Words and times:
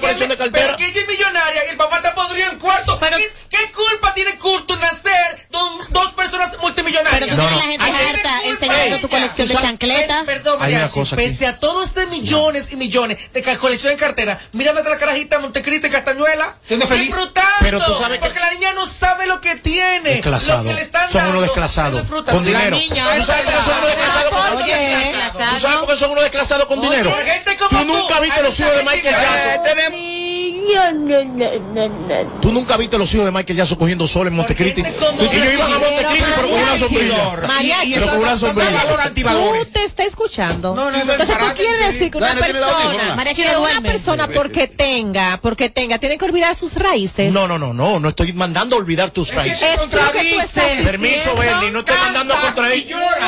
colección 0.00 0.28
de 0.28 0.36
carteras. 0.36 0.66
Pero 0.66 0.76
que 0.76 0.86
ella 0.86 1.00
es 1.00 1.08
millonaria 1.08 1.62
el 1.70 1.76
tu 9.00 9.08
colección 9.08 9.48
de 9.48 9.54
chancletas. 9.54 10.24
Perdón, 10.24 10.58
Hay 10.60 10.72
una 10.72 10.80
Mariachi, 10.80 10.98
cosa 11.00 11.16
aquí. 11.16 11.24
pese 11.26 11.46
a 11.46 11.58
todo 11.60 11.82
este 11.82 12.06
millones 12.06 12.68
y 12.72 12.76
millones 12.76 13.18
de 13.32 13.56
colección 13.58 13.92
de 13.92 13.98
cartera, 13.98 14.40
mirando 14.52 14.80
a 14.80 14.84
la 14.88 14.96
carajita 14.98 15.38
Montecristi 15.38 15.88
y 15.88 15.90
Castañuela, 15.90 16.54
Siendo 16.62 16.86
feliz. 16.86 17.06
disfrutando. 17.06 17.50
Pero 17.60 17.84
tú 17.84 17.94
sabes 17.94 18.18
que- 18.18 18.24
porque 18.24 18.40
la 18.40 18.50
niña 18.52 18.72
no 18.72 18.86
sabe 18.86 19.26
lo 19.26 19.40
que 19.40 19.56
tiene. 19.56 20.10
Desclasado. 20.10 20.64
Lo 20.64 20.70
que 20.70 20.74
le 20.76 20.82
están 20.82 21.10
Son 21.10 21.26
unos 21.26 21.42
desclasados. 21.42 22.02
Con 22.30 22.44
dinero. 22.44 22.78
¿Tú 22.78 22.94
sabes 22.94 23.44
por 23.44 23.54
qué 23.54 23.60
son 23.64 23.78
unos 23.78 23.88
desclasados. 23.88 25.54
¿Tú 25.54 25.60
sabes 25.60 25.78
por 25.78 25.88
qué 25.88 25.96
son 25.96 26.10
unos 26.12 26.22
desclasados 26.22 26.66
con 26.66 26.80
dinero? 26.80 27.14
Tú 27.70 27.84
nunca 27.84 28.20
viste 28.20 28.42
los 28.42 28.60
hijos 28.60 28.76
de 28.76 28.82
Michael 28.84 29.16
Jackson. 29.16 29.90
Tú 32.40 32.52
nunca 32.52 32.76
viste 32.76 32.96
los 32.98 33.12
hijos 33.14 33.26
de 33.26 33.32
Michael 33.32 33.56
Jackson 33.58 33.78
cogiendo 33.78 34.06
sol 34.06 34.26
en 34.28 34.34
Montecristi. 34.34 34.80
Ellos 34.82 35.52
iban 35.54 35.72
a 35.72 35.78
Montecristi 35.78 36.24
pero 36.36 36.48
con 36.48 36.60
una 36.60 36.78
sombrilla. 36.78 37.16
Pero 37.94 38.06
con 38.06 38.18
una 38.18 38.36
sombrilla. 38.36 38.69
Tú 38.70 39.72
te 39.72 39.84
está 39.84 40.04
escuchando. 40.04 40.74
No, 40.74 40.90
no, 40.90 41.04
no, 41.04 41.12
Entonces 41.12 41.38
tú 41.38 41.44
quieres 41.56 41.94
decir 41.94 42.10
que 42.10 42.18
una 42.18 42.34
persona, 42.34 43.24
que 43.34 43.56
una 43.56 43.80
persona 43.80 44.28
porque 44.28 44.66
tenga, 44.66 45.40
porque 45.42 45.70
tenga, 45.70 45.98
tiene 45.98 46.18
que 46.18 46.24
olvidar 46.24 46.54
sus 46.54 46.74
raíces. 46.74 47.32
No, 47.32 47.46
no, 47.46 47.58
no, 47.58 47.72
no, 47.72 48.00
no 48.00 48.08
estoy 48.08 48.32
mandando 48.32 48.76
a 48.76 48.78
olvidar 48.78 49.10
tus 49.10 49.32
raíces. 49.34 49.62
Es 49.62 49.92
lo 49.92 50.12
que 50.12 50.34
tú 50.34 50.40
estás 50.40 50.64
diciendo. 50.64 50.90
Permiso, 50.90 51.34
Bernie, 51.34 51.70
no 51.70 51.80
estoy 51.80 51.96
mandando 51.96 52.34
a 52.34 52.40
contraer. 52.40 52.86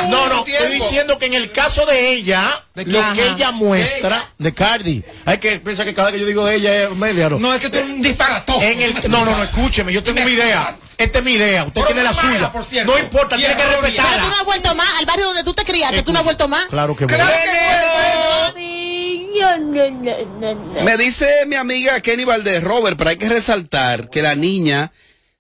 No, 0.09 0.28
no, 0.28 0.45
estoy 0.47 0.73
diciendo 0.73 1.19
que 1.19 1.27
en 1.27 1.34
el 1.34 1.52
caso 1.52 1.86
de 1.86 2.12
ella, 2.12 2.64
lo 2.74 3.12
que 3.14 3.28
ella 3.28 3.52
muestra 3.52 4.33
de 4.38 4.55
Cardi, 4.55 5.02
hay 5.24 5.38
que 5.38 5.59
pensar 5.61 5.84
que 5.84 5.95
cada 5.95 6.11
vez 6.11 6.14
que 6.14 6.20
yo 6.20 6.27
digo 6.27 6.45
de 6.45 6.56
ella 6.56 6.83
es 6.83 6.91
Amelia, 6.91 7.28
¿no? 7.28 7.52
Es 7.55 7.61
que 7.61 7.70
tú 7.70 7.78
eres 7.78 7.91
un 7.91 8.02
disparatón. 8.02 8.62
En 8.62 8.80
el, 8.80 8.95
no, 9.11 9.24
no, 9.24 9.36
no, 9.36 9.42
escúcheme, 9.42 9.92
yo 9.92 10.02
tengo 10.02 10.22
mi 10.24 10.33
idea. 10.33 10.74
Esta 11.03 11.19
es 11.19 11.25
mi 11.25 11.33
idea, 11.33 11.64
usted 11.64 11.83
tiene 11.83 12.05
la 12.05 12.14
suya. 12.14 12.53
No 12.84 12.97
importa, 12.97 13.36
tiene 13.36 13.56
que 13.56 13.62
errónea. 13.62 13.91
Pero 13.91 13.92
tú 13.92 14.03
no 14.03 14.06
respetarla. 14.06 14.39
has 14.39 14.45
vuelto 14.45 14.75
más 14.77 14.89
al 15.00 15.06
barrio 15.06 15.27
donde 15.27 15.42
tú 15.42 15.53
te 15.53 15.64
criaste, 15.64 16.03
tú 16.05 16.12
no 16.12 16.20
has 16.20 16.25
vuelto 16.25 16.47
más. 16.47 16.67
Claro 16.67 16.95
que 16.95 17.06
Claro 17.06 17.33
Me 20.84 20.97
dice 20.97 21.27
mi 21.47 21.56
amiga 21.56 22.00
Kenny 22.00 22.25
Valdés, 22.25 22.62
Robert, 22.62 22.97
pero 22.97 23.11
hay 23.11 23.17
que 23.17 23.28
resaltar 23.28 24.11
que 24.11 24.23
la 24.23 24.36
niña 24.36 24.92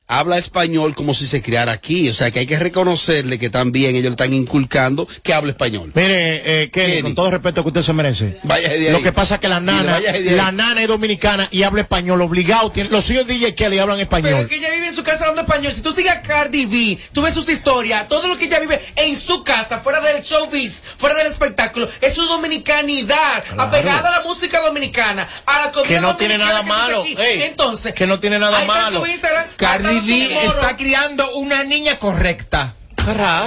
habla 0.08 0.36
español 0.36 0.94
como 0.94 1.14
si 1.14 1.26
se 1.26 1.40
criara 1.40 1.72
aquí. 1.72 2.08
O 2.10 2.14
sea, 2.14 2.30
que 2.30 2.40
hay 2.40 2.46
que 2.46 2.58
reconocerle 2.58 3.38
que 3.38 3.48
también 3.50 3.92
ellos 3.94 4.04
le 4.04 4.10
están 4.10 4.32
inculcando 4.34 5.06
que 5.22 5.32
habla 5.32 5.52
español. 5.52 5.90
Mire, 5.94 6.62
eh, 6.64 6.70
Kenny, 6.70 6.86
Kenny. 6.92 7.02
con 7.02 7.14
todo 7.14 7.26
el 7.26 7.32
respeto 7.32 7.62
que 7.62 7.68
usted 7.68 7.82
se 7.82 7.92
merece. 7.92 8.38
Vaya 8.42 8.68
de 8.68 8.74
ahí. 8.88 8.92
Lo 8.92 9.00
que 9.02 9.12
pasa 9.12 9.36
es 9.36 9.40
que 9.40 9.48
la 9.48 9.60
nana, 9.60 9.98
la 10.00 10.52
nana 10.52 10.82
es 10.82 10.88
dominicana 10.88 11.48
y 11.50 11.62
habla 11.62 11.82
español, 11.82 12.20
obligado. 12.20 12.70
Tiene, 12.72 12.90
los 12.90 13.08
hijos 13.10 13.26
de 13.26 13.34
DJ 13.34 13.54
Kelly 13.54 13.78
hablan 13.78 13.96
Pero 13.96 14.02
español. 14.16 14.40
es 14.40 14.46
que 14.48 14.56
ella 14.56 14.70
vive 14.70 14.88
en 14.88 14.94
su 14.94 15.02
casa 15.02 15.20
hablando 15.24 15.42
español. 15.42 15.72
Si 15.72 15.80
tú 15.80 15.92
sigues 15.92 16.12
a 16.12 16.20
Cardi 16.22 16.66
B, 16.66 16.98
tú 17.12 17.22
ves 17.22 17.32
sus 17.34 17.48
historias, 17.48 18.06
todo 18.08 18.28
lo 18.28 18.36
que 18.36 18.44
ella 18.46 18.60
vive 18.60 18.80
en 18.96 19.16
su 19.18 19.42
casa, 19.44 19.80
fuera 19.80 20.00
del 20.00 20.22
showbiz, 20.22 20.82
fuera 20.98 21.14
del 21.16 21.28
espectáculo, 21.28 21.88
es 22.00 22.12
su 22.14 22.22
dominicanidad, 22.26 23.44
apegada 23.56 24.08
a 24.08 24.18
la 24.18 24.22
música 24.26 24.60
dominicana, 24.60 25.26
a 25.46 25.66
la 25.66 25.70
comida 25.72 25.88
Que 25.88 26.00
no 26.00 26.16
tiene 26.16 26.38
nada 26.38 26.60
que 26.62 26.66
malo, 26.66 27.04
ey, 27.04 27.42
Entonces, 27.44 27.94
que 27.94 28.06
no 28.06 28.20
tiene 28.20 28.38
nada 28.38 28.64
malo. 28.64 29.04
su 29.04 29.10
Instagram, 29.10 29.46
Cardi 29.56 29.91
moros. 30.00 30.54
está 30.56 30.76
criando 30.76 31.36
una 31.36 31.64
niña 31.64 31.98
correcta. 31.98 32.74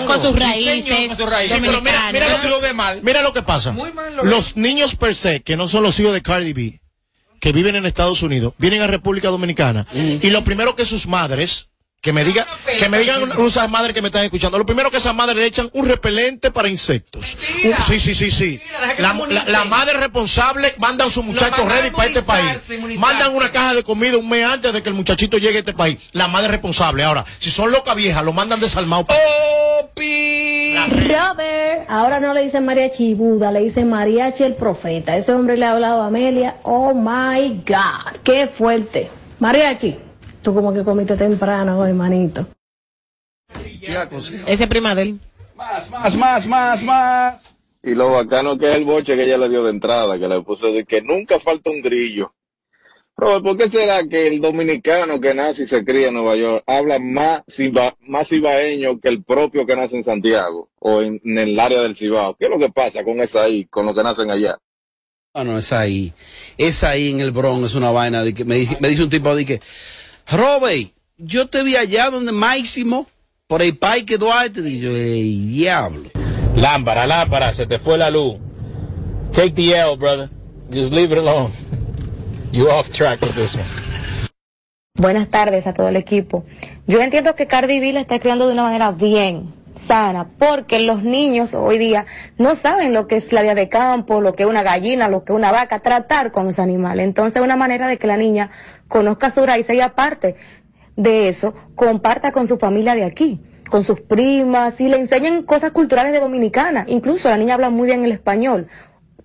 Con 0.05 0.21
sus 0.21 0.33
Sí, 0.33 0.39
raíces. 0.39 0.83
señor, 0.83 1.07
con 1.07 1.17
sus 1.17 1.29
raíces. 1.29 1.57
Sí, 1.57 1.63
pero 1.65 1.81
mira, 1.81 2.11
mira 2.11 2.27
lo 2.29 2.41
que 2.41 2.49
lo 2.49 2.59
ve 2.59 2.73
mal. 2.73 2.99
Mira 3.03 3.21
lo 3.21 3.31
que 3.31 3.41
pasa. 3.41 3.71
Muy 3.71 3.91
mal 3.93 4.13
lo 4.15 4.23
los 4.25 4.57
niños 4.57 4.95
per 4.97 5.15
se, 5.15 5.43
que 5.43 5.55
no 5.55 5.67
son 5.69 5.83
los 5.83 5.97
hijos 5.99 6.13
de 6.13 6.21
Cardi 6.21 6.51
B, 6.51 6.81
que 7.39 7.53
viven 7.53 7.75
en 7.77 7.85
Estados 7.85 8.21
Unidos, 8.21 8.53
vienen 8.57 8.81
a 8.81 8.87
República 8.87 9.29
Dominicana, 9.29 9.87
y 9.93 10.29
lo 10.29 10.43
primero 10.43 10.75
que 10.75 10.83
sus 10.85 11.07
madres, 11.07 11.69
que 12.05 12.13
me 12.13 12.23
digan, 12.23 12.45
que 12.77 12.87
me 12.87 12.99
digan 12.99 13.31
esas 13.45 13.67
madres 13.67 13.95
que 13.95 14.01
me 14.03 14.09
están 14.09 14.23
escuchando, 14.23 14.59
lo 14.59 14.65
primero 14.65 14.91
que 14.91 14.97
esas 14.97 15.15
madres 15.15 15.35
le 15.37 15.45
echan 15.45 15.71
un 15.73 15.87
repelente 15.87 16.51
para 16.51 16.69
insectos. 16.69 17.35
Un- 17.65 17.73
sí, 17.83 17.99
sí, 17.99 18.13
sí, 18.13 18.29
sí. 18.29 18.61
La, 18.99 19.13
la- 19.13 19.43
la 19.45 19.63
madre 19.65 19.93
responsable 19.97 20.75
mandan 20.77 21.07
a 21.07 21.09
su 21.09 21.23
muchacho 21.23 21.67
ready 21.67 21.89
para 21.89 22.07
este 22.07 22.21
país. 22.21 22.45
Mandan 22.99 23.33
una 23.35 23.51
caja 23.51 23.73
de 23.73 23.81
comida 23.83 24.17
un 24.17 24.29
mes 24.29 24.45
antes 24.45 24.71
de 24.71 24.83
que 24.83 24.89
el 24.89 24.95
muchachito 24.95 25.39
llegue 25.39 25.55
a 25.57 25.59
este 25.59 25.73
país. 25.73 25.97
La 26.13 26.27
madre 26.27 26.49
responsable. 26.49 27.03
Ahora, 27.03 27.25
si 27.39 27.49
son 27.49 27.71
locas 27.71 27.95
viejas, 27.95 28.23
lo 28.23 28.33
mandan 28.33 28.59
desarmado. 28.59 29.07
Robert, 31.07 31.85
ahora 31.89 32.19
no 32.19 32.33
le 32.33 32.43
dicen 32.43 32.65
mariachi 32.65 33.15
Buda, 33.15 33.51
le 33.51 33.61
dicen 33.61 33.89
mariachi 33.89 34.43
el 34.43 34.55
profeta. 34.55 35.17
Ese 35.17 35.33
hombre 35.33 35.57
le 35.57 35.65
ha 35.65 35.71
hablado 35.71 36.01
a 36.03 36.07
Amelia. 36.07 36.57
Oh 36.63 36.93
my 36.93 37.63
God, 37.65 38.19
qué 38.23 38.47
fuerte. 38.47 39.09
Mariachi, 39.39 39.97
tú 40.45 40.53
como 40.53 40.71
que 40.71 40.83
comiste 40.85 41.17
temprano 41.17 41.79
hoy, 41.79 41.91
manito. 41.91 42.47
Ese 44.47 44.67
prima 44.67 44.93
de 44.95 45.01
él. 45.01 45.19
Más, 45.55 45.89
más, 45.89 46.15
más, 46.15 46.47
más, 46.47 46.83
más. 46.83 47.55
Y 47.83 47.95
lo 47.95 48.11
bacano 48.11 48.57
que 48.57 48.69
es 48.71 48.77
el 48.77 48.85
boche 48.85 49.15
que 49.15 49.23
ella 49.25 49.37
le 49.37 49.49
dio 49.49 49.63
de 49.63 49.71
entrada, 49.71 50.17
que 50.19 50.27
le 50.27 50.41
puso 50.41 50.71
de 50.71 50.85
que 50.85 51.01
nunca 51.01 51.39
falta 51.39 51.69
un 51.69 51.81
grillo. 51.81 52.33
Robert, 53.17 53.43
¿por 53.43 53.57
qué 53.57 53.69
será 53.69 54.03
que 54.07 54.27
el 54.27 54.41
dominicano 54.41 55.19
que 55.21 55.33
nace 55.33 55.63
y 55.63 55.65
se 55.67 55.85
cría 55.85 56.07
en 56.09 56.15
Nueva 56.15 56.35
York 56.35 56.63
habla 56.67 56.99
más, 56.99 57.43
ciba- 57.47 57.95
más 58.01 58.27
cibaeño 58.27 58.99
que 58.99 59.07
el 59.07 59.23
propio 59.23 59.65
que 59.65 59.75
nace 59.75 59.95
en 59.97 60.03
Santiago 60.03 60.69
o 60.79 61.01
en, 61.01 61.21
en 61.23 61.37
el 61.37 61.59
área 61.59 61.81
del 61.81 61.95
Cibao? 61.95 62.35
¿Qué 62.37 62.45
es 62.45 62.51
lo 62.51 62.59
que 62.59 62.69
pasa 62.71 63.03
con 63.03 63.21
esa 63.21 63.43
ahí, 63.43 63.65
con 63.65 63.85
los 63.85 63.95
que 63.95 64.03
nacen 64.03 64.29
allá? 64.29 64.57
Ah, 65.33 65.43
no, 65.45 65.57
es 65.57 65.71
ahí. 65.71 66.13
Es 66.57 66.83
ahí 66.83 67.11
en 67.11 67.19
el 67.21 67.31
Bronx, 67.31 67.67
es 67.67 67.75
una 67.75 67.91
vaina 67.91 68.23
de 68.23 68.33
que 68.33 68.43
me, 68.45 68.55
dice- 68.55 68.77
me 68.81 68.89
dice 68.89 69.03
un 69.03 69.09
tipo 69.09 69.33
de 69.35 69.45
que, 69.45 69.61
Robert, 70.27 70.91
yo 71.17 71.47
te 71.47 71.63
vi 71.63 71.75
allá 71.75 72.09
donde 72.09 72.31
Máximo, 72.31 73.07
por 73.47 73.61
el 73.61 73.77
Parque 73.77 74.17
Duarte, 74.17 74.61
y 74.61 74.79
yo, 74.79 74.89
ey, 74.91 75.45
diablo. 75.47 76.09
Lámpara, 76.55 77.05
lámpara, 77.05 77.53
se 77.53 77.67
te 77.67 77.79
fue 77.79 77.97
la 77.97 78.09
luz. 78.09 78.39
Take 79.33 79.51
the 79.51 79.75
L, 79.75 79.97
brother. 79.97 80.29
Just 80.71 80.91
leave 80.91 81.11
it 81.11 81.19
alone. 81.19 81.51
You 82.51 82.69
off 82.69 82.89
track 82.89 83.21
with 83.21 83.35
this 83.35 83.55
one. 83.55 83.65
Buenas 84.97 85.29
tardes 85.29 85.67
a 85.67 85.73
todo 85.73 85.89
el 85.89 85.97
equipo. 85.97 86.45
Yo 86.87 87.01
entiendo 87.01 87.35
que 87.35 87.47
Cardi 87.47 87.79
B 87.79 87.91
la 87.91 87.99
está 87.99 88.19
creando 88.19 88.47
de 88.47 88.53
una 88.53 88.63
manera 88.63 88.91
bien 88.91 89.53
sana, 89.75 90.29
porque 90.37 90.79
los 90.79 91.03
niños 91.03 91.53
hoy 91.53 91.77
día 91.77 92.05
no 92.37 92.55
saben 92.55 92.93
lo 92.93 93.07
que 93.07 93.15
es 93.15 93.31
la 93.33 93.41
vida 93.41 93.55
de 93.55 93.69
campo, 93.69 94.21
lo 94.21 94.33
que 94.33 94.43
es 94.43 94.49
una 94.49 94.63
gallina, 94.63 95.09
lo 95.09 95.23
que 95.23 95.33
es 95.33 95.37
una 95.37 95.51
vaca, 95.51 95.79
tratar 95.79 96.31
con 96.31 96.45
los 96.45 96.59
animales. 96.59 97.05
Entonces, 97.05 97.41
una 97.41 97.55
manera 97.55 97.87
de 97.87 97.97
que 97.97 98.07
la 98.07 98.17
niña 98.17 98.51
conozca 98.87 99.29
su 99.29 99.45
raíz 99.45 99.69
y 99.69 99.81
aparte 99.81 100.35
de 100.95 101.27
eso, 101.27 101.53
comparta 101.75 102.31
con 102.31 102.47
su 102.47 102.57
familia 102.57 102.95
de 102.95 103.03
aquí, 103.03 103.41
con 103.69 103.83
sus 103.83 104.01
primas 104.01 104.79
y 104.79 104.87
le 104.87 104.97
enseñen 104.97 105.43
cosas 105.43 105.71
culturales 105.71 106.13
de 106.13 106.19
dominicana. 106.19 106.85
Incluso 106.87 107.29
la 107.29 107.37
niña 107.37 107.55
habla 107.55 107.69
muy 107.69 107.87
bien 107.87 108.05
el 108.05 108.11
español, 108.11 108.67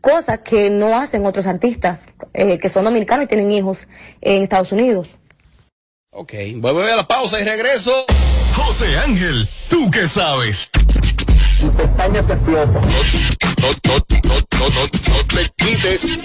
cosas 0.01 0.41
que 0.41 0.71
no 0.71 0.99
hacen 0.99 1.25
otros 1.27 1.47
artistas 1.47 2.13
eh, 2.33 2.59
que 2.59 2.69
son 2.69 2.85
dominicanos 2.85 3.25
y 3.25 3.29
tienen 3.29 3.51
hijos 3.51 3.89
en 4.21 4.43
Estados 4.43 4.73
Unidos. 4.73 5.19
Ok, 6.13 6.33
voy 6.57 6.91
a 6.91 6.97
la 6.97 7.07
pausa 7.07 7.41
y 7.41 7.45
regreso. 7.45 8.05
José 8.55 8.99
Ángel, 8.99 9.49
¿tú 9.69 9.91
qué 9.91 10.09
sabes? 10.09 10.71
No, 11.61 11.69
no, 11.69 11.83
no, 11.83 12.61
no, 14.29 14.69
no, 14.69 14.83
no 14.83 15.25
te 15.27 15.51
quites. 15.57 16.19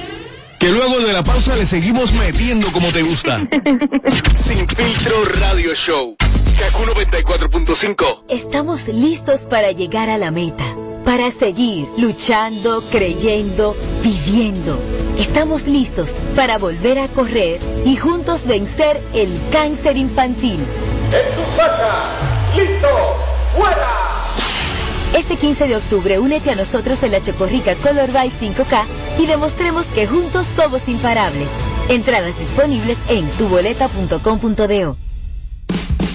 Que 0.60 0.70
luego 0.72 1.00
de 1.00 1.14
la 1.14 1.24
pausa 1.24 1.56
le 1.56 1.66
seguimos 1.66 2.12
metiendo 2.14 2.72
como 2.72 2.92
te 2.92 3.04
gusta. 3.04 3.48
Sin 4.34 4.68
filtro 4.68 5.26
radio 5.40 5.74
show. 5.76 6.16
Kaku 6.58 6.84
94.5. 6.84 8.24
Estamos 8.30 8.88
listos 8.88 9.42
para 9.42 9.72
llegar 9.72 10.10
a 10.10 10.18
la 10.18 10.32
meta, 10.32 10.64
para 11.04 11.30
seguir 11.32 11.88
luchando, 11.98 12.82
creyendo, 12.90 13.76
viviendo. 14.02 14.80
Estamos 15.20 15.68
listos 15.68 16.16
para 16.36 16.58
volver 16.58 17.00
a 17.00 17.08
correr 17.10 17.60
y 17.86 17.98
juntos 17.98 18.48
vencer 18.48 19.02
el 19.14 19.38
cáncer 19.52 19.98
infantil. 19.98 20.60
En 21.06 21.36
sus 21.36 21.56
marcas, 21.56 22.56
listos, 22.56 22.90
fuera. 23.56 24.06
Este 25.16 25.38
15 25.38 25.68
de 25.68 25.76
octubre 25.78 26.20
únete 26.20 26.52
a 26.52 26.56
nosotros 26.56 27.02
en 27.04 27.12
la 27.12 27.22
Chocorrica 27.22 27.76
Color 27.76 28.08
Vibe 28.08 28.32
5K 28.32 28.84
y 29.20 29.26
demostremos 29.28 29.86
que 29.88 30.08
juntos 30.08 30.46
somos 30.46 30.90
imparables. 30.90 31.48
Entradas 31.90 32.38
disponibles 32.38 32.98
en 33.08 33.26
tuboleta.com.do. 33.38 34.98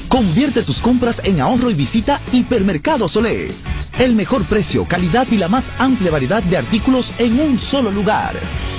Convierte 0.09 0.63
tus 0.65 0.81
compras 0.81 1.23
en 1.25 1.41
ahorro 1.41 1.71
y 1.71 1.75
visita 1.75 2.21
Hipermercado 2.33 3.09
Solé. 3.09 3.53
El 3.99 4.15
mejor 4.15 4.45
precio, 4.45 4.85
calidad 4.87 5.27
y 5.31 5.37
la 5.37 5.49
más 5.49 5.73
amplia 5.79 6.11
variedad 6.11 6.43
de 6.43 6.57
artículos 6.57 7.15
en 7.19 7.41
un 7.41 7.59
solo 7.59 7.91
lugar. 7.91 8.35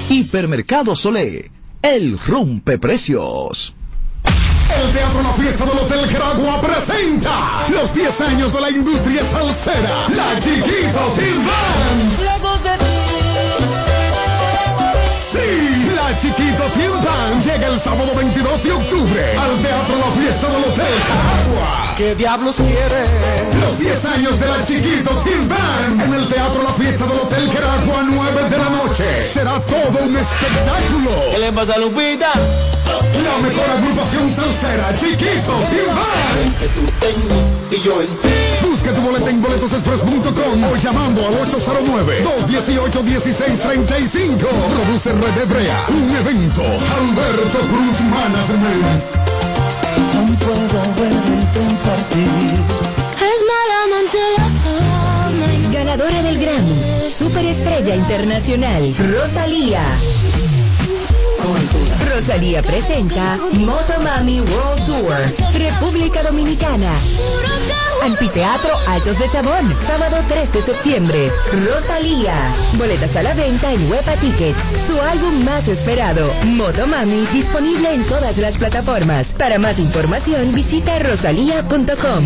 Hipermercado 0.09 0.95
Solé. 0.95 1.51
El 1.81 2.19
rompe 2.19 2.77
precios. 2.77 3.75
El 4.81 4.91
Teatro 4.93 5.21
La 5.21 5.33
Fiesta 5.33 5.65
del 5.65 5.77
Hotel 5.77 6.09
Geragua 6.09 6.59
presenta 6.59 7.65
los 7.69 7.93
10 7.93 8.21
años 8.21 8.51
de 8.51 8.61
la 8.61 8.71
industria 8.71 9.23
salsera. 9.23 10.07
La 10.15 10.39
Chiquito 10.39 11.13
Team 11.15 11.45
Band. 11.45 12.19
Sí, 15.11 15.80
la 16.03 16.17
Chiquito 16.17 16.63
Team 16.75 17.41
llega 17.41 17.67
el 17.67 17.79
sábado 17.79 18.13
22 18.15 18.63
de 18.63 18.71
octubre 18.71 19.37
al 19.37 19.61
Teatro 19.61 19.95
La 19.97 20.11
Fiesta 20.11 20.47
del 20.47 20.63
Hotel 20.63 20.93
Caragua. 21.07 21.95
¿Qué 21.97 22.15
diablos 22.15 22.55
quiere? 22.55 23.05
Los 23.59 23.79
10 23.79 24.05
años 24.05 24.39
de 24.39 24.45
la 24.47 24.61
Chiquito 24.61 25.11
Team 25.23 25.49
en 26.03 26.13
el 26.13 26.27
Teatro 26.27 26.63
La 26.63 26.73
Fiesta 26.73 27.05
del 27.05 27.19
Hotel 27.19 27.49
Caragua, 27.51 28.03
9 28.03 28.49
de 28.49 28.57
la 28.57 28.69
noche. 28.69 29.21
Será 29.21 29.59
todo 29.61 30.05
un 30.05 30.15
espectáculo. 30.15 31.11
¿Qué 31.31 31.39
le 31.39 31.51
pasa 31.51 31.73
a 31.73 31.77
Lupita? 31.77 32.31
La 33.23 33.37
mejor 33.47 33.69
agrupación 33.69 34.29
salsera, 34.29 34.95
Chiquito 34.95 35.53
Team 35.69 35.95
Band. 35.95 37.73
Y 37.73 37.81
yo 37.81 38.01
en 38.01 38.07
ti. 38.17 38.40
Busca 38.91 38.93
tu 38.93 39.01
boleta 39.07 39.29
en 39.29 39.41
boletosexpress.com 39.41 40.63
o 40.65 40.75
llamando 40.75 41.25
al 41.25 41.33
809-218-1635. 41.49 44.37
Produce 44.37 45.13
Red 45.13 45.37
Hebrea. 45.43 45.85
Un 45.89 46.09
evento. 46.15 46.61
Alberto 46.61 47.59
Cruz 47.69 48.01
Management. 48.01 49.03
No 50.13 50.25
puedo 50.39 50.81
ver 50.97 51.13
el 51.13 51.51
tren 51.51 51.77
partir. 51.77 52.51
Es 53.15 53.39
mala 53.47 53.75
amante 53.85 54.17
la 54.37 54.47
fama 54.61 55.47
y 55.53 55.55
no- 55.59 55.71
Ganadora 55.71 56.21
del 56.23 56.37
Grammy, 56.37 56.75
Superestrella 57.07 57.95
Internacional, 57.95 58.93
Rosalía. 58.97 59.83
Rosalía 62.13 62.61
presenta 62.61 63.37
Motomami 63.53 64.41
World 64.41 64.85
Tour, 64.85 65.15
República 65.53 66.21
Dominicana. 66.23 66.91
Anfiteatro 68.01 68.75
Altos 68.87 69.19
de 69.19 69.29
Chabón, 69.29 69.75
sábado 69.85 70.17
3 70.27 70.53
de 70.53 70.61
septiembre. 70.61 71.31
Rosalía. 71.65 72.33
Boletas 72.73 73.15
a 73.15 73.23
la 73.23 73.33
venta 73.33 73.71
en 73.71 73.91
Huepa 73.91 74.15
Tickets. 74.15 74.83
Su 74.85 74.99
álbum 74.99 75.43
más 75.45 75.67
esperado, 75.67 76.33
Motomami, 76.45 77.27
disponible 77.27 77.93
en 77.93 78.03
todas 78.05 78.37
las 78.37 78.57
plataformas. 78.57 79.33
Para 79.33 79.59
más 79.59 79.79
información, 79.79 80.53
visita 80.53 80.97
rosalía.com. 80.99 82.25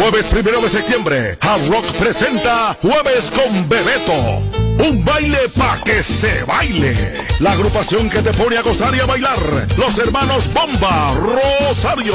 Jueves 0.00 0.26
primero 0.26 0.60
de 0.60 0.68
septiembre, 0.68 1.38
Hard 1.40 1.68
Rock 1.68 1.84
presenta 1.98 2.76
Jueves 2.80 3.30
con 3.30 3.68
Bebeto. 3.68 4.55
Un 4.78 5.04
baile 5.04 5.48
pa' 5.56 5.78
que 5.84 6.02
se 6.02 6.44
baile. 6.44 6.94
La 7.40 7.52
agrupación 7.52 8.08
que 8.08 8.22
te 8.22 8.32
pone 8.32 8.56
a 8.56 8.62
gozar 8.62 8.94
y 8.94 9.00
a 9.00 9.06
bailar. 9.06 9.66
Los 9.78 9.98
hermanos 9.98 10.50
Bomba, 10.52 11.12
Rosario. 11.14 12.14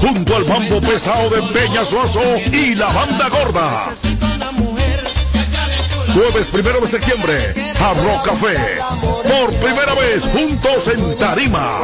Junto 0.00 0.36
al 0.36 0.46
mambo 0.46 0.80
pesado 0.80 1.30
de 1.30 1.42
Peña 1.52 1.84
Suazo 1.84 2.22
y 2.52 2.74
la 2.74 2.88
banda 2.88 3.28
gorda. 3.28 3.92
Jueves 6.14 6.48
primero 6.48 6.80
de 6.80 6.86
septiembre, 6.88 7.54
Hard 7.78 7.96
Rock 8.04 8.24
Café. 8.24 8.56
Por 9.22 9.54
primera 9.60 9.94
vez 9.94 10.24
juntos 10.24 10.88
en 10.88 11.16
Tarima. 11.18 11.80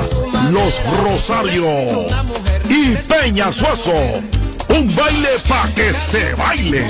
Los 0.50 0.82
Rosario 1.02 1.66
y 2.68 2.96
Peña 3.08 3.52
Suazo. 3.52 3.92
Un 4.68 4.94
baile 4.94 5.28
pa' 5.48 5.68
que 5.74 5.92
se 5.92 6.34
baile. 6.34 6.84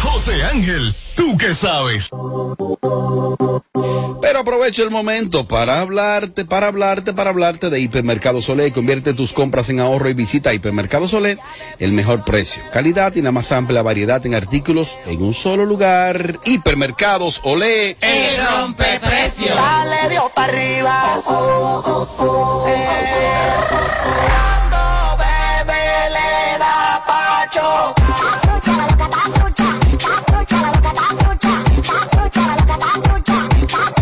José 0.00 0.42
Ángel, 0.44 0.94
¿tú 1.14 1.36
qué 1.36 1.52
sabes? 1.54 2.08
Pero 4.22 4.38
aprovecho 4.38 4.84
el 4.84 4.90
momento 4.90 5.48
para 5.48 5.80
hablarte, 5.80 6.44
para 6.44 6.68
hablarte, 6.68 7.12
para 7.12 7.30
hablarte 7.30 7.70
de 7.70 7.80
Hipermercado 7.80 8.40
Solé. 8.40 8.72
Convierte 8.72 9.14
tus 9.14 9.32
compras 9.32 9.68
en 9.68 9.80
ahorro 9.80 10.08
y 10.08 10.14
visita 10.14 10.50
a 10.50 10.54
Hipermercado 10.54 11.08
Solé, 11.08 11.38
el 11.80 11.92
mejor 11.92 12.24
precio, 12.24 12.62
calidad 12.72 13.16
y 13.16 13.20
la 13.20 13.32
más 13.32 13.50
amplia 13.50 13.82
variedad 13.82 14.24
en 14.24 14.36
artículos 14.36 14.96
en 15.06 15.20
un 15.24 15.34
solo 15.34 15.66
lugar. 15.66 16.38
Hipermercados 16.44 17.40
Olé. 17.42 17.96
El 18.00 18.46
rompe 18.46 19.00
precio. 19.00 19.52
Dale 19.56 20.08
Dios 20.08 20.30
para 20.32 20.52
arriba. 20.52 21.20
Cuando 21.24 22.06
bebe 25.18 26.10
le 26.10 26.58
da 26.58 27.02
pacho. 27.04 28.41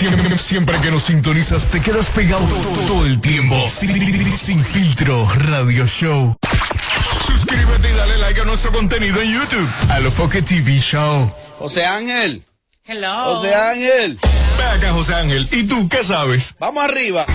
Siempre, 0.00 0.38
siempre 0.38 0.80
que 0.80 0.90
nos 0.90 1.02
sintonizas 1.02 1.68
te 1.68 1.82
quedas 1.82 2.08
pegado 2.08 2.48
todo 2.86 3.04
el 3.04 3.20
tiempo. 3.20 3.68
Sin, 3.68 4.32
sin 4.32 4.64
filtro 4.64 5.28
Radio 5.28 5.86
Show. 5.86 6.34
Suscríbete 7.26 7.90
y 7.90 7.92
dale 7.92 8.16
like 8.16 8.40
a 8.40 8.44
nuestro 8.46 8.72
contenido 8.72 9.20
en 9.20 9.30
YouTube. 9.30 9.68
A 9.90 10.00
lo 10.00 10.10
Pocket 10.12 10.40
TV 10.40 10.78
Show. 10.78 11.30
José 11.58 11.84
Ángel. 11.84 12.42
Hello. 12.86 13.36
José 13.36 13.54
Ángel. 13.54 14.18
Ve 14.56 14.64
acá, 14.64 14.92
José 14.92 15.16
Ángel. 15.16 15.46
¿Y 15.52 15.64
tú 15.64 15.86
qué 15.86 16.02
sabes? 16.02 16.56
Vamos 16.58 16.82
arriba. 16.82 17.26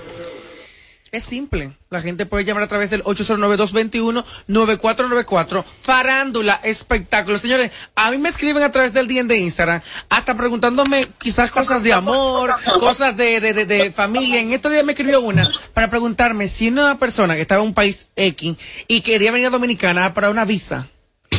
Es 1.12 1.22
simple. 1.22 1.77
La 1.90 2.02
gente 2.02 2.26
puede 2.26 2.44
llamar 2.44 2.64
a 2.64 2.68
través 2.68 2.90
del 2.90 3.02
809-221-9494. 3.04 5.64
Farándula, 5.82 6.60
espectáculo. 6.62 7.38
Señores, 7.38 7.72
a 7.94 8.10
mí 8.10 8.18
me 8.18 8.28
escriben 8.28 8.62
a 8.62 8.70
través 8.70 8.92
del 8.92 9.08
DM 9.08 9.26
de 9.26 9.38
Instagram, 9.38 9.80
hasta 10.10 10.36
preguntándome 10.36 11.08
quizás 11.16 11.50
cosas 11.50 11.82
de 11.82 11.94
amor, 11.94 12.54
cosas 12.78 13.16
de, 13.16 13.40
de, 13.40 13.54
de, 13.54 13.64
de 13.64 13.90
familia. 13.90 14.38
En 14.38 14.52
estos 14.52 14.70
días 14.70 14.84
me 14.84 14.92
escribió 14.92 15.22
una 15.22 15.50
para 15.72 15.88
preguntarme 15.88 16.46
si 16.48 16.68
una 16.68 16.98
persona 16.98 17.36
que 17.36 17.40
estaba 17.40 17.62
en 17.62 17.68
un 17.68 17.74
país 17.74 18.10
X 18.16 18.56
y 18.86 19.00
quería 19.00 19.32
venir 19.32 19.46
a 19.46 19.50
Dominicana 19.50 20.12
para 20.12 20.28
una 20.28 20.44
visa. 20.44 20.88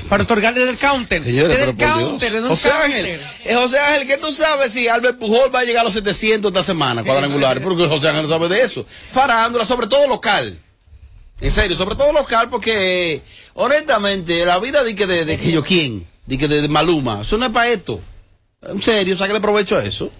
Para 0.10 0.24
otorgarle 0.24 0.60
desde 0.60 0.72
el 0.72 0.78
counter. 0.78 1.24
Señores, 1.24 1.50
desde 1.50 1.60
pero 1.60 1.72
el 1.72 1.78
por 1.78 2.10
counter, 2.10 2.42
un 2.42 2.50
José 2.50 2.70
counter. 2.70 2.86
Ángel, 3.06 3.22
eh, 3.46 3.56
José 3.56 3.80
Ángel, 3.80 4.08
¿qué 4.08 4.18
tú 4.18 4.32
sabes 4.34 4.74
si 4.74 4.88
Albert 4.88 5.20
Pujol 5.20 5.54
va 5.54 5.60
a 5.60 5.64
llegar 5.64 5.82
a 5.82 5.84
los 5.84 5.94
700 5.94 6.50
esta 6.50 6.64
semana 6.64 7.04
cuadrangulares? 7.04 7.64
Porque 7.64 7.88
José 7.88 8.10
Ángel 8.10 8.24
no 8.24 8.30
sabe 8.30 8.50
de 8.50 8.62
eso. 8.64 8.86
Farándula, 9.12 9.66
sobre 9.66 9.88
todo 9.88 10.08
local. 10.08 10.58
En 11.42 11.52
serio, 11.52 11.78
sobre 11.78 11.96
todo 11.96 12.12
local, 12.12 12.50
porque 12.50 13.22
honestamente, 13.54 14.46
la 14.46 14.60
vida 14.60 14.84
de 14.84 14.96
que 14.96 15.08
de, 15.08 15.24
de 15.24 15.38
que 15.38 15.52
yo 15.52 15.64
quién, 15.64 16.06
de 16.26 16.38
que 16.38 16.48
de, 16.48 16.62
de 16.62 16.68
Maluma, 16.68 17.22
eso 17.22 17.38
no 17.38 17.46
es 17.46 17.52
para 17.52 17.70
esto. 17.70 18.02
En 18.62 18.82
serio, 18.82 19.16
sáquele 19.16 19.40
provecho 19.40 19.78
a 19.78 19.86
eso. 19.86 20.12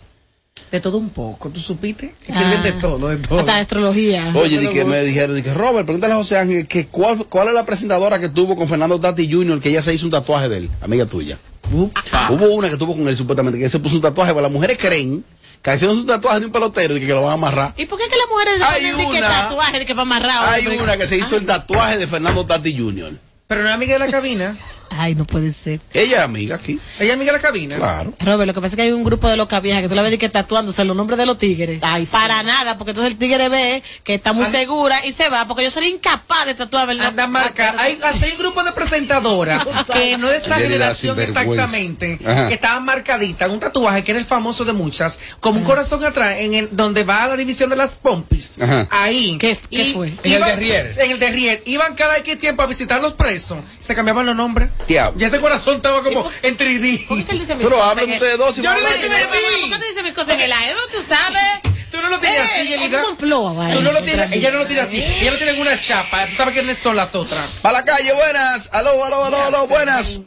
De 0.72 0.80
todo 0.80 0.98
un 0.98 1.10
poco, 1.10 1.50
¿tú 1.50 1.60
supiste? 1.60 2.14
Escriben 2.28 2.62
de 2.62 2.74
todo, 2.74 3.08
de 3.10 3.18
todo. 3.18 3.40
Hasta 3.40 3.58
astrología. 3.58 4.32
Oye, 4.36 4.60
di 4.60 4.68
que 4.68 4.86
me 4.86 5.02
dijeron, 5.04 5.36
di 5.36 5.42
que 5.42 5.54
Robert, 5.54 5.86
pregúntale 5.86 6.14
a 6.14 6.18
José 6.18 6.38
Ángel 6.38 6.68
que 6.68 6.86
cuál, 6.88 7.26
cuál 7.28 7.48
es 7.48 7.54
la 7.56 7.66
presentadora 7.66 8.20
que 8.20 8.30
tuvo 8.30 8.56
con 8.56 8.68
Fernando 8.68 9.00
Tati 9.00 9.32
Jr. 9.32 9.60
que 9.60 9.70
ella 9.70 9.82
se 9.82 9.94
hizo 9.94 10.06
un 10.06 10.12
tatuaje 10.12 10.48
de 10.48 10.58
él, 10.58 10.70
amiga 10.82 11.06
tuya. 11.08 11.38
Hubo 11.72 12.50
una 12.54 12.70
que 12.70 12.78
tuvo 12.78 12.96
con 12.96 13.08
él 13.08 13.18
supuestamente 13.18 13.60
que 13.60 13.70
se 13.70 13.80
puso 13.80 13.96
un 13.96 14.02
tatuaje, 14.02 14.32
pero 14.32 14.42
las 14.42 14.52
mujeres 14.52 14.78
creen 14.80 15.24
que 15.62 15.76
hicieron 15.76 15.98
un 15.98 16.06
tatuaje 16.06 16.40
de 16.40 16.46
un 16.46 16.52
pelotero 16.52 16.96
y 16.96 17.00
que, 17.00 17.08
que 17.08 17.14
lo 17.14 17.22
van 17.22 17.32
a 17.32 17.34
amarrar. 17.34 17.74
¿Y 17.78 17.86
por 17.86 17.98
qué 18.00 18.06
que 18.08 18.16
las 18.16 18.28
mujeres 18.30 18.54
Hay 18.62 18.92
ponen 18.92 19.12
que 19.12 19.18
una- 19.20 19.28
tatuaje 19.28 19.80
de 19.80 19.86
que 19.86 19.94
para 19.94 20.02
amarrado? 20.04 20.48
Hay 20.52 20.68
una 20.68 20.98
que 20.98 21.08
se 21.08 21.18
hizo 21.18 21.36
el 21.36 21.46
tatuaje 21.46 21.98
de 21.98 22.08
Fernando 22.08 22.46
Tati 22.46 22.78
Jr. 22.78 23.14
Pero 23.48 23.64
no 23.64 23.70
es 23.70 23.76
amiga 23.76 23.94
de 23.94 24.00
la 24.00 24.08
cabina. 24.12 24.56
Ay, 24.92 25.16
no 25.16 25.26
puede 25.26 25.54
ser. 25.54 25.80
Ella 25.94 26.18
es 26.18 26.24
amiga 26.24 26.56
aquí. 26.56 26.80
Ella 27.00 27.10
es 27.10 27.14
amiga 27.16 27.32
de 27.32 27.38
la 27.38 27.42
cabina. 27.42 27.76
Claro. 27.78 28.14
Robert, 28.20 28.48
lo 28.48 28.54
que 28.54 28.62
pasa 28.62 28.74
es 28.74 28.76
que 28.76 28.82
hay 28.84 28.92
un 28.92 29.04
grupo 29.04 29.30
de 29.30 29.38
locas 29.38 29.62
viejas 29.62 29.82
que 29.82 29.90
tú 29.90 29.96
la 29.96 30.02
ves 30.02 30.12
de 30.12 30.18
que 30.18 30.30
tatuándose 30.30 30.84
los 30.86 30.96
nombres 30.96 31.18
de 31.18 31.26
los 31.26 31.38
tigres. 31.38 31.80
Para 32.12 32.44
nada, 32.44 32.78
porque 32.78 32.92
entonces 32.92 33.14
el 33.14 33.20
tigre 33.20 33.50
ve 33.50 33.84
que 34.04 34.16
está 34.16 34.34
muy 34.34 34.46
segura 34.46 35.06
y 35.06 35.12
se 35.12 35.30
va, 35.30 35.48
porque 35.48 35.64
yo 35.64 35.72
sería 35.72 35.90
incapaz 35.90 36.46
de 36.46 36.54
tatuarme 36.56 36.94
el 36.94 37.02
Anda 37.02 37.28
marca. 37.28 37.76
Hay, 37.78 38.00
hay 38.04 38.32
un 38.32 38.38
grupo 38.38 38.64
de 38.64 38.72
presentadoras 38.72 39.64
que 39.94 40.18
no 40.18 40.28
de 40.28 40.38
esta 40.38 40.56
generación 40.58 41.18
exactamente, 41.20 42.20
Ajá. 42.26 42.48
que 42.48 42.54
estaban 42.56 42.84
marcaditas, 42.86 43.50
un 43.50 43.60
tatuaje 43.60 44.04
que 44.04 44.12
era 44.12 44.20
el 44.20 44.26
famoso 44.26 44.66
de 44.66 44.74
muchas, 44.74 45.20
como 45.40 45.60
un 45.60 45.66
corazón 45.66 46.04
atrás, 46.04 46.36
en 46.40 46.54
el, 46.54 46.70
donde 46.72 47.04
va 47.04 47.28
la 47.28 47.36
división 47.38 47.70
de 47.70 47.76
las 47.76 47.92
pompis. 47.94 48.52
Ajá. 48.62 48.88
Ahí. 48.92 49.38
¿Qué, 49.40 49.58
qué 49.70 49.84
Y 49.90 49.94
fue? 49.94 50.08
iban- 50.10 50.20
En 50.24 50.34
el 50.34 50.44
derrier. 50.44 50.92
En 51.00 51.12
el 51.12 51.20
derrier. 51.20 51.64
Iban 51.66 51.96
cada 51.96 52.18
X 52.18 52.40
tiempo 52.40 52.62
a 52.64 52.68
visitar 52.68 53.02
los 53.02 53.14
presos. 53.14 53.58
Se 53.80 53.96
cambiaban 53.96 54.26
los 54.26 54.36
nombres. 54.36 54.70
Diablo. 54.88 55.20
Y 55.22 55.24
ese 55.24 55.40
corazón 55.40 55.76
estaba 55.78 56.02
como 56.04 56.26
en 56.44 56.58
3D. 56.58 57.08
¿Por 57.08 57.24
qué 57.24 57.32
él 57.34 57.40
dice 57.40 57.56
mis 57.56 57.68
Pero 57.68 57.80
cosas 57.80 58.04
el- 58.04 58.10
ustedes 58.14 58.38
dos 58.38 58.58
y 58.58 58.62
Yo 58.64 58.72
no 58.74 58.80
le 58.80 58.86
dije 58.86 59.08
¿Por 59.08 59.70
qué 59.70 59.76
tú 59.76 59.86
dices 59.88 60.04
mis 60.04 60.14
cosas 60.14 60.30
en 60.34 60.42
el 60.42 60.52
aire? 60.52 60.74
¿No 60.74 60.80
tú 60.92 61.04
sabes? 61.08 61.44
Tú 61.92 61.98
no 62.02 62.10
lo 62.10 62.20
tienes 62.20 62.40
así, 62.42 62.52
Eh, 62.60 62.62
es 62.76 62.82
Yelida. 62.82 63.00
como 63.02 63.12
un 63.12 63.18
ploa, 63.18 63.54
vaya. 63.54 63.74
Tú 63.76 63.82
no 63.82 63.92
lo 63.92 64.02
tienes, 64.04 64.32
ella 64.32 64.52
no 64.52 64.60
lo 64.60 64.66
tiene 64.68 64.82
así. 64.84 65.04
Ella 65.22 65.32
lo 65.32 65.38
tiene 65.38 65.54
en 65.54 65.62
una 65.62 65.80
chapa. 65.80 66.26
Tú 66.28 66.36
sabes 66.38 66.54
quiénes 66.54 66.78
son 66.78 66.96
las 66.96 67.16
otras. 67.16 67.46
Para 67.64 67.80
la 67.80 67.86
calle, 67.86 68.14
buenas. 68.14 68.70
Aló, 68.74 69.04
aló, 69.04 69.24
aló, 69.26 69.42
aló, 69.42 69.68
buenas. 69.68 70.22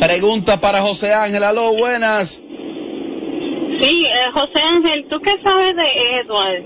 Pregunta 0.00 0.60
para 0.60 0.80
José 0.80 1.12
Ángel, 1.14 1.42
aló, 1.42 1.72
buenas. 1.74 2.40
Sí, 3.80 4.06
eh, 4.06 4.26
José 4.34 4.60
Ángel, 4.60 5.06
¿tú 5.08 5.16
qué 5.24 5.34
sabes 5.42 5.74
de 5.76 6.18
Edward? 6.18 6.64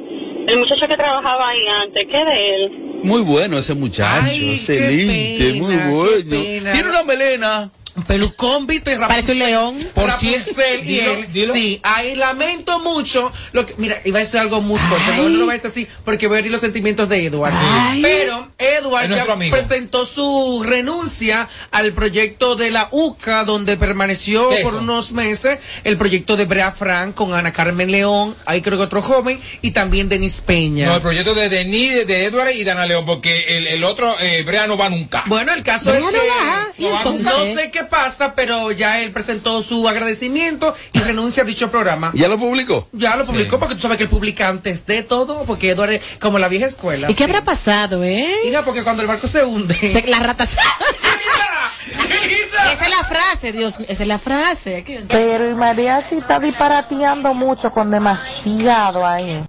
El 0.48 0.58
muchacho 0.58 0.88
que 0.88 0.96
trabajaba 0.96 1.48
ahí 1.50 1.66
antes, 1.68 2.06
¿qué 2.10 2.24
de 2.24 2.48
él? 2.50 2.81
Muy 3.02 3.22
bueno 3.22 3.58
ese 3.58 3.74
muchacho, 3.74 4.26
Ay, 4.26 4.54
excelente, 4.54 5.52
pena, 5.52 5.66
muy 5.66 5.76
bueno. 5.92 6.72
Tiene 6.72 6.88
una 6.88 7.02
melena. 7.04 7.70
Pelucón, 8.06 8.66
viste, 8.66 8.96
Parece 8.98 9.32
un 9.32 9.38
león. 9.38 9.78
Por 9.94 10.10
si 10.12 10.28
y 10.28 10.82
dilo, 10.82 11.12
él. 11.12 11.50
Sí, 11.52 11.80
ahí 11.82 12.14
lamento 12.14 12.80
mucho. 12.80 13.32
Lo 13.52 13.66
que, 13.66 13.74
mira, 13.78 14.00
iba 14.04 14.18
a 14.18 14.22
decir 14.22 14.40
algo 14.40 14.60
muy 14.60 14.78
fuerte, 14.78 15.06
pero 15.10 15.28
no 15.28 15.38
lo 15.38 15.44
voy 15.44 15.54
a 15.54 15.58
decir 15.58 15.70
así 15.70 15.88
porque 16.04 16.26
voy 16.26 16.36
a 16.36 16.38
herir 16.40 16.52
los 16.52 16.60
sentimientos 16.60 17.08
de 17.08 17.26
Edward. 17.26 17.54
Pero 18.00 18.50
Edward 18.58 19.12
Es 19.12 19.16
ya 19.16 19.50
presentó 19.50 20.06
su 20.06 20.62
renuncia 20.64 21.48
al 21.70 21.92
proyecto 21.92 22.56
de 22.56 22.70
la 22.70 22.88
UCA, 22.90 23.44
donde 23.44 23.76
permaneció 23.76 24.48
¿Qué 24.48 24.56
es 24.56 24.62
por 24.62 24.74
unos 24.74 25.12
meses 25.12 25.58
el 25.84 25.96
proyecto 25.96 26.36
de 26.36 26.44
Brea 26.44 26.72
Frank 26.72 27.14
con 27.14 27.34
Ana 27.34 27.52
Carmen 27.52 27.90
León, 27.90 28.34
ahí 28.46 28.62
creo 28.62 28.78
que 28.78 28.84
otro 28.84 29.02
joven, 29.02 29.40
y 29.60 29.72
también 29.72 30.08
Denis 30.08 30.42
Peña. 30.42 30.86
No, 30.86 30.96
el 30.96 31.02
proyecto 31.02 31.34
de 31.34 31.48
Denis, 31.48 32.06
de 32.06 32.24
Edward 32.24 32.50
y 32.50 32.64
Dana 32.64 32.86
León, 32.86 33.04
porque 33.06 33.56
el, 33.56 33.66
el 33.66 33.84
otro, 33.84 34.14
eh, 34.20 34.42
Brea 34.44 34.66
no 34.66 34.76
va 34.76 34.88
nunca. 34.88 35.22
Bueno, 35.26 35.52
el 35.52 35.62
caso 35.62 35.92
es 35.92 36.00
no 36.00 36.06
va, 36.06 36.72
que 36.76 36.82
¿y 36.82 36.86
no, 36.86 36.98
entonces? 36.98 37.54
sé 37.54 37.70
qué 37.70 37.84
pasa, 37.92 38.34
pero 38.34 38.72
ya 38.72 39.00
él 39.00 39.12
presentó 39.12 39.60
su 39.60 39.86
agradecimiento 39.86 40.74
y 40.94 40.98
renuncia 41.00 41.42
a 41.42 41.46
dicho 41.46 41.70
programa. 41.70 42.10
¿Ya 42.14 42.26
lo 42.26 42.38
publicó? 42.38 42.88
Ya 42.92 43.16
lo 43.16 43.26
publicó 43.26 43.58
porque 43.58 43.74
tú 43.74 43.82
sabes 43.82 43.98
que 43.98 44.04
él 44.04 44.10
publica 44.10 44.48
antes 44.48 44.86
de 44.86 45.02
todo, 45.02 45.44
porque 45.44 45.70
Eduardo 45.70 45.92
es 45.94 46.02
como 46.18 46.38
la 46.38 46.48
vieja 46.48 46.66
escuela. 46.66 47.10
¿Y 47.10 47.14
qué 47.14 47.24
habrá 47.24 47.44
pasado, 47.44 48.02
eh? 48.02 48.26
Hija, 48.46 48.64
porque 48.64 48.82
cuando 48.82 49.02
el 49.02 49.08
barco 49.08 49.28
se 49.28 49.44
hunde. 49.44 49.74
Se- 49.76 50.06
las 50.06 50.22
ratas. 50.22 50.56
esa 52.72 52.84
es 52.84 52.90
la 52.90 53.04
frase, 53.04 53.52
Dios 53.52 53.78
mío, 53.78 53.86
esa 53.90 54.02
es 54.04 54.08
la 54.08 54.18
frase. 54.18 55.04
Pero 55.08 55.44
el 55.48 55.56
mariachi 55.56 56.14
está 56.14 56.40
disparateando 56.40 57.34
mucho 57.34 57.70
con 57.70 57.90
demasiado 57.90 59.06
ahí. 59.06 59.44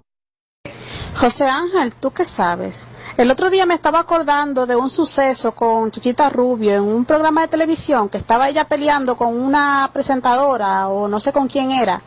José 1.16 1.46
Ángel, 1.46 1.94
¿tú 1.96 2.12
qué 2.12 2.26
sabes? 2.26 2.88
El 3.18 3.30
otro 3.32 3.50
día 3.50 3.66
me 3.66 3.76
estaba 3.76 4.00
acordando 4.00 4.66
de 4.66 4.76
un 4.76 4.90
suceso 4.90 5.54
con 5.54 5.92
Chichita 5.92 6.30
Rubio 6.30 6.74
en 6.74 6.82
un 6.82 7.06
programa 7.06 7.42
de 7.42 7.48
televisión 7.50 8.10
que 8.10 8.18
estaba 8.18 8.50
ella 8.50 8.68
peleando 8.68 9.16
con 9.16 9.40
una 9.40 9.90
presentadora 9.94 10.88
o 10.88 11.08
no 11.08 11.20
sé 11.20 11.32
con 11.32 11.48
quién 11.48 11.72
era. 11.72 12.02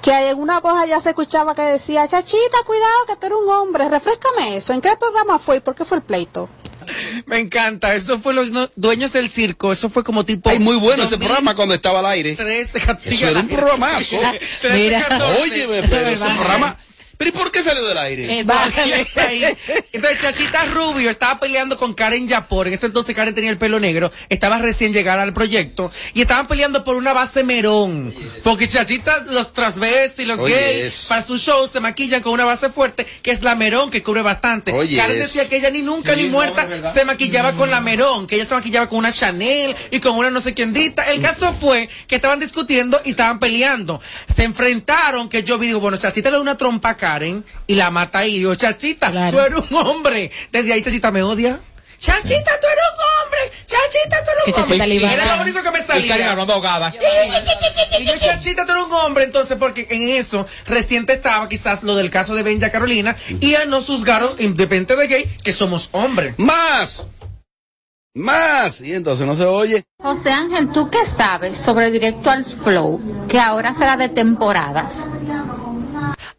Que 0.00 0.30
en 0.30 0.38
una 0.40 0.60
voz 0.60 0.80
allá 0.80 1.00
se 1.00 1.10
escuchaba 1.10 1.54
que 1.54 1.62
decía, 1.62 2.08
Chachita, 2.08 2.58
cuidado 2.66 3.06
que 3.08 3.16
tú 3.16 3.26
eres 3.26 3.38
un 3.44 3.50
hombre, 3.52 3.88
refrescame 3.88 4.56
eso. 4.56 4.72
¿En 4.72 4.80
qué 4.80 4.96
programa 4.98 5.38
fue 5.38 5.56
y 5.56 5.60
por 5.60 5.74
qué 5.74 5.84
fue 5.84 5.98
el 5.98 6.02
pleito? 6.02 6.48
Me 7.26 7.38
encanta, 7.40 7.94
eso 7.94 8.18
fue 8.18 8.32
los 8.32 8.50
no- 8.52 8.70
dueños 8.74 9.12
del 9.12 9.28
circo, 9.28 9.70
eso 9.72 9.90
fue 9.90 10.02
como 10.02 10.24
tipo... 10.24 10.48
Ay, 10.48 10.60
muy 10.60 10.76
bueno 10.76 11.02
ese 11.04 11.18
programa 11.18 11.54
cuando 11.54 11.74
estaba 11.74 11.98
al 11.98 12.06
aire. 12.06 12.36
13, 12.36 12.78
Eso 13.04 13.26
era 13.28 13.40
un 13.40 13.48
programazo. 13.48 14.16
Mira. 14.72 15.06
Óyeme, 15.42 15.82
pero 15.88 16.08
ese 16.10 16.24
programa. 16.26 16.78
¿Pero 17.16 17.30
y 17.30 17.32
por 17.32 17.50
qué 17.50 17.62
salió 17.62 17.84
del 17.84 17.98
aire? 17.98 18.40
Eh, 18.40 18.44
todavía 18.44 19.00
está 19.00 19.28
ahí. 19.28 19.42
Entonces 19.92 20.20
Chachita 20.20 20.64
Rubio 20.66 21.10
estaba 21.10 21.40
peleando 21.40 21.76
con 21.76 21.94
Karen 21.94 22.28
Yapor, 22.28 22.68
en 22.68 22.74
ese 22.74 22.86
entonces 22.86 23.14
Karen 23.14 23.34
tenía 23.34 23.50
el 23.50 23.58
pelo 23.58 23.80
negro, 23.80 24.12
estaba 24.28 24.58
recién 24.58 24.92
llegada 24.92 25.22
al 25.22 25.32
proyecto, 25.32 25.90
y 26.14 26.20
estaban 26.22 26.46
peleando 26.46 26.84
por 26.84 26.96
una 26.96 27.12
base 27.12 27.42
merón, 27.42 28.14
porque 28.44 28.68
Chachita, 28.68 29.24
los 29.30 29.52
transvestis 29.52 30.24
y 30.24 30.28
los 30.28 30.38
Oye, 30.40 30.54
gays, 30.54 31.06
para 31.08 31.22
sus 31.22 31.40
shows 31.40 31.70
se 31.70 31.80
maquillan 31.80 32.22
con 32.22 32.32
una 32.32 32.44
base 32.44 32.68
fuerte, 32.68 33.06
que 33.22 33.30
es 33.30 33.42
la 33.42 33.54
merón, 33.54 33.90
que 33.90 34.02
cubre 34.02 34.22
bastante. 34.22 34.72
Oye, 34.72 34.96
Karen 34.96 35.16
eso. 35.16 35.26
decía 35.26 35.48
que 35.48 35.56
ella 35.56 35.70
ni 35.70 35.82
nunca 35.82 36.14
ni 36.14 36.24
muerta 36.24 36.68
se 36.92 37.04
maquillaba 37.04 37.52
con 37.52 37.70
la 37.70 37.80
merón, 37.80 38.26
que 38.26 38.36
ella 38.36 38.44
se 38.44 38.54
maquillaba 38.54 38.88
con 38.88 38.98
una 38.98 39.12
Chanel 39.12 39.74
y 39.90 40.00
con 40.00 40.16
una 40.16 40.30
no 40.30 40.40
sé 40.40 40.54
quién 40.54 40.72
dita. 40.72 41.10
El 41.10 41.20
caso 41.20 41.52
fue 41.54 41.88
que 42.06 42.16
estaban 42.16 42.38
discutiendo 42.38 43.00
y 43.04 43.10
estaban 43.10 43.38
peleando. 43.38 44.00
Se 44.34 44.44
enfrentaron, 44.44 45.28
que 45.28 45.42
yo 45.42 45.58
vi, 45.58 45.68
digo, 45.68 45.80
bueno, 45.80 45.96
Chachita 45.96 46.30
le 46.30 46.36
da 46.36 46.42
una 46.42 46.56
trompa 46.56 46.90
a 46.90 46.96
Karen 47.06 47.44
y 47.68 47.74
la 47.76 47.90
mata 47.92 48.18
ahí. 48.18 48.38
Digo, 48.38 48.54
Chachita, 48.56 49.12
tú 49.30 49.38
eres 49.38 49.60
un 49.70 49.76
hombre. 49.76 50.32
Desde 50.50 50.72
ahí 50.72 50.82
Chachita 50.82 51.12
me 51.12 51.22
odia. 51.22 51.60
Chachita, 52.00 52.50
tú 52.60 52.66
eres 52.66 52.84
un 52.96 53.24
hombre. 53.24 53.52
Chachita, 53.64 54.24
tú 54.24 54.30
eres 54.32 54.58
un 54.58 54.80
hombre. 54.82 55.08
A 55.08 55.14
Era 55.14 55.36
lo 55.36 55.42
único 55.42 55.62
que 55.62 55.70
me 55.70 55.78
Y 55.78 55.82
Karen 55.84 56.08
salía. 56.08 56.30
hablando 56.32 56.52
ahogada. 56.54 56.92
Y 58.00 58.04
yo, 58.04 58.16
Chachita, 58.18 58.66
tú 58.66 58.72
eres 58.72 58.84
un 58.84 58.92
hombre, 58.92 59.22
entonces, 59.24 59.56
porque 59.56 59.86
en 59.88 60.08
eso 60.08 60.46
reciente 60.66 61.12
estaba 61.12 61.48
quizás 61.48 61.84
lo 61.84 61.94
del 61.94 62.10
caso 62.10 62.34
de 62.34 62.42
Benja 62.42 62.70
Carolina 62.70 63.14
y 63.40 63.54
a 63.54 63.64
nos 63.66 63.86
juzgaron, 63.86 64.32
independiente 64.40 64.96
de 64.96 65.06
gay, 65.06 65.36
que 65.44 65.52
somos 65.52 65.90
hombres. 65.92 66.34
¡Más! 66.38 67.06
¡Más! 68.14 68.80
Y 68.80 68.94
entonces 68.94 69.26
no 69.26 69.36
se 69.36 69.44
oye. 69.44 69.84
José 70.02 70.30
Ángel, 70.32 70.70
¿tú 70.72 70.90
qué 70.90 71.04
sabes 71.06 71.56
sobre 71.56 71.90
Directo 71.92 72.30
al 72.30 72.44
Flow, 72.44 73.00
que 73.28 73.38
ahora 73.38 73.72
será 73.74 73.96
de 73.96 74.08
temporadas? 74.08 75.04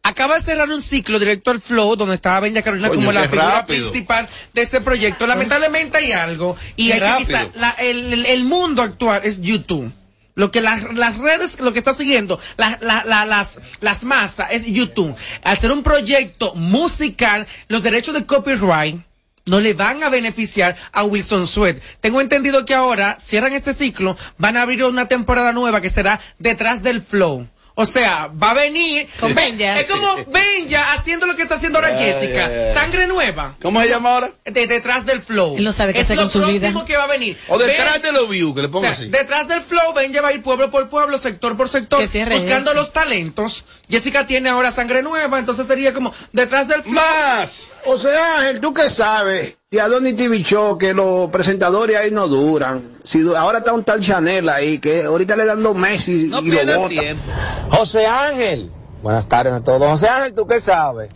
Acaba 0.07 0.35
de 0.35 0.41
cerrar 0.41 0.69
un 0.69 0.81
ciclo 0.81 1.19
directo 1.19 1.51
al 1.51 1.59
Flow, 1.59 1.95
donde 1.97 2.15
estaba 2.15 2.39
Benja 2.39 2.61
Carolina 2.61 2.87
Coño, 2.87 2.99
como 3.01 3.11
la 3.11 3.23
figura 3.23 3.51
rápido. 3.59 3.89
principal 3.89 4.27
de 4.53 4.61
ese 4.61 4.79
proyecto. 4.79 5.27
Lamentablemente 5.27 5.97
hay 5.97 6.13
algo, 6.13 6.55
y 6.77 6.87
Qué 6.87 6.93
hay 6.93 6.99
que 6.99 7.25
quizá- 7.25 7.49
la- 7.55 7.71
el, 7.79 8.13
el- 8.13 8.25
el 8.25 8.43
mundo 8.45 8.81
actual 8.81 9.21
es 9.25 9.41
YouTube. 9.41 9.91
Lo 10.35 10.49
que 10.51 10.61
las, 10.61 10.83
las 10.93 11.17
redes, 11.17 11.59
lo 11.59 11.73
que 11.73 11.79
está 11.79 11.93
siguiendo, 11.93 12.39
la- 12.57 12.77
la- 12.81 13.03
la- 13.05 13.25
las, 13.25 13.59
las 13.81 14.03
masas 14.03 14.47
es 14.51 14.65
YouTube. 14.65 15.13
Al 15.43 15.57
ser 15.57 15.71
un 15.73 15.83
proyecto 15.83 16.53
musical, 16.55 17.45
los 17.67 17.83
derechos 17.83 18.13
de 18.13 18.25
copyright 18.25 19.01
no 19.45 19.59
le 19.59 19.73
van 19.73 20.03
a 20.03 20.09
beneficiar 20.09 20.75
a 20.93 21.03
Wilson 21.03 21.47
Sweat. 21.47 21.77
Tengo 21.99 22.21
entendido 22.21 22.63
que 22.65 22.73
ahora 22.75 23.17
cierran 23.19 23.51
este 23.53 23.73
ciclo, 23.73 24.15
van 24.37 24.55
a 24.57 24.61
abrir 24.61 24.83
una 24.85 25.07
temporada 25.07 25.51
nueva 25.53 25.81
que 25.81 25.89
será 25.89 26.19
Detrás 26.39 26.81
del 26.83 27.01
Flow. 27.01 27.47
O 27.79 27.85
sea, 27.85 28.27
va 28.41 28.51
a 28.51 28.53
venir 28.55 29.07
Con 29.19 29.35
Benja. 29.35 29.79
Es 29.79 29.85
como 29.85 30.25
Benja 30.25 30.93
haciendo 30.93 31.27
lo 31.27 31.35
que 31.35 31.43
está 31.43 31.55
haciendo 31.55 31.77
ahora 31.77 31.91
Ya, 31.91 31.97
Jessica. 32.05 32.49
ya, 32.49 32.65
ya. 32.69 32.73
Sangre 32.73 33.05
nueva. 33.05 33.53
¿Cómo 33.61 33.79
se 33.83 33.87
llama 33.89 34.13
ahora? 34.15 34.31
De, 34.45 34.65
detrás 34.65 35.05
del 35.05 35.21
flow. 35.21 35.57
Él 35.57 35.63
no 35.63 35.71
sabe 35.71 35.93
qué 35.93 35.99
es 35.99 36.05
hacer 36.05 36.15
lo 36.17 36.23
con 36.23 36.31
su 36.31 36.39
vida. 36.39 36.59
próximo 36.59 36.85
que 36.85 36.97
va 36.97 37.03
a 37.03 37.07
venir. 37.07 37.37
O 37.47 37.59
detrás 37.59 38.01
de 38.01 38.11
los 38.11 38.27
views, 38.29 38.55
que 38.55 38.61
le 38.61 38.67
o 38.67 38.71
pongo 38.71 38.81
sea, 38.85 38.93
así. 38.93 39.09
detrás 39.09 39.47
del 39.47 39.61
flow, 39.61 39.93
Benja 39.93 40.21
va 40.21 40.29
a 40.29 40.33
ir 40.33 40.41
pueblo 40.41 40.71
por 40.71 40.89
pueblo, 40.89 41.19
sector 41.19 41.55
por 41.55 41.69
sector, 41.69 41.99
Que 41.99 42.07
cierre 42.07 42.39
buscando 42.39 42.73
los 42.73 42.91
talentos. 42.91 43.63
Jessica 43.87 44.25
tiene 44.25 44.49
ahora 44.49 44.71
sangre 44.71 45.03
nueva, 45.03 45.37
entonces 45.37 45.67
sería 45.67 45.93
como 45.93 46.11
detrás 46.33 46.67
del 46.67 46.81
flow. 46.81 46.95
¡Más! 46.95 47.67
O 47.85 47.99
sea, 47.99 48.39
Ángel, 48.39 48.59
¿tú 48.59 48.73
qué 48.73 48.89
sabes? 48.89 49.56
De 49.69 49.81
Adonis 49.81 50.15
TV 50.15 50.37
Show, 50.43 50.77
que 50.77 50.93
los 50.93 51.29
presentadores 51.29 51.97
ahí 51.97 52.09
no 52.09 52.29
duran. 52.29 52.99
Si 53.03 53.19
ahora 53.35 53.57
está 53.57 53.73
un 53.73 53.83
tal 53.83 53.99
Chanel 53.99 54.47
ahí, 54.47 54.79
que 54.79 55.03
ahorita 55.03 55.35
le 55.35 55.43
dan 55.43 55.61
dos 55.61 55.75
meses 55.75 56.07
y, 56.07 56.27
No 56.29 56.39
y 56.39 56.45
lo 56.45 56.51
pierdan 56.51 56.77
bota. 56.77 56.89
tiempo. 56.89 57.23
José 57.71 58.05
Ángel. 58.07 58.71
Buenas 59.03 59.27
tardes 59.27 59.51
a 59.51 59.59
todos. 59.59 59.85
José 59.89 60.07
Ángel, 60.07 60.33
¿tú 60.33 60.47
qué 60.47 60.61
sabes? 60.61 61.09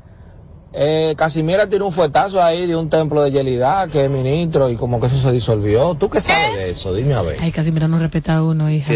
Eh, 0.74 1.16
Casimira 1.18 1.68
tiró 1.68 1.86
un 1.86 1.92
fuetazo 1.92 2.42
ahí 2.42 2.66
de 2.66 2.78
un 2.78 2.90
templo 2.90 3.22
de 3.24 3.32
Yelidá, 3.32 3.90
que 3.92 4.06
es 4.06 4.10
ministro, 4.10 4.70
y 4.70 4.78
como 4.78 5.02
que 5.02 5.08
eso 5.08 5.22
se 5.22 5.32
disolvió. 5.34 5.96
¿Tú 6.00 6.10
qué 6.10 6.22
sabes 6.22 6.56
de 6.56 6.70
eso? 6.70 6.94
Dime 6.94 7.14
a 7.14 7.22
ver. 7.22 7.38
Ay, 7.42 7.52
casi 7.52 7.74
mira, 7.74 7.90
no 7.90 8.00
respeta 8.00 8.36
a 8.38 8.44
uno, 8.44 8.70
hija. 8.72 8.94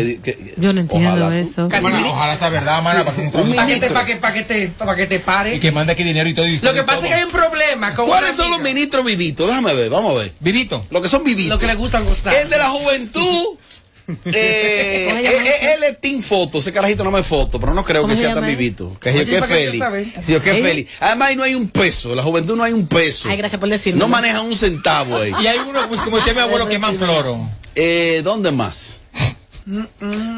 Yo 0.56 0.72
no 0.72 0.80
entiendo 0.80 1.10
Ojalá 1.10 1.28
tú- 1.28 1.34
eso. 1.34 1.68
Casi 1.68 1.82
Bueno, 1.82 1.98
mira- 1.98 2.12
ojalá 2.12 2.38
sea 2.38 2.48
verdad, 2.50 2.82
mana, 2.82 3.04
para 3.04 3.18
que 3.18 3.22
un 3.24 3.32
Para 3.32 3.44
que, 3.44 3.50
te, 3.52 3.62
ministro. 3.66 3.94
pa' 3.94 4.06
que, 4.06 4.16
pa' 4.16 4.32
que 4.34 4.44
te, 4.44 4.68
pa' 4.70 4.96
que 4.96 5.06
te 5.06 5.20
pare. 5.20 5.56
Y 5.56 5.60
que 5.60 5.72
mande 5.74 5.92
aquí 5.92 6.04
dinero 6.04 6.30
y 6.30 6.34
todo. 6.34 6.48
y 6.48 6.60
Lo 6.60 6.72
que 6.72 6.78
todo. 6.78 6.86
pasa 6.86 7.02
es 7.02 7.08
que 7.08 7.14
hay 7.14 7.24
un 7.24 7.32
problema 7.32 7.94
con 7.94 8.08
¿Cuáles 8.08 8.36
son 8.38 8.52
los 8.52 8.62
ministros 8.62 9.04
vivitos? 9.04 9.46
Déjame 9.46 9.74
ver, 9.74 9.90
vamos 9.90 10.16
a 10.16 10.20
ver. 10.20 10.32
Vivito. 10.40 10.86
Lo 10.92 11.02
que 11.02 11.10
son 11.10 11.26
vivitos. 11.26 11.50
Lo 11.52 11.60
que 11.60 11.68
le 11.68 11.76
gusta 11.76 12.00
gustar. 12.00 12.34
El 12.36 12.50
de 12.50 12.58
la 12.58 12.70
juventud. 12.70 13.58
eh, 14.08 15.06
¿Cómo 15.10 15.20
se 15.22 15.28
eh, 15.28 15.48
eh, 15.62 15.74
él 15.78 15.84
es 15.84 16.00
Team 16.02 16.22
Foto, 16.22 16.60
ese 16.60 16.72
carajito 16.72 17.04
no 17.04 17.12
me 17.12 17.24
foto, 17.24 17.60
pero 17.60 17.74
no 17.74 17.84
creo 17.84 18.02
¿Cómo 18.04 18.14
que 18.14 18.18
se 18.18 18.26
sea 18.26 18.36
tan 18.36 18.44
él? 18.46 18.56
vivito. 18.56 18.98
Que 19.00 19.14
yo 19.14 19.26
que 19.26 19.36
es 19.38 19.40
¿para 19.42 19.48
qué 19.48 19.66
feliz. 19.66 20.28
yo 20.28 20.42
que 20.42 20.52
es 20.60 20.64
feliz. 20.66 20.92
Además 21.00 21.30
ahí 21.30 21.36
no 21.36 21.44
hay 21.44 21.56
un 21.56 21.70
peso, 21.70 22.14
la 22.16 22.24
juventud 22.24 22.56
no 22.56 22.64
hay 22.64 22.74
un 22.74 22.88
peso. 22.88 23.30
Ay, 23.30 23.38
gracias 23.38 23.60
por 23.60 23.70
decirlo. 23.70 24.00
No 24.00 24.08
manejan 24.08 24.46
un 24.46 24.56
centavo 24.56 25.18
ahí. 25.18 25.34
Y 25.42 25.48
hay 25.48 25.58
uno, 25.60 25.80
pues, 25.88 26.02
como 26.02 26.18
decía 26.18 26.34
mi 26.34 26.40
abuelo, 26.42 26.68
que 26.70 26.78
man 26.80 26.96
floro. 26.98 27.50
Eh, 27.76 28.22
¿Dónde 28.24 28.52
más? 28.52 29.02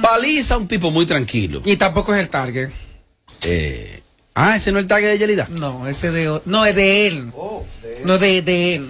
Paliza, 0.02 0.58
un 0.58 0.68
tipo 0.68 0.90
muy 0.92 1.06
tranquilo. 1.06 1.62
Y 1.66 1.76
tampoco 1.78 2.14
es 2.16 2.22
el 2.22 2.30
target. 2.30 2.70
Eh, 3.44 4.02
ah, 4.36 4.56
ese 4.56 4.72
no 4.72 4.80
es 4.80 4.84
el 4.84 4.88
tag 4.88 5.04
de 5.04 5.18
Yelida. 5.18 5.48
No, 5.50 5.88
ese 5.88 6.12
de 6.12 6.40
no 6.46 6.66
es 6.66 6.74
de 6.76 7.08
él. 7.08 7.32
No 8.06 8.18
de, 8.18 8.42
de 8.42 8.76
él. 8.76 8.88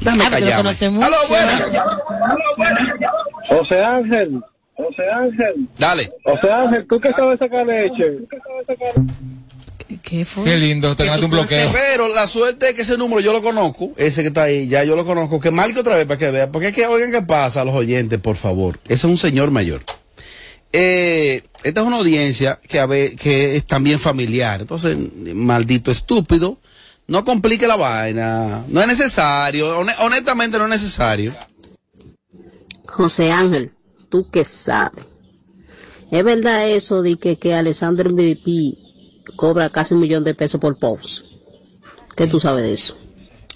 Déjame 0.00 0.24
Ah, 0.26 0.56
conoce 0.56 0.90
mucho. 0.90 1.06
Aló, 1.06 1.16
buenas. 1.28 1.72
José 3.48 3.82
Ángel, 3.82 4.40
José 4.76 5.02
Ángel, 5.12 5.68
Dale. 5.78 6.12
José 6.24 6.50
Ángel, 6.52 6.86
¿tú 6.88 7.00
qué 7.00 7.10
sabes 7.10 7.38
sacar 7.38 7.66
leche? 7.66 8.18
¿Qué 10.02 10.24
fue? 10.24 10.44
Qué 10.44 10.56
lindo, 10.56 10.94
te 10.94 11.04
ganaste 11.04 11.24
un 11.24 11.30
bloqueo. 11.30 11.70
Pero 11.72 12.08
la 12.14 12.26
suerte 12.26 12.68
es 12.68 12.74
que 12.74 12.82
ese 12.82 12.98
número 12.98 13.20
yo 13.20 13.32
lo 13.32 13.42
conozco, 13.42 13.92
ese 13.96 14.20
que 14.22 14.28
está 14.28 14.44
ahí, 14.44 14.68
ya 14.68 14.84
yo 14.84 14.96
lo 14.96 15.04
conozco, 15.06 15.40
que 15.40 15.50
marque 15.50 15.80
otra 15.80 15.96
vez 15.96 16.06
para 16.06 16.18
que 16.18 16.30
vea, 16.30 16.50
porque 16.52 16.68
es 16.68 16.74
que 16.74 16.86
oigan 16.86 17.10
qué 17.10 17.22
pasa 17.22 17.62
a 17.62 17.64
los 17.64 17.74
oyentes, 17.74 18.18
por 18.20 18.36
favor. 18.36 18.78
Ese 18.84 18.94
es 18.94 19.04
un 19.04 19.16
señor 19.18 19.50
mayor. 19.50 19.82
Eh, 20.72 21.42
esta 21.64 21.80
es 21.80 21.86
una 21.86 21.96
audiencia 21.96 22.60
que, 22.68 22.78
a 22.78 22.86
ver, 22.86 23.16
que 23.16 23.56
es 23.56 23.66
también 23.66 23.98
familiar, 23.98 24.60
entonces, 24.60 24.96
maldito 25.34 25.90
estúpido, 25.90 26.58
no 27.06 27.24
complique 27.24 27.66
la 27.66 27.76
vaina, 27.76 28.64
no 28.68 28.80
es 28.82 28.86
necesario, 28.86 29.78
hone- 29.80 29.94
honestamente 30.00 30.58
no 30.58 30.64
es 30.64 30.70
necesario. 30.70 31.34
José 32.98 33.30
Ángel, 33.30 33.70
¿tú 34.08 34.28
qué 34.28 34.42
sabes? 34.42 35.04
¿Es 36.10 36.24
verdad 36.24 36.68
eso 36.68 37.00
de 37.00 37.16
que, 37.16 37.38
que 37.38 37.54
Alexander 37.54 38.10
MVP 38.10 38.76
cobra 39.36 39.70
casi 39.70 39.94
un 39.94 40.00
millón 40.00 40.24
de 40.24 40.34
pesos 40.34 40.60
por 40.60 40.76
post? 40.80 41.24
¿Qué 42.16 42.26
tú 42.26 42.40
sabes 42.40 42.64
de 42.64 42.72
eso? 42.72 42.98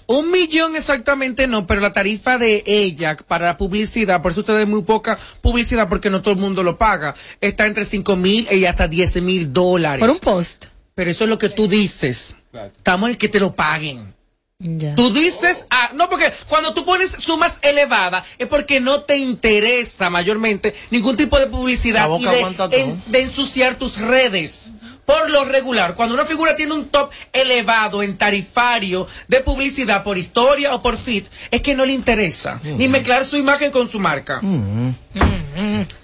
Un 0.07 0.31
millón 0.31 0.77
exactamente 0.77 1.45
no, 1.45 1.67
pero 1.67 1.81
la 1.81 1.91
tarifa 1.91 2.37
de 2.37 2.63
ella 2.65 3.17
para 3.17 3.47
la 3.47 3.57
publicidad, 3.57 4.21
por 4.21 4.31
eso 4.31 4.39
ustedes 4.39 4.65
muy 4.65 4.83
poca 4.83 5.19
publicidad 5.41 5.89
porque 5.89 6.09
no 6.09 6.21
todo 6.21 6.35
el 6.35 6.39
mundo 6.39 6.63
lo 6.63 6.77
paga, 6.77 7.13
está 7.41 7.65
entre 7.65 7.83
cinco 7.83 8.15
mil 8.15 8.47
y 8.49 8.63
hasta 8.63 8.87
10 8.87 9.21
mil 9.23 9.51
dólares. 9.51 9.99
Por 9.99 10.09
un 10.09 10.19
post. 10.19 10.67
Pero 10.95 11.11
eso 11.11 11.25
es 11.25 11.29
lo 11.29 11.37
que 11.37 11.49
tú 11.49 11.67
dices. 11.67 12.33
Estamos 12.53 13.09
en 13.09 13.17
que 13.17 13.27
te 13.27 13.41
lo 13.41 13.53
paguen. 13.53 14.12
Ya. 14.59 14.95
Tú 14.95 15.11
dices, 15.11 15.65
ah, 15.69 15.89
no, 15.93 16.09
porque 16.09 16.31
cuando 16.47 16.73
tú 16.73 16.85
pones 16.85 17.11
sumas 17.11 17.59
elevadas 17.63 18.23
es 18.37 18.47
porque 18.47 18.79
no 18.79 19.01
te 19.01 19.17
interesa 19.17 20.09
mayormente 20.09 20.73
ningún 20.89 21.17
tipo 21.17 21.37
de 21.37 21.47
publicidad 21.47 22.07
y 22.17 22.23
de, 22.25 22.39
en- 22.79 23.03
ensuciar 23.13 23.75
tus 23.75 23.99
redes. 23.99 24.69
Por 25.05 25.29
lo 25.29 25.43
regular, 25.43 25.95
cuando 25.95 26.15
una 26.15 26.23
figura 26.23 26.55
tiene 26.55 26.71
un 26.75 26.85
top 26.87 27.11
elevado 27.33 28.03
en 28.03 28.17
tarifario 28.17 29.05
de 29.27 29.41
publicidad 29.41 30.01
por 30.01 30.17
historia 30.17 30.73
o 30.73 30.81
por 30.81 30.95
feed, 30.95 31.25
es 31.51 31.61
que 31.61 31.75
no 31.75 31.83
le 31.83 31.91
interesa 31.91 32.61
ni 32.63 32.87
mezclar 32.87 33.25
su 33.25 33.35
imagen 33.35 33.69
con 33.69 33.89
su 33.91 33.99
marca. 33.99 34.39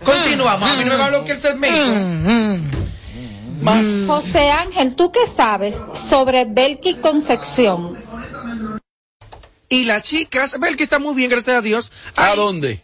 Continuamos, 0.04 0.70
a 0.70 0.76
mí 0.76 0.84
no 0.84 0.90
me 0.92 0.98
va 0.98 1.06
a 1.06 1.10
bloquear 1.12 1.38
el 1.38 1.42
segmento. 1.42 2.68
Más. 3.62 3.86
José 4.08 4.50
Ángel, 4.52 4.96
¿tú 4.98 5.12
qué 5.14 5.20
sabes 5.34 5.78
sobre 6.10 6.44
Belki 6.46 6.96
Concepción? 6.96 7.98
Y 9.70 9.84
las 9.86 10.04
chicas, 10.04 10.60
ven 10.60 10.76
que 10.76 10.84
está 10.84 11.00
muy 11.00 11.16
bien, 11.16 11.30
gracias 11.30 11.56
a 11.58 11.62
Dios. 11.62 11.92
¿A 12.16 12.32
Ay, 12.32 12.36
dónde? 12.38 12.82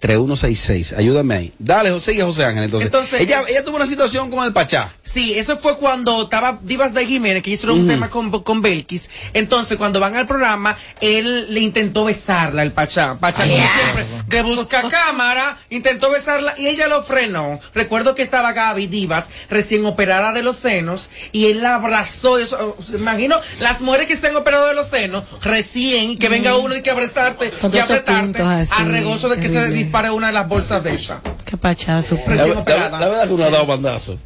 3166. 0.00 0.94
Ayúdame 0.94 1.34
ahí. 1.34 1.52
Dale, 1.58 1.90
José 1.90 2.14
y 2.14 2.20
José 2.20 2.44
Ángel. 2.44 2.64
Entonces, 2.64 2.86
Entonces, 2.86 3.20
ella, 3.20 3.42
eh, 3.42 3.50
ella 3.50 3.64
tuvo 3.64 3.76
una 3.76 3.86
situación 3.86 4.30
con 4.30 4.44
el 4.44 4.52
Pachá. 4.52 4.90
Sí, 5.02 5.34
eso 5.34 5.58
fue 5.58 5.76
cuando 5.76 6.22
estaba 6.22 6.58
Divas 6.62 6.94
de 6.94 7.04
Jiménez, 7.04 7.42
que 7.42 7.50
hicieron 7.50 7.80
un 7.80 7.86
tema 7.86 8.08
con, 8.08 8.30
con 8.42 8.62
Belkis. 8.62 9.10
Entonces, 9.34 9.76
cuando 9.76 10.00
van 10.00 10.16
al 10.16 10.26
programa, 10.26 10.76
él 11.02 11.52
le 11.52 11.60
intentó 11.60 12.06
besarla, 12.06 12.62
el 12.62 12.72
Pachá. 12.72 13.18
Pachá, 13.20 13.44
siempre, 13.44 14.04
de 14.28 14.42
busca 14.42 14.88
cámara, 14.88 15.58
intentó 15.68 16.10
besarla 16.10 16.54
y 16.56 16.68
ella 16.68 16.88
lo 16.88 17.02
frenó. 17.02 17.60
Recuerdo 17.74 18.14
que 18.14 18.22
estaba 18.22 18.52
Gaby 18.52 18.86
Divas, 18.86 19.28
recién 19.50 19.84
operada 19.84 20.32
de 20.32 20.42
los 20.42 20.56
senos, 20.56 21.10
y 21.32 21.46
él 21.46 21.60
la 21.60 21.74
abrazó. 21.74 22.38
Eso, 22.38 22.76
me 22.88 22.98
imagino 22.98 23.38
las 23.58 23.82
mujeres 23.82 24.06
que 24.06 24.14
estén 24.14 24.34
operadas 24.34 24.70
de 24.70 24.74
los 24.76 24.86
senos, 24.86 25.24
recién, 25.42 26.12
y 26.12 26.16
que 26.16 26.30
venga 26.30 26.56
uno 26.56 26.74
y 26.74 26.82
que 26.82 26.90
abrazarte 26.90 27.50
Con 27.50 27.74
y 27.74 27.78
apretarte, 27.78 28.42
a 28.42 28.84
regozo 28.84 29.28
de 29.28 29.38
que 29.38 29.48
se 29.48 29.89
dispare 29.90 30.10
una 30.10 30.28
de 30.28 30.32
las 30.32 30.48
bolsas 30.48 30.82
de 30.84 30.94
esa. 30.94 31.20
Qué 31.44 31.56
pachazo. 31.56 32.18
La, 32.26 32.46
la- 32.46 32.90
la 33.00 33.08
verdad 33.08 33.26
que 33.26 33.32
uno 33.34 33.44
ha 33.44 33.50
dado 33.50 33.66
bandazo. 33.66 34.16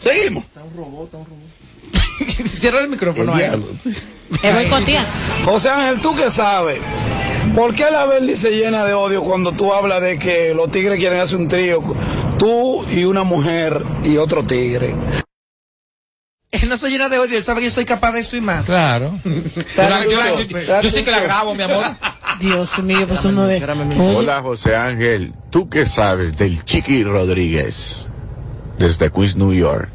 Seguimos. 0.00 0.44
Cierra 2.60 2.80
el 2.80 2.88
micrófono 2.88 3.34
ahí. 3.34 3.50
Es 4.42 4.54
boicotía. 4.54 5.06
José 5.44 5.70
Ángel, 5.70 6.00
¿tú 6.00 6.14
qué 6.16 6.30
sabes? 6.30 6.80
¿Por 7.54 7.74
qué 7.74 7.90
la 7.90 8.04
Berli 8.06 8.36
se 8.36 8.50
llena 8.50 8.84
de 8.84 8.92
odio 8.94 9.22
cuando 9.22 9.52
tú 9.52 9.72
hablas 9.72 10.00
de 10.02 10.18
que 10.18 10.54
los 10.54 10.70
tigres 10.70 10.98
quieren 10.98 11.20
hacer 11.20 11.38
un 11.38 11.48
trío? 11.48 11.82
Tú 12.38 12.84
y 12.90 13.04
una 13.04 13.22
mujer 13.22 13.84
y 14.04 14.16
otro 14.18 14.46
tigre. 14.46 14.94
Él 16.50 16.68
no 16.68 16.76
se 16.76 16.88
llena 16.90 17.08
de 17.08 17.18
odio, 17.18 17.38
él 17.38 17.44
sabe 17.44 17.60
que 17.60 17.66
yo 17.68 17.72
soy 17.72 17.84
capaz 17.84 18.12
de 18.12 18.20
eso 18.20 18.36
y 18.36 18.40
más. 18.40 18.66
Claro. 18.66 19.18
Yo, 19.24 20.40
yo- 20.48 20.82
yo 20.82 20.90
sí 20.90 21.02
que 21.04 21.10
la 21.10 21.20
grabo, 21.20 21.54
mi 21.54 21.62
amor. 21.62 21.96
Dios 22.38 22.82
mío, 22.82 23.06
pues 23.08 23.24
uno 23.24 23.46
de. 23.46 23.62
Hola 23.98 24.42
José 24.42 24.76
Ángel, 24.76 25.32
¿tú 25.50 25.68
qué 25.68 25.86
sabes 25.86 26.36
del 26.36 26.64
Chiqui 26.64 27.04
Rodríguez? 27.04 28.08
Desde 28.78 29.10
Queens, 29.10 29.36
New 29.36 29.52
York. 29.52 29.90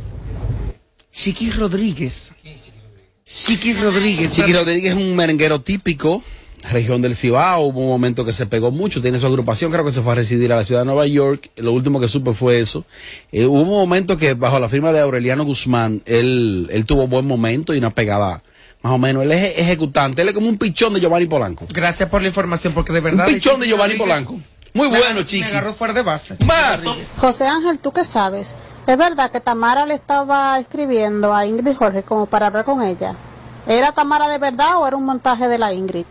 Chiqui 1.12 1.50
Rodríguez. 1.52 2.34
Chiqui 3.26 3.74
Rodríguez. 3.74 4.32
Chiqui 4.32 4.54
Rodríguez 4.54 4.94
es 4.94 4.98
un 4.98 5.16
merenguero 5.16 5.62
típico, 5.62 6.22
región 6.72 7.02
del 7.02 7.16
Cibao. 7.16 7.64
Hubo 7.68 7.82
un 7.82 7.88
momento 7.88 8.26
que 8.26 8.34
se 8.34 8.46
pegó 8.46 8.70
mucho, 8.70 9.02
tiene 9.02 9.18
su 9.18 9.26
agrupación, 9.26 9.72
creo 9.72 9.86
que 9.86 9.92
se 9.92 10.02
fue 10.02 10.12
a 10.12 10.16
residir 10.16 10.52
a 10.54 10.58
la 10.58 10.64
ciudad 10.64 10.82
de 10.82 10.86
Nueva 10.86 11.08
York. 11.08 11.50
Lo 11.56 11.72
último 11.72 12.00
que 12.00 12.08
supe 12.08 12.34
fue 12.34 12.60
eso. 12.60 12.86
Eh, 13.32 13.46
hubo 13.46 13.62
un 13.62 13.70
momento 13.70 14.18
que, 14.18 14.34
bajo 14.34 14.60
la 14.60 14.70
firma 14.70 14.92
de 14.92 15.00
Aureliano 15.00 15.44
Guzmán, 15.46 16.04
él, 16.06 16.68
él 16.72 16.86
tuvo 16.86 17.08
buen 17.08 17.26
momento 17.26 17.74
y 17.74 17.80
una 17.80 17.90
pegada. 17.90 18.44
Más 18.86 18.94
o 18.94 18.98
menos, 19.00 19.24
él 19.24 19.32
es 19.32 19.58
ejecutante, 19.58 20.22
él 20.22 20.28
es 20.28 20.36
como 20.36 20.48
un 20.48 20.60
pichón 20.60 20.94
de 20.94 21.00
Giovanni 21.00 21.26
Polanco. 21.26 21.66
Gracias 21.70 22.08
por 22.08 22.22
la 22.22 22.28
información, 22.28 22.72
porque 22.72 22.94
de 22.94 23.00
verdad. 23.00 23.28
Un 23.28 23.34
pichón 23.34 23.60
de 23.60 23.66
Giovanni 23.68 23.96
Rodríguez 23.98 24.24
Polanco. 24.24 24.40
Muy 24.76 24.92
me- 24.92 25.00
bueno, 25.00 25.24
Chiqui. 25.24 25.42
Me 25.42 25.48
agarró 25.48 25.74
fuera 25.74 25.92
de 25.92 26.04
base. 26.04 26.38
Más. 26.46 26.84
José 27.18 27.48
Ángel, 27.48 27.80
¿tú 27.80 27.92
qué 27.92 28.04
sabes? 28.04 28.56
¿Es 28.86 28.96
verdad 28.96 29.32
que 29.32 29.40
Tamara 29.40 29.88
le 29.88 29.96
estaba 29.96 30.60
escribiendo 30.60 31.34
a 31.34 31.48
Ingrid 31.48 31.76
Jorge 31.76 32.04
como 32.04 32.28
para 32.28 32.46
hablar 32.46 32.64
con 32.64 32.84
ella? 32.84 33.16
¿Era 33.66 33.92
Tamara 33.92 34.28
de 34.30 34.38
verdad 34.38 34.78
o 34.78 34.86
era 34.88 34.96
un 34.96 35.06
montaje 35.06 35.48
de 35.48 35.58
la 35.58 35.74
Ingrid? 35.74 36.06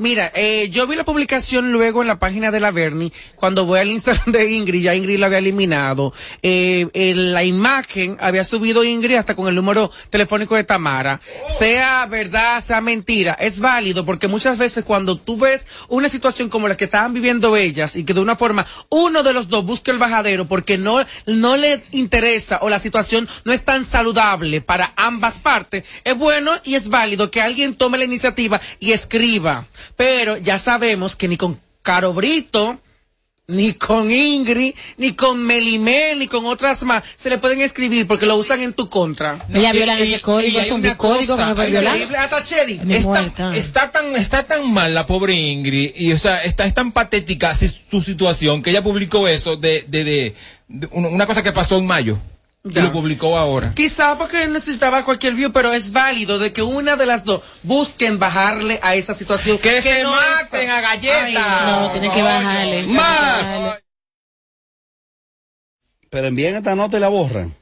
Mira, 0.00 0.32
eh, 0.34 0.70
yo 0.70 0.86
vi 0.86 0.96
la 0.96 1.04
publicación 1.04 1.72
luego 1.72 2.00
en 2.00 2.08
la 2.08 2.18
página 2.18 2.50
de 2.50 2.58
la 2.58 2.70
Bernie, 2.70 3.12
cuando 3.36 3.66
voy 3.66 3.80
al 3.80 3.90
Instagram 3.90 4.32
de 4.32 4.50
Ingrid, 4.50 4.80
ya 4.80 4.94
Ingrid 4.94 5.18
la 5.18 5.26
había 5.26 5.40
eliminado. 5.40 6.14
Eh, 6.42 6.88
en 6.94 7.34
la 7.34 7.44
imagen 7.44 8.16
había 8.18 8.46
subido 8.46 8.82
Ingrid 8.82 9.16
hasta 9.16 9.36
con 9.36 9.46
el 9.46 9.54
número 9.54 9.90
telefónico 10.08 10.56
de 10.56 10.64
Tamara. 10.64 11.20
Sea 11.48 12.06
verdad, 12.06 12.62
sea 12.62 12.80
mentira, 12.80 13.34
es 13.34 13.60
válido 13.60 14.06
porque 14.06 14.26
muchas 14.26 14.56
veces 14.56 14.86
cuando 14.86 15.18
tú 15.18 15.36
ves 15.36 15.66
una 15.90 16.08
situación 16.08 16.48
como 16.48 16.66
la 16.66 16.78
que 16.78 16.84
estaban 16.86 17.12
viviendo 17.12 17.54
ellas 17.54 17.94
y 17.94 18.04
que 18.04 18.14
de 18.14 18.20
una 18.20 18.36
forma 18.36 18.66
uno 18.88 19.22
de 19.22 19.34
los 19.34 19.50
dos 19.50 19.66
busca 19.66 19.92
el 19.92 19.98
bajadero 19.98 20.48
porque 20.48 20.78
no, 20.78 21.04
no 21.26 21.58
le 21.58 21.82
interesa 21.90 22.60
o 22.62 22.70
la 22.70 22.78
situación 22.78 23.28
no 23.44 23.52
es 23.52 23.66
tan 23.66 23.84
saludable 23.84 24.62
para 24.62 24.94
ambas 24.96 25.40
partes, 25.40 25.84
es 26.04 26.16
bueno 26.16 26.52
y 26.64 26.76
es 26.76 26.88
válido 26.88 27.30
que 27.30 27.42
alguien 27.42 27.74
tome 27.74 27.98
la 27.98 28.04
iniciativa 28.04 28.58
y 28.78 28.92
escriba. 28.92 29.66
Pero 29.96 30.36
ya 30.36 30.58
sabemos 30.58 31.16
que 31.16 31.28
ni 31.28 31.36
con 31.36 31.58
Caro 31.82 32.12
Brito, 32.12 32.80
ni 33.50 33.72
con 33.74 34.10
Ingrid, 34.10 34.74
ni 34.96 35.12
con 35.12 35.42
Melimel, 35.44 36.18
ni 36.18 36.28
con 36.28 36.46
otras 36.46 36.82
más, 36.84 37.02
se 37.16 37.28
le 37.30 37.38
pueden 37.38 37.60
escribir 37.60 38.06
porque 38.06 38.26
lo 38.26 38.36
usan 38.36 38.60
en 38.62 38.72
tu 38.72 38.88
contra. 38.88 39.44
Ella 39.52 39.72
viola 39.72 39.98
ese 39.98 40.20
código, 40.20 40.48
y 40.48 40.56
hay 40.56 40.66
es 40.66 40.70
un 40.70 40.82
código 40.94 41.36
que 41.36 41.44
no 41.44 41.54
puede 41.54 41.70
violar. 41.70 41.96
Hasta 42.16 42.42
Chedi. 42.42 42.80
Está, 42.88 43.32
está 43.54 43.92
tan 43.92 44.16
está 44.16 44.42
tan 44.44 44.72
mal 44.72 44.94
la 44.94 45.06
pobre 45.06 45.34
Ingrid 45.34 45.92
y 45.96 46.12
o 46.12 46.18
sea 46.18 46.42
está 46.44 46.64
es 46.64 46.74
tan 46.74 46.92
patética 46.92 47.54
su 47.54 48.00
situación 48.02 48.62
que 48.62 48.70
ella 48.70 48.82
publicó 48.82 49.26
eso 49.28 49.56
de 49.56 49.84
de, 49.88 50.04
de, 50.04 50.34
una 50.92 51.26
cosa 51.26 51.42
que 51.42 51.52
pasó 51.52 51.78
en 51.78 51.86
mayo 51.86 52.18
y 52.62 52.78
lo 52.80 52.92
publicó 52.92 53.36
ahora 53.38 53.72
Quizá 53.74 54.18
porque 54.18 54.46
necesitaba 54.46 55.04
cualquier 55.04 55.34
view, 55.34 55.50
pero 55.50 55.72
es 55.72 55.92
válido 55.92 56.38
de 56.38 56.52
que 56.52 56.62
una 56.62 56.96
de 56.96 57.06
las 57.06 57.24
dos 57.24 57.42
busquen 57.62 58.18
bajarle 58.18 58.78
a 58.82 58.94
esa 58.94 59.14
situación. 59.14 59.56
que, 59.58 59.80
se 59.80 60.02
no 60.02 60.10
maten 60.10 60.60
es- 60.62 60.70
a 60.70 60.80
galletas 60.80 61.80
No, 61.80 61.90
tiene 61.92 62.10
que 62.10 62.22
bajarle. 62.22 62.82
Más. 62.84 63.78
Pero 66.10 66.26
envíen 66.26 66.56
esta 66.56 66.74
nota 66.74 66.96
y 66.96 67.00
la 67.00 67.08
borran. 67.08 67.54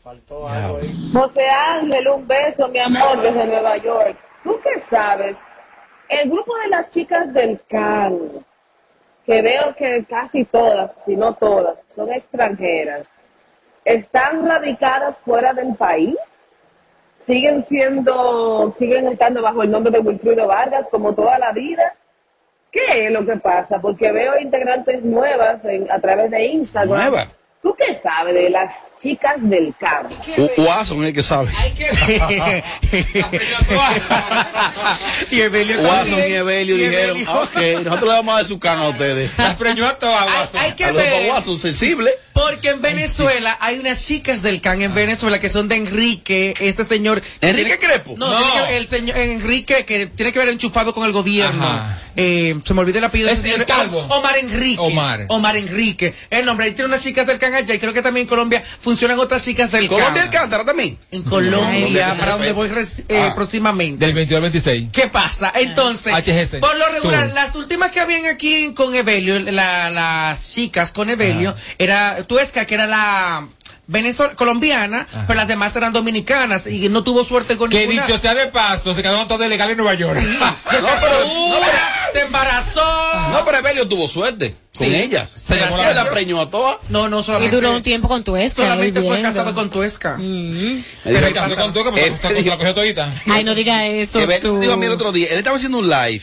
José 1.12 1.48
Ángel, 1.48 2.08
un 2.08 2.26
beso, 2.26 2.66
mi 2.68 2.78
amor, 2.78 3.20
desde 3.20 3.46
Nueva 3.46 3.76
York. 3.76 4.16
¿Tú 4.42 4.58
qué 4.64 4.80
sabes? 4.88 5.36
El 6.08 6.30
grupo 6.30 6.56
de 6.64 6.68
las 6.68 6.88
chicas 6.90 7.32
del 7.34 7.60
CAN, 7.68 8.18
que 9.26 9.42
veo 9.42 9.74
que 9.76 10.04
casi 10.08 10.44
todas, 10.46 10.92
si 11.04 11.14
no 11.16 11.34
todas, 11.34 11.76
son 11.94 12.10
extranjeras, 12.10 13.06
están 13.94 14.46
radicadas 14.46 15.16
fuera 15.24 15.52
del 15.52 15.74
país, 15.74 16.14
siguen 17.26 17.64
siendo, 17.68 18.74
siguen 18.78 19.08
estando 19.08 19.42
bajo 19.42 19.62
el 19.62 19.70
nombre 19.70 19.90
de 19.92 20.00
Wilfrido 20.00 20.46
Vargas 20.46 20.86
como 20.90 21.14
toda 21.14 21.38
la 21.38 21.52
vida. 21.52 21.94
¿Qué 22.70 23.06
es 23.06 23.12
lo 23.12 23.24
que 23.24 23.36
pasa? 23.36 23.80
Porque 23.80 24.12
veo 24.12 24.38
integrantes 24.38 25.02
nuevas 25.02 25.64
en- 25.64 25.90
a 25.90 25.98
través 26.00 26.30
de 26.30 26.44
Instagram. 26.46 26.90
¿Tú 27.62 27.74
qué 27.76 27.98
sabes 28.00 28.34
de 28.34 28.50
las 28.50 28.72
chicas 29.02 29.34
del 29.38 29.74
campo? 29.78 30.14
U- 30.36 30.50
Watson 30.62 31.02
es 31.02 31.08
el 31.08 31.14
que 31.14 31.22
sabe. 31.24 31.50
y 35.30 35.40
Evelio 35.40 35.80
Watson 35.80 36.18
y 36.20 36.32
Evelio 36.34 36.76
Y 36.76 36.80
dijeron, 36.82 37.10
Evelio. 37.16 37.26
"Ah, 37.30 37.42
ok, 37.42 37.56
nosotros 37.84 38.02
le 38.02 38.08
vamos 38.16 38.32
a 38.34 38.36
dar 38.38 38.46
su 38.46 38.58
cano 38.58 38.84
a 38.84 38.88
ustedes. 38.90 39.30
las 39.38 39.56
preñó 39.56 39.86
a 39.86 39.98
todas 39.98 40.22
Hay, 40.22 40.28
Watson. 40.40 40.60
hay 40.60 40.72
que 40.72 40.84
A 40.84 40.92
los 40.92 40.96
ver. 41.02 41.30
Watson 41.30 41.58
sensible. 41.58 42.10
Porque 42.32 42.68
en 42.68 42.80
Venezuela 42.80 43.58
hay 43.60 43.80
unas 43.80 44.06
chicas 44.06 44.42
del 44.42 44.60
CAN 44.60 44.80
en 44.82 44.94
Venezuela 44.94 45.40
que 45.40 45.48
son 45.48 45.66
de 45.66 45.74
Enrique, 45.74 46.54
este 46.60 46.84
señor. 46.84 47.20
¿Enrique 47.40 47.76
tiene- 47.78 47.94
Crepo? 47.94 48.14
No, 48.16 48.30
No. 48.30 48.38
tiene 48.52 48.66
que- 48.68 48.76
el 48.76 48.86
señor 48.88 49.16
Enrique 49.16 49.84
que 49.84 50.06
tiene 50.06 50.30
que 50.30 50.38
ver 50.38 50.48
enchufado 50.50 50.94
con 50.94 51.04
el 51.04 51.10
gobierno. 51.12 51.84
Eh, 52.14 52.56
se 52.64 52.74
me 52.74 52.80
olvidó 52.80 52.98
el 52.98 53.04
apellido. 53.04 53.26
de 53.28 53.32
Es 53.34 53.40
el 53.44 53.50
señor. 53.50 53.66
calvo. 53.66 53.98
Omar 54.10 54.36
Enrique. 54.38 54.80
Omar. 54.80 55.24
Omar 55.28 55.56
Enrique. 55.56 56.14
El 56.30 56.44
nombre. 56.46 56.68
Él 56.68 56.74
tiene 56.76 56.86
unas 56.88 57.02
chicas 57.02 57.26
del 57.26 57.38
CAN 57.38 57.47
allá 57.54 57.74
y 57.74 57.78
creo 57.78 57.92
que 57.92 58.02
también 58.02 58.24
en 58.24 58.28
Colombia 58.28 58.62
funcionan 58.80 59.18
otras 59.18 59.44
chicas 59.44 59.70
del 59.72 59.88
Colombia 59.88 60.22
CAN. 60.22 60.32
Alcántara 60.34 60.64
también. 60.64 60.98
En 61.10 61.22
Colombia, 61.22 62.14
para 62.18 62.32
donde 62.32 62.52
voy 62.52 62.68
eh, 63.08 63.18
Ah. 63.22 63.32
próximamente. 63.34 64.04
del 64.04 64.14
22 64.14 64.36
al 64.38 64.42
26 64.50 64.88
¿Qué 64.92 65.08
pasa? 65.08 65.52
Entonces, 65.54 66.12
HGC. 66.14 66.60
por 66.60 66.76
lo 66.76 66.88
regular, 66.90 67.30
las 67.34 67.54
últimas 67.56 67.90
que 67.90 68.00
habían 68.00 68.26
aquí 68.26 68.72
con 68.74 68.94
Evelio, 68.94 69.38
la- 69.38 69.90
las 69.90 70.52
chicas 70.52 70.92
con 70.92 71.10
Evelio, 71.10 71.54
era 71.78 72.22
Tuesca, 72.26 72.64
que 72.66 72.74
era 72.74 72.86
la 72.86 73.46
venezolana, 73.88 74.36
colombiana, 74.36 75.06
pero 75.26 75.34
las 75.38 75.48
demás 75.48 75.74
eran 75.74 75.92
dominicanas 75.92 76.66
y 76.68 76.88
no 76.88 77.02
tuvo 77.02 77.24
suerte 77.24 77.56
con 77.56 77.68
que 77.70 77.86
ninguna. 77.88 78.06
dicho 78.06 78.18
sea 78.18 78.34
de 78.34 78.46
paso 78.46 78.94
se 78.94 79.02
quedaron 79.02 79.26
todos 79.26 79.40
de 79.40 79.48
legal 79.48 79.70
en 79.70 79.78
Nueva 79.78 79.94
York 79.94 80.14
No, 80.38 80.56
pero, 80.64 81.24
no, 81.26 81.56
se 82.12 82.20
embarazó. 82.20 82.80
pero, 83.12 83.28
no, 83.30 83.44
pero 83.44 83.58
Evelio 83.58 83.88
tuvo 83.88 84.06
suerte 84.06 84.54
con 84.76 84.86
Sí. 84.86 84.94
ellas. 84.94 85.30
Se 85.30 85.54
Se 85.54 85.56
la- 85.60 85.92
la 85.94 86.10
preñó 86.10 86.40
a 86.40 86.50
todas. 86.50 86.76
No, 86.90 87.08
no 87.08 87.20
Y 87.20 87.24
solamente. 87.24 87.56
duró 87.56 87.72
un 87.74 87.82
tiempo 87.82 88.08
con 88.08 88.22
tu 88.22 88.36
esca. 88.36 88.62
Solamente 88.62 89.02
fue 89.02 89.20
casado 89.22 89.54
con 89.54 89.70
Tuesca. 89.70 90.16
Me 90.18 90.24
se 91.02 91.10
dijo- 91.10 91.20
me 91.20 91.32
casó 91.32 91.56
con 91.56 91.72
que 91.72 91.90
me 91.90 92.00
Eh, 92.06 92.16
se 92.20 92.42
la 92.44 92.56
cogió 92.56 92.74
todita 92.74 93.12
Ay, 93.26 93.42
no 93.42 93.54
diga 93.54 93.86
eso. 93.86 94.20
Tú. 94.40 94.60
dijo 94.60 94.74
a 94.74 94.76
mí 94.76 94.86
el 94.86 94.92
otro 94.92 95.10
día, 95.12 95.28
él 95.30 95.38
estaba 95.38 95.56
haciendo 95.56 95.78
un 95.78 95.88
live 95.88 96.22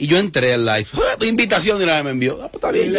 Y 0.00 0.06
yo 0.06 0.16
entré 0.16 0.54
al 0.54 0.64
live. 0.64 0.86
Invitación 1.20 1.76
de 1.76 1.84
una 1.84 1.96
vez 1.96 2.04
me 2.04 2.10
envió. 2.12 2.40
Ah, 2.42 2.48
pues 2.50 2.54
está 2.54 2.72
bien. 2.72 2.96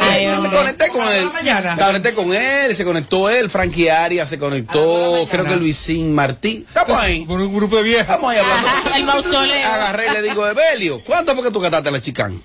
Ay, 0.00 0.26
me 0.38 0.50
conecté 0.50 0.88
con 0.90 1.08
él. 1.08 1.30
Me 1.76 1.82
conecté 1.82 2.12
con 2.12 2.34
él, 2.34 2.76
se 2.76 2.84
conectó 2.84 3.30
él, 3.30 3.48
Frankie 3.48 3.88
Arias 3.88 4.28
se 4.28 4.38
conectó, 4.38 5.26
creo 5.30 5.46
que 5.46 5.56
Luisín 5.56 6.14
Martín. 6.14 6.66
Estamos 6.68 6.98
ahí. 6.98 7.24
Por 7.24 7.40
un 7.40 7.54
grupo 7.54 7.76
de 7.76 7.84
viejos. 7.84 8.02
Estamos 8.02 8.30
ahí 8.30 8.38
hablando. 8.38 8.68
el 8.96 9.04
mausoleo. 9.06 9.66
Agarré 9.66 10.08
y 10.08 10.10
le 10.10 10.22
digo, 10.22 10.46
Evelio, 10.46 11.02
¿cuánto 11.04 11.34
fue 11.34 11.44
que 11.44 11.50
tú 11.50 11.58
gastaste 11.58 11.90
la 11.90 12.00
chicán? 12.00 12.42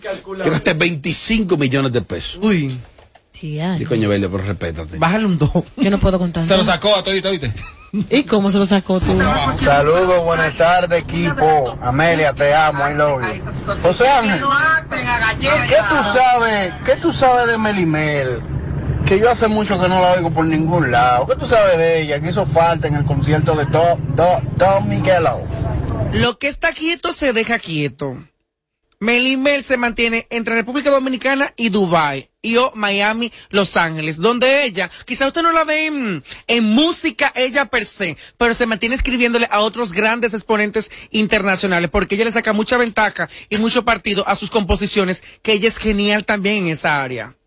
Yo 0.00 0.50
gasté 0.50 0.74
25 0.74 1.56
millones 1.56 1.92
de 1.92 2.02
pesos. 2.02 2.38
Uy. 2.40 2.78
Y 3.42 3.84
coño, 3.84 4.04
Evelio, 4.04 4.30
pero 4.30 4.44
respétate. 4.44 4.96
Bájale 4.96 5.24
un 5.26 5.36
2. 5.36 5.50
Yo 5.76 5.90
no 5.90 5.98
puedo 5.98 6.20
contar. 6.20 6.46
Se 6.46 6.56
lo 6.56 6.64
sacó 6.64 6.94
a 6.94 7.02
todito, 7.02 7.32
¿viste? 7.32 7.52
¿Y 7.92 8.22
cómo 8.24 8.50
se 8.50 8.58
lo 8.58 8.66
sacó 8.66 9.00
tú? 9.00 9.18
Saludos, 9.64 10.22
buenas 10.24 10.54
tardes, 10.56 11.00
equipo. 11.00 11.76
Amelia, 11.82 12.32
te 12.32 12.54
amo, 12.54 12.88
I 12.88 12.94
love 12.94 13.22
you. 13.22 13.74
José 13.82 14.08
Ángel, 14.08 14.40
¿qué 15.68 15.76
tú 15.88 15.96
sabes, 16.14 16.72
qué 16.84 16.96
tú 16.96 17.12
sabes 17.12 17.48
de 17.48 17.58
Melimel? 17.58 18.42
Que 19.06 19.18
yo 19.18 19.30
hace 19.30 19.48
mucho 19.48 19.80
que 19.80 19.88
no 19.88 20.00
la 20.00 20.12
oigo 20.12 20.30
por 20.30 20.44
ningún 20.44 20.90
lado. 20.92 21.26
¿Qué 21.26 21.34
tú 21.36 21.46
sabes 21.46 21.76
de 21.78 22.02
ella? 22.02 22.20
Que 22.20 22.30
hizo 22.30 22.46
falta 22.46 22.86
en 22.86 22.94
el 22.94 23.04
concierto 23.04 23.54
de 23.56 23.66
Tom, 23.66 23.98
Do- 24.14 24.40
Tom 24.58 24.86
Miguelo. 24.88 25.42
Lo 26.12 26.38
que 26.38 26.48
está 26.48 26.72
quieto 26.72 27.12
se 27.12 27.32
deja 27.32 27.58
quieto. 27.58 28.16
Melimel 29.02 29.64
se 29.64 29.78
mantiene 29.78 30.26
entre 30.28 30.54
República 30.54 30.90
Dominicana 30.90 31.54
y 31.56 31.70
Dubai 31.70 32.28
y 32.42 32.56
o 32.56 32.70
Miami, 32.74 33.32
Los 33.48 33.78
Ángeles, 33.78 34.18
donde 34.18 34.64
ella, 34.64 34.90
quizá 35.06 35.26
usted 35.26 35.42
no 35.42 35.52
la 35.52 35.64
ve 35.64 35.86
en, 35.86 36.22
en 36.46 36.64
música 36.64 37.32
ella 37.34 37.64
per 37.64 37.86
se, 37.86 38.18
pero 38.36 38.52
se 38.52 38.66
mantiene 38.66 38.94
escribiéndole 38.94 39.48
a 39.50 39.60
otros 39.60 39.92
grandes 39.92 40.34
exponentes 40.34 40.90
internacionales, 41.10 41.88
porque 41.88 42.14
ella 42.14 42.26
le 42.26 42.32
saca 42.32 42.52
mucha 42.52 42.76
ventaja 42.76 43.30
y 43.48 43.56
mucho 43.56 43.86
partido 43.86 44.28
a 44.28 44.36
sus 44.36 44.50
composiciones, 44.50 45.24
que 45.40 45.54
ella 45.54 45.68
es 45.68 45.78
genial 45.78 46.26
también 46.26 46.58
en 46.58 46.68
esa 46.68 47.02
área. 47.02 47.39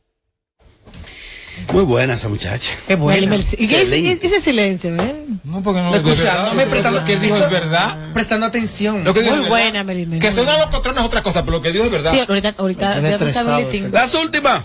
Muy 1.72 1.84
buena 1.84 2.14
esa 2.14 2.30
muchacha. 2.30 2.76
Qué 2.88 2.96
buena. 2.96 3.36
¿Y 3.36 3.68
qué 3.68 3.82
es 3.82 3.92
ese 3.92 4.42
silencio, 4.42 4.96
eh? 4.96 5.26
No, 5.44 5.62
porque 5.62 5.82
no 5.82 5.92
verdad, 5.92 6.12
escuchándome, 6.12 6.66
prestando, 6.68 7.00
lo 7.00 7.06
que 7.06 7.18
dijo 7.18 7.38
es 7.38 7.50
verdad. 7.50 8.14
Prestando 8.14 8.46
atención. 8.46 9.04
Lo 9.04 9.14
que 9.14 9.22
dijo 9.22 9.36
Muy 9.36 9.44
es 9.44 9.50
buena, 9.50 9.72
verdad. 9.72 9.86
Melimel. 9.86 10.20
Que 10.20 10.32
suena 10.32 10.58
los 10.58 10.68
cotrones 10.68 11.02
es 11.02 11.08
otra 11.08 11.24
cosa, 11.24 11.44
pero 11.46 11.58
lo 11.58 11.64
que 11.64 11.72
dijo 11.72 11.86
es 11.86 11.92
verdad. 11.92 12.12
Sí, 12.12 12.24
ahorita, 12.28 12.56
ahorita, 12.58 13.02
ya 13.02 13.18
tú 13.18 13.30
sabes. 13.30 13.92
Las 13.92 14.14
últimas. 14.16 14.64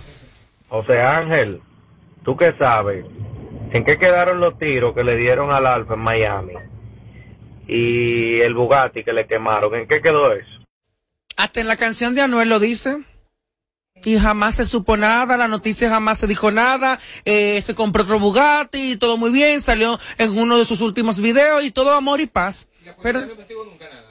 José 0.68 1.00
Ángel, 1.00 1.60
¿tú 2.24 2.36
qué 2.36 2.54
sabes? 2.58 3.04
¿En 3.72 3.84
qué 3.84 3.98
quedaron 3.98 4.40
los 4.40 4.58
tiros 4.58 4.94
que 4.94 5.04
le 5.04 5.16
dieron 5.16 5.50
al 5.50 5.66
Alfa 5.66 5.94
en 5.94 6.00
Miami? 6.00 6.54
Y 7.66 8.40
el 8.40 8.54
Bugatti 8.54 9.04
que 9.04 9.12
le 9.12 9.26
quemaron, 9.26 9.74
¿en 9.74 9.86
qué 9.86 10.00
quedó 10.00 10.32
eso? 10.32 10.48
Hasta 11.36 11.60
en 11.60 11.68
la 11.68 11.76
canción 11.76 12.14
de 12.14 12.22
Anuel 12.22 12.48
lo 12.48 12.58
dice. 12.58 12.98
Y 14.04 14.18
jamás 14.18 14.54
se 14.56 14.66
supo 14.66 14.96
nada, 14.96 15.36
la 15.36 15.48
noticia 15.48 15.88
jamás 15.90 16.18
se 16.18 16.26
dijo 16.26 16.50
nada, 16.50 16.98
eh, 17.24 17.62
se 17.66 17.74
compró 17.74 18.04
otro 18.04 18.18
Bugatti 18.18 18.92
y 18.92 18.96
todo 18.96 19.16
muy 19.16 19.30
bien, 19.30 19.60
salió 19.60 19.98
en 20.18 20.38
uno 20.38 20.56
de 20.58 20.64
sus 20.64 20.80
últimos 20.80 21.20
videos 21.20 21.64
y 21.64 21.70
todo 21.70 21.92
amor 21.92 22.20
y 22.20 22.26
paz. 22.26 22.68
Pero 23.02 23.22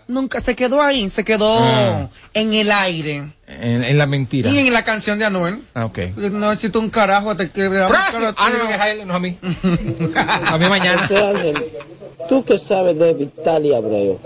nunca 0.07 0.39
se 0.39 0.55
quedó 0.55 0.81
ahí, 0.81 1.09
se 1.09 1.23
quedó 1.25 1.57
Ah. 1.59 2.09
en 2.33 2.53
el 2.53 2.71
aire. 2.71 3.23
En, 3.47 3.83
en 3.83 3.97
la 3.97 4.05
mentira. 4.05 4.49
Y 4.51 4.59
en 4.59 4.71
la 4.71 4.83
canción 4.83 5.17
de 5.17 5.25
Anuel. 5.25 5.63
Ah, 5.73 5.85
ok. 5.85 5.97
No 6.17 6.49
necesito 6.51 6.79
un 6.79 6.89
carajo 6.89 7.35
te 7.35 7.49
que. 7.49 7.63
Ah, 7.65 8.11
no, 8.51 8.69
es 8.69 8.79
a 8.79 8.91
él, 8.91 9.07
no 9.07 9.15
a 9.15 9.19
mí. 9.19 9.37
a 10.15 10.57
mí 10.57 10.69
mañana. 10.69 11.09
¿tú 12.29 12.43
qué 12.45 12.59
sabes 12.59 12.99
de 12.99 13.13
Vitalia 13.13 13.77
Abreu? 13.77 14.19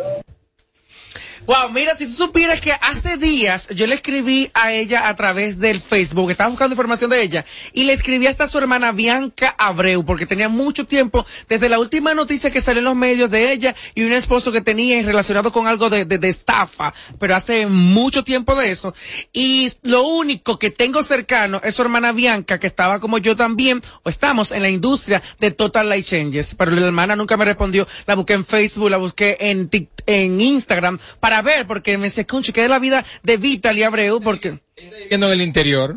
Wow, 1.48 1.72
mira, 1.72 1.98
si 1.98 2.06
tú 2.06 2.14
supieras 2.14 2.62
que 2.62 2.72
hace 2.72 3.18
días 3.18 3.68
yo 3.70 3.88
le 3.88 3.96
escribí 3.96 4.52
a 4.54 4.74
ella 4.74 5.10
a 5.10 5.16
través 5.16 5.60
del 5.60 5.80
Facebook, 5.80 6.30
estaba 6.30 6.52
buscando 6.52 6.74
información 6.74 7.10
de 7.10 7.24
ella, 7.24 7.46
y 7.74 7.84
le 7.84 7.94
escribí 7.94 8.28
hasta 8.28 8.44
a 8.44 8.48
su 8.48 8.60
hermana 8.60 8.92
Bianca 8.92 9.56
Abreu, 9.58 10.06
porque 10.06 10.28
tenía 10.28 10.50
mucho 10.50 10.86
tiempo, 10.86 11.26
desde 11.50 11.68
la 11.68 11.80
última 11.80 12.14
noticia 12.14 12.52
que 12.52 12.62
salió 12.62 12.80
en 12.80 12.86
los 12.86 12.96
medios 12.96 13.32
de 13.32 13.52
ella 13.52 13.76
y 13.96 14.04
un 14.04 14.14
esposo 14.14 14.52
que 14.52 14.62
tenía 14.62 15.02
relacionado 15.02 15.52
con 15.52 15.66
algo 15.66 15.90
de, 15.90 16.06
de, 16.06 16.30
estafa, 16.30 16.94
pero 17.20 17.36
hace 17.36 17.66
mucho 17.66 18.24
tiempo 18.24 18.56
de 18.56 18.72
eso. 18.72 18.94
Y 19.34 19.72
lo 19.82 20.04
único 20.04 20.60
que 20.60 20.70
tengo 20.70 21.02
cercano 21.02 21.60
es 21.64 21.74
su 21.74 21.82
hermana 21.82 22.12
Bianca, 22.12 22.60
que 22.60 22.68
estaba 22.68 23.00
como 23.00 23.18
yo 23.18 23.36
también, 23.36 23.82
o 24.04 24.10
estamos 24.10 24.52
en 24.52 24.62
la 24.62 24.70
industria 24.70 25.24
de 25.40 25.50
Total 25.50 25.90
Life 25.90 26.04
Changes, 26.04 26.54
pero 26.56 26.70
la 26.72 26.86
hermana 26.86 27.16
nunca 27.16 27.36
me 27.36 27.46
respondió, 27.46 27.88
la 28.06 28.14
busqué 28.14 28.34
en 28.34 28.46
Facebook, 28.46 28.92
la 28.92 28.98
busqué 28.98 29.38
en, 29.40 29.70
en 30.06 30.40
Instagram, 30.40 31.00
para 31.20 31.31
ver, 31.42 31.66
porque 31.68 31.98
me 31.98 32.06
decía, 32.06 32.26
concho, 32.26 32.52
¿qué 32.52 32.66
es 32.66 32.70
la 32.70 32.80
vida 32.80 33.06
de 33.24 33.38
Vitaly 33.38 33.84
Abreu? 33.84 34.20
Porque, 34.20 34.60
Viviendo 34.76 35.28
en 35.28 35.34
el 35.34 35.42
interior 35.42 35.96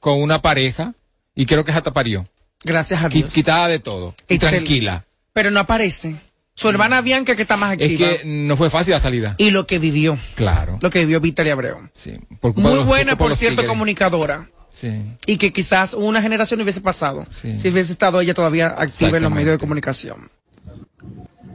con 0.00 0.20
una 0.20 0.42
pareja 0.42 0.94
y 1.36 1.46
creo 1.46 1.64
que 1.64 1.70
hasta 1.70 1.92
parió. 1.92 2.26
gracias 2.64 3.04
a 3.04 3.08
Dios. 3.08 3.32
Quitada 3.32 3.68
de 3.68 3.78
todo. 3.78 4.14
Y 4.28 4.38
tranquila. 4.38 5.04
Pero 5.32 5.52
no 5.52 5.60
aparece. 5.60 6.16
Su 6.54 6.68
hermana 6.70 7.02
Bianca 7.02 7.36
que 7.36 7.42
está 7.42 7.56
más 7.58 7.76
Es 7.78 7.92
activa. 7.92 8.08
que 8.16 8.22
no 8.24 8.56
fue 8.56 8.70
fácil 8.70 8.94
la 8.94 9.00
salida. 9.00 9.34
Y 9.38 9.50
lo 9.50 9.66
que 9.66 9.78
vivió. 9.78 10.18
Claro. 10.34 10.78
Lo 10.80 10.88
que 10.90 11.00
vivió 11.00 11.20
Vitaly 11.20 11.50
Abreu. 11.50 11.90
Sí. 11.92 12.14
Por 12.40 12.56
Muy 12.56 12.74
los- 12.76 12.86
buena, 12.86 13.16
por 13.18 13.28
los 13.28 13.38
cierto, 13.38 13.56
tigres. 13.56 13.68
comunicadora. 13.68 14.48
Sí. 14.72 15.02
Y 15.26 15.36
que 15.36 15.52
quizás 15.52 15.92
una 15.94 16.20
generación 16.22 16.60
hubiese 16.62 16.80
pasado. 16.80 17.26
Sí. 17.30 17.60
Si 17.60 17.68
hubiese 17.68 17.92
estado 17.92 18.20
ella 18.22 18.32
todavía 18.34 18.68
activa 18.68 19.16
en 19.18 19.22
los 19.24 19.32
medios 19.32 19.50
de 19.52 19.58
comunicación. 19.58 20.30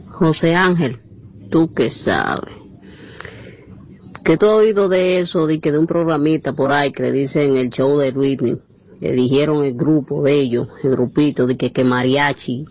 José 0.08 0.56
Ángel, 0.56 1.00
tú 1.50 1.74
qué 1.74 1.90
sabes. 1.90 2.54
Que 4.24 4.38
tú 4.38 4.46
has 4.46 4.54
oído 4.54 4.88
de 4.88 5.20
eso, 5.20 5.48
de 5.48 5.60
que 5.60 5.72
de 5.72 5.80
un 5.80 5.88
programita 5.88 6.54
por 6.54 6.72
ahí 6.72 6.92
que 6.92 7.04
le 7.04 7.12
dicen 7.12 7.58
el 7.58 7.70
show 7.70 7.98
de 7.98 8.12
Whitney, 8.12 8.58
le 9.00 9.12
dijeron 9.14 9.64
el 9.64 9.74
grupo 9.74 10.24
de 10.24 10.40
ellos, 10.40 10.68
el 10.84 10.92
grupito, 10.92 11.48
de 11.48 11.58
que, 11.58 11.72
que 11.72 11.84
Mariachi 11.84 12.66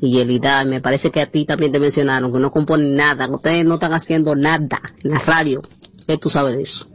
y 0.00 0.12
Yelida, 0.12 0.64
me 0.64 0.80
parece 0.80 1.10
que 1.10 1.20
a 1.20 1.30
ti 1.30 1.44
también 1.44 1.72
te 1.72 1.78
mencionaron, 1.78 2.32
que 2.32 2.38
no 2.38 2.50
componen 2.50 2.96
nada, 2.96 3.28
ustedes 3.28 3.64
no 3.66 3.74
están 3.74 3.92
haciendo 3.92 4.34
nada 4.34 4.80
en 5.02 5.10
la 5.10 5.18
radio. 5.18 5.62
¿Qué 6.06 6.16
tú 6.16 6.30
sabes 6.30 6.56
de 6.56 6.62
eso? 6.62 6.86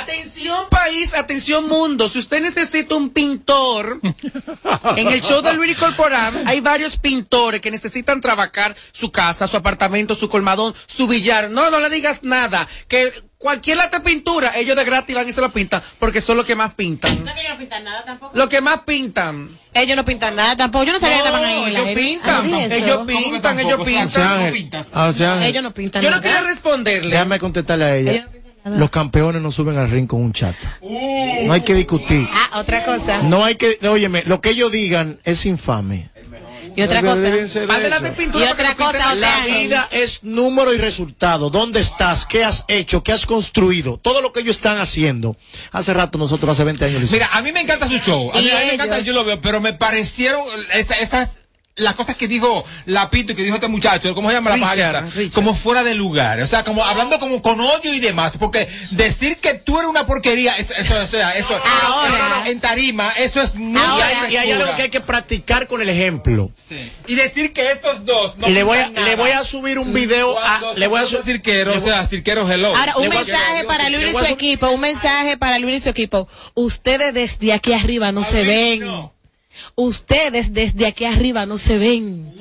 Atención 0.00 0.68
país, 0.68 1.14
atención 1.14 1.66
mundo, 1.68 2.08
si 2.08 2.18
usted 2.18 2.40
necesita 2.42 2.94
un 2.94 3.10
pintor, 3.10 4.00
en 4.96 5.08
el 5.08 5.20
show 5.22 5.40
de 5.42 5.54
Luis 5.54 5.76
Corporal 5.76 6.42
hay 6.46 6.60
varios 6.60 6.96
pintores 6.98 7.60
que 7.60 7.70
necesitan 7.70 8.20
trabajar 8.20 8.74
su 8.92 9.10
casa, 9.10 9.46
su 9.46 9.56
apartamento, 9.56 10.14
su 10.14 10.28
colmadón, 10.28 10.74
su 10.86 11.06
billar. 11.06 11.50
No, 11.50 11.70
no 11.70 11.80
le 11.80 11.88
digas 11.90 12.22
nada, 12.24 12.68
que 12.88 13.12
cualquier 13.38 13.78
lata 13.78 13.98
de 13.98 14.04
pintura, 14.04 14.52
ellos 14.56 14.76
de 14.76 14.84
gratis 14.84 15.14
van 15.16 15.28
y 15.28 15.32
se 15.32 15.40
lo 15.40 15.50
pintan, 15.52 15.82
porque 15.98 16.20
son 16.20 16.36
los 16.36 16.46
que 16.46 16.54
más 16.54 16.74
pintan. 16.74 17.12
ellos 17.12 17.26
no 17.50 17.58
pintan 17.58 17.84
nada 17.84 18.04
tampoco. 18.04 18.36
Los 18.36 18.48
que 18.48 18.60
más 18.60 18.80
pintan. 18.80 19.58
Ellos 19.72 19.96
no 19.96 20.04
pintan 20.04 20.36
nada 20.36 20.56
tampoco. 20.56 20.84
Yo 20.84 20.92
no 20.92 21.00
sabía 21.00 21.16
que 21.18 21.24
estaban 21.24 21.44
ahí. 21.44 21.58
en 21.58 21.66
el 21.68 21.76
ellos 21.76 21.94
pintan, 21.94 22.44
Ah, 22.44 22.46
¿y 22.48 22.62
eso? 22.64 22.74
ellos 22.74 23.00
pintan, 23.06 23.60
ellos 23.60 23.80
pintan. 23.84 24.84
José 24.92 25.26
Ángel, 25.26 25.48
Ellos 25.48 25.62
no 25.62 25.72
pintan 25.74 26.02
Yo 26.02 26.10
no 26.10 26.16
nada. 26.16 26.22
quería 26.22 26.42
responderle. 26.42 27.10
déjame 27.10 27.38
contestarle 27.38 27.84
a 27.84 27.96
ella. 27.96 28.28
Los 28.66 28.90
campeones 28.90 29.40
no 29.42 29.50
suben 29.50 29.78
al 29.78 29.90
ring 29.90 30.06
con 30.06 30.20
un 30.22 30.32
chat. 30.32 30.54
No 30.82 31.52
hay 31.52 31.60
que 31.62 31.74
discutir. 31.74 32.26
Ah, 32.32 32.58
otra 32.60 32.84
cosa. 32.84 33.22
No 33.22 33.44
hay 33.44 33.54
que, 33.56 33.78
óyeme, 33.88 34.22
lo 34.26 34.40
que 34.40 34.50
ellos 34.50 34.72
digan 34.72 35.18
es 35.24 35.46
infame. 35.46 36.10
Y 36.74 36.82
otra 36.82 37.00
cosa. 37.00 37.16
de. 37.20 37.46
Y 38.34 38.42
otra 38.42 38.74
cosa, 38.74 39.14
La 39.14 39.46
vida 39.46 39.88
es 39.90 40.22
número 40.24 40.74
y 40.74 40.78
resultado. 40.78 41.48
¿Dónde 41.48 41.80
estás? 41.80 42.26
¿Qué 42.26 42.44
has 42.44 42.64
hecho? 42.68 43.02
¿Qué 43.02 43.12
has 43.12 43.24
construido? 43.24 43.96
Todo 43.96 44.20
lo 44.20 44.32
que 44.32 44.40
ellos 44.40 44.56
están 44.56 44.78
haciendo. 44.78 45.36
Hace 45.72 45.94
rato 45.94 46.18
nosotros, 46.18 46.50
hace 46.52 46.64
20 46.64 46.84
años. 46.84 47.10
Mira, 47.10 47.30
a 47.32 47.40
mí 47.40 47.50
me 47.52 47.60
encanta 47.62 47.88
su 47.88 47.96
show. 47.98 48.30
A 48.34 48.40
mí, 48.42 48.50
a 48.50 48.58
mí 48.60 48.66
me 48.66 48.74
encanta, 48.74 48.98
yo 49.00 49.14
lo 49.14 49.24
veo, 49.24 49.40
pero 49.40 49.60
me 49.62 49.72
parecieron 49.72 50.42
esa- 50.74 50.96
esas 50.96 51.38
las 51.76 51.94
cosas 51.94 52.16
que 52.16 52.26
dijo 52.26 52.64
Lapito 52.86 53.32
y 53.32 53.34
que 53.36 53.42
dijo 53.42 53.56
este 53.56 53.68
muchacho, 53.68 54.14
¿cómo 54.14 54.30
se 54.30 54.36
llama 54.36 54.50
la 54.50 54.56
pajarita? 54.58 55.00
Richard. 55.14 55.34
Como 55.34 55.54
fuera 55.54 55.84
de 55.84 55.94
lugar. 55.94 56.40
O 56.40 56.46
sea, 56.46 56.64
como 56.64 56.82
hablando 56.84 57.18
como 57.18 57.42
con 57.42 57.60
odio 57.60 57.92
y 57.92 58.00
demás. 58.00 58.38
Porque 58.38 58.66
decir 58.92 59.36
que 59.36 59.54
tú 59.54 59.78
eres 59.78 59.90
una 59.90 60.06
porquería, 60.06 60.56
eso, 60.56 60.72
eso, 60.74 60.94
o 61.02 61.06
sea, 61.06 61.32
eso, 61.32 61.54
Ahora. 61.84 62.44
en 62.46 62.60
tarima, 62.60 63.10
eso 63.12 63.42
es 63.42 63.54
muy 63.54 63.78
y, 63.78 64.00
hay, 64.02 64.32
y 64.32 64.36
hay 64.38 64.50
algo 64.52 64.74
que 64.74 64.82
hay 64.82 64.88
que 64.88 65.00
practicar 65.02 65.66
con 65.68 65.82
el 65.82 65.88
ejemplo. 65.90 66.50
Y 67.06 67.14
decir 67.14 67.52
que 67.52 67.70
estos 67.70 68.04
dos 68.06 68.36
no 68.38 68.48
y 68.48 68.52
le 68.52 68.62
voy, 68.62 68.78
a, 68.78 68.88
nada. 68.88 69.06
le 69.06 69.16
voy 69.16 69.30
a 69.32 69.44
subir 69.44 69.78
un 69.78 69.92
video 69.92 70.38
a, 70.38 70.72
le 70.76 70.86
voy 70.86 70.98
a 70.98 71.02
son 71.02 71.10
su- 71.10 71.16
dos 71.18 71.26
cirqueros, 71.26 71.74
le 71.74 71.78
o 71.80 71.82
voy- 71.82 71.90
sea, 71.90 72.06
cirqueros 72.06 72.50
hello. 72.50 72.74
Ahora, 72.74 72.96
un 72.96 73.02
Le 73.02 73.08
voy 73.08 73.16
a- 73.18 73.20
mensaje 73.24 73.64
para 73.64 73.90
Luis 73.90 74.04
le 74.04 74.10
y 74.10 74.14
su- 74.14 74.32
equipo, 74.32 74.70
un 74.70 74.80
mensaje 74.80 75.36
para 75.36 75.58
Luis 75.58 75.76
y 75.76 75.80
su 75.80 75.88
equipo. 75.90 76.26
Ustedes 76.54 77.12
desde 77.12 77.52
aquí 77.52 77.74
arriba 77.74 78.12
no 78.12 78.22
se 78.22 78.42
ven. 78.44 79.10
Ustedes 79.74 80.52
desde 80.52 80.86
aquí 80.86 81.04
arriba 81.04 81.46
no 81.46 81.58
se 81.58 81.78
ven. 81.78 82.32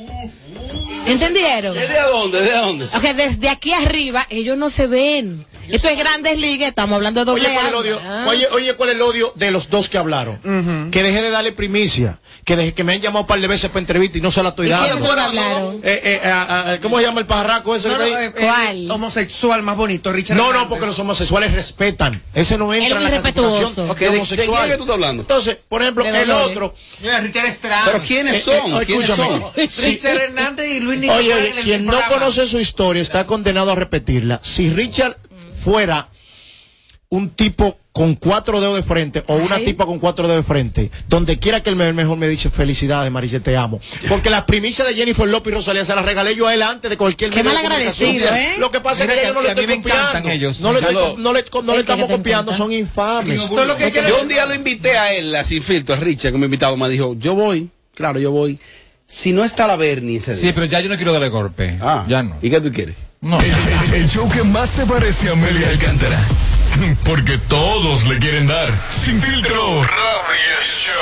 ¿Entendieron? 1.05 1.75
¿Desde 1.75 2.01
dónde? 2.01 2.41
¿Desde 2.41 2.57
dónde? 2.57 2.85
Ok, 2.85 3.03
desde 3.15 3.49
aquí 3.49 3.73
arriba 3.73 4.25
ellos 4.29 4.57
no 4.57 4.69
se 4.69 4.87
ven. 4.87 5.45
Esto 5.69 5.89
es 5.89 5.97
Grandes 5.97 6.37
Ligas, 6.37 6.69
estamos 6.69 6.95
hablando 6.95 7.21
de 7.21 7.25
doble 7.25 7.45
Oye, 7.47 7.53
¿cuál 7.55 7.65
es 7.65 7.69
el 7.69 7.75
odio? 7.75 7.99
Ah. 8.05 8.25
Oye, 8.29 8.47
oye, 8.53 8.73
¿cuál 8.75 8.89
es 8.89 8.95
el 8.95 9.01
odio 9.01 9.33
de 9.35 9.51
los 9.51 9.69
dos 9.69 9.89
que 9.89 9.97
hablaron? 9.97 10.89
Que 10.91 11.03
deje 11.03 11.21
de 11.21 11.29
darle 11.29 11.51
primicia. 11.51 12.19
Que, 12.43 12.55
deje, 12.55 12.73
que 12.75 12.83
me 12.83 12.93
han 12.93 13.01
llamado 13.01 13.21
un 13.21 13.27
par 13.27 13.39
de 13.39 13.47
veces 13.47 13.69
para 13.71 13.79
entrevista 13.79 14.19
y 14.19 14.21
no 14.21 14.29
se 14.29 14.43
la 14.43 14.49
estoy 14.49 14.67
¿Y 14.67 14.69
dando. 14.69 15.11
hablaron? 15.11 15.79
Eh, 15.83 15.99
eh, 16.03 16.21
ah, 16.25 16.65
ah, 16.67 16.77
¿Cómo 16.79 16.99
se 16.99 17.05
llama 17.05 17.19
el 17.19 17.25
pajarraco 17.25 17.75
ese? 17.75 17.89
No, 17.89 17.97
que 17.97 18.11
no, 18.11 18.19
eh, 18.19 18.33
eh, 18.37 18.87
homosexual 18.91 19.63
más 19.63 19.75
bonito, 19.75 20.11
Richard. 20.13 20.37
No, 20.37 20.53
no, 20.53 20.69
porque 20.69 20.85
los 20.85 20.99
homosexuales 20.99 21.53
respetan. 21.53 22.21
Ese 22.35 22.57
no 22.59 22.71
entra 22.71 22.99
Él 22.99 23.05
en 23.07 23.11
la 23.13 23.19
clasificación 23.21 23.89
Ok, 23.89 23.97
de 23.97 24.05
¿de- 24.05 24.11
de 24.11 24.17
homosexual. 24.17 24.57
quién 24.59 24.65
es 24.65 24.71
que 24.71 24.77
tú 24.77 24.83
estás 24.83 24.93
hablando? 24.93 25.21
Entonces, 25.23 25.57
por 25.67 25.81
ejemplo, 25.81 26.03
De 26.03 26.21
el 26.21 26.29
otro. 26.31 26.75
Mira, 27.01 27.19
Richard 27.21 27.45
Estrada. 27.47 27.85
Pero 27.87 28.03
¿quiénes 28.03 28.35
Eh, 28.35 28.41
son? 28.41 28.55
eh, 28.81 28.85
¿Quiénes 28.85 29.09
escúchame. 29.09 29.39
son? 29.39 29.51
Richard 29.85 30.17
Hernández 30.17 30.69
y 30.69 30.79
Luis 30.81 30.99
Nicolás 30.99 31.21
oye, 31.21 31.49
en 31.49 31.57
el 31.57 31.63
quien 31.63 31.85
no 31.85 31.97
conoce 32.09 32.45
su 32.45 32.59
historia 32.59 33.01
está 33.01 33.25
condenado 33.25 33.71
a 33.71 33.75
repetirla. 33.75 34.39
Si 34.43 34.69
Richard 34.69 35.17
fuera 35.65 36.07
un 37.09 37.29
tipo 37.29 37.77
con 37.91 38.15
cuatro 38.15 38.59
dedos 38.59 38.75
de 38.75 38.83
frente 38.83 39.23
o 39.27 39.35
una 39.35 39.57
tipa 39.57 39.85
con 39.85 39.99
cuatro 39.99 40.27
dedos 40.27 40.43
de 40.45 40.47
frente, 40.47 40.91
donde 41.07 41.39
quiera 41.39 41.63
que 41.63 41.69
el 41.69 41.77
me- 41.77 41.93
mejor 41.93 42.17
me 42.17 42.27
dice 42.27 42.49
felicidades, 42.49 43.09
Mariche, 43.09 43.39
te 43.39 43.55
amo. 43.55 43.79
Porque 44.09 44.29
la 44.29 44.45
primicia 44.45 44.83
de 44.83 44.93
Jennifer 44.93 45.25
López 45.27 45.53
y 45.53 45.55
Rosalía 45.55 45.85
se 45.85 45.95
la 45.95 46.01
regalé 46.01 46.35
yo 46.35 46.45
a 46.47 46.53
él 46.53 46.61
antes 46.61 46.89
de 46.91 46.97
cualquier 46.97 47.29
Qué 47.31 47.41
mal 47.41 47.55
agradecido. 47.55 48.27
¿eh? 48.35 48.55
Lo 48.59 48.69
que 48.69 48.81
pasa 48.81 49.03
Mira 49.05 49.13
es 49.13 49.19
que 49.19 49.21
que 49.21 49.27
yo 49.29 49.33
no 49.33 49.39
a 49.39 49.43
le 49.43 49.55
mí 49.55 49.61
estoy 49.61 49.77
copiando. 49.81 50.29
ellos, 50.29 50.59
No 50.59 50.73
le, 50.73 50.79
estoy- 50.81 50.93
no 50.93 51.01
le, 51.15 51.15
no 51.23 51.33
le 51.33 51.39
El 51.39 51.45
que 51.73 51.79
estamos 51.79 52.09
copiando, 52.09 52.53
son 52.53 52.71
infames. 52.73 53.41
Solo 53.41 53.77
que 53.77 53.91
Yo 53.91 54.21
un 54.21 54.27
día 54.27 54.45
lo 54.45 54.53
invité 54.53 54.97
a 54.97 55.13
él, 55.13 55.33
a 55.33 55.43
Sin 55.45 55.63
Filtro, 55.63 55.95
a 55.95 55.97
Richard, 55.97 56.33
que 56.33 56.37
me 56.37 56.45
invitado, 56.45 56.75
me 56.75 56.89
dijo, 56.89 57.15
yo 57.17 57.33
voy, 57.33 57.69
claro, 57.95 58.19
yo 58.19 58.31
voy. 58.31 58.59
Si 59.07 59.31
no 59.31 59.45
está 59.45 59.67
la 59.67 59.75
Bernie 59.77 60.17
ese 60.17 60.35
Sí, 60.35 60.51
pero 60.53 60.65
ya 60.65 60.81
yo 60.81 60.89
no 60.89 60.95
quiero 60.97 61.13
darle 61.13 61.29
golpe. 61.29 61.77
Ah, 61.79 62.03
Ya 62.09 62.23
no. 62.23 62.35
¿Y 62.41 62.49
qué 62.49 62.59
tú 62.59 62.71
quieres? 62.73 62.95
No. 63.21 63.39
El, 63.39 63.45
el- 63.53 63.93
el 63.95 64.09
show 64.09 64.27
que 64.29 64.43
más 64.43 64.69
se 64.69 64.85
parece 64.85 65.29
a 65.29 65.31
Amelia 65.33 65.69
Alcántara. 65.69 66.19
Porque 67.05 67.37
todos 67.37 68.05
le 68.05 68.19
quieren 68.19 68.47
dar. 68.47 68.69
Sin 68.91 69.21
filtro. 69.21 69.81
Radio 69.83 70.61
Show. 70.63 70.93